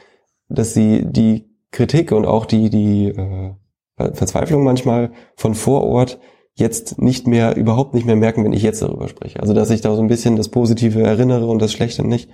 dass 0.48 0.74
sie 0.74 1.04
die 1.04 1.50
Kritik 1.72 2.12
und 2.12 2.26
auch 2.26 2.46
die, 2.46 2.70
die 2.70 3.08
äh, 3.08 3.54
Verzweiflung 3.96 4.62
manchmal 4.64 5.12
von 5.36 5.54
vor 5.54 5.84
Ort 5.84 6.18
jetzt 6.54 7.00
nicht 7.00 7.26
mehr, 7.26 7.56
überhaupt 7.56 7.94
nicht 7.94 8.06
mehr 8.06 8.16
merken, 8.16 8.44
wenn 8.44 8.52
ich 8.52 8.62
jetzt 8.62 8.82
darüber 8.82 9.08
spreche. 9.08 9.40
Also, 9.40 9.54
dass 9.54 9.70
ich 9.70 9.80
da 9.80 9.94
so 9.94 10.02
ein 10.02 10.08
bisschen 10.08 10.36
das 10.36 10.48
Positive 10.48 11.02
erinnere 11.02 11.46
und 11.46 11.60
das 11.60 11.72
Schlechte 11.72 12.06
nicht. 12.06 12.28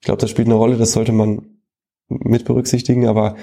Ich 0.00 0.06
glaube, 0.06 0.20
das 0.20 0.30
spielt 0.30 0.48
eine 0.48 0.56
Rolle, 0.56 0.76
das 0.76 0.92
sollte 0.92 1.12
man 1.12 1.59
mit 2.10 2.44
berücksichtigen, 2.44 3.06
aber 3.06 3.36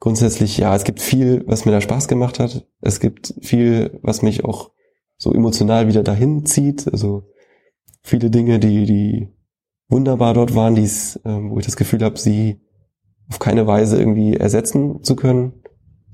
grundsätzlich, 0.00 0.58
ja, 0.58 0.74
es 0.74 0.84
gibt 0.84 1.00
viel, 1.00 1.44
was 1.46 1.64
mir 1.64 1.72
da 1.72 1.80
Spaß 1.80 2.08
gemacht 2.08 2.38
hat. 2.38 2.66
Es 2.80 3.00
gibt 3.00 3.34
viel, 3.40 3.98
was 4.02 4.22
mich 4.22 4.44
auch 4.44 4.72
so 5.16 5.32
emotional 5.32 5.86
wieder 5.86 6.02
dahin 6.02 6.44
zieht. 6.44 6.92
Also 6.92 7.22
viele 8.02 8.28
Dinge, 8.30 8.58
die, 8.58 8.84
die 8.84 9.28
wunderbar 9.88 10.34
dort 10.34 10.54
waren, 10.54 10.74
die's, 10.74 11.20
ähm, 11.24 11.50
wo 11.50 11.58
ich 11.58 11.66
das 11.66 11.76
Gefühl 11.76 12.02
habe, 12.02 12.18
sie 12.18 12.60
auf 13.28 13.38
keine 13.38 13.66
Weise 13.66 13.98
irgendwie 13.98 14.34
ersetzen 14.34 15.02
zu 15.04 15.14
können. 15.14 15.52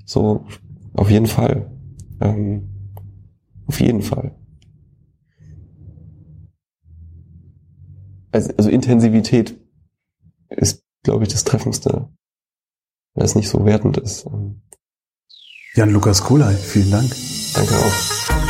So, 0.05 0.45
auf 0.93 1.09
jeden 1.09 1.25
Fall. 1.25 1.71
Ähm, 2.21 2.69
auf 3.65 3.79
jeden 3.79 4.01
Fall. 4.01 4.35
Also, 8.31 8.53
also 8.57 8.69
Intensivität 8.69 9.59
ist, 10.49 10.83
glaube 11.09 11.23
ich, 11.23 11.31
das 11.31 11.43
Treffendste, 11.43 12.07
weil 13.15 13.25
es 13.25 13.33
nicht 13.33 13.49
so 13.49 13.65
wertend 13.65 13.97
ist. 13.97 14.27
Jan-Lukas 15.73 16.23
Kulay, 16.23 16.55
vielen 16.55 16.91
Dank. 16.91 17.11
Danke 17.55 17.75
auch. 17.75 18.48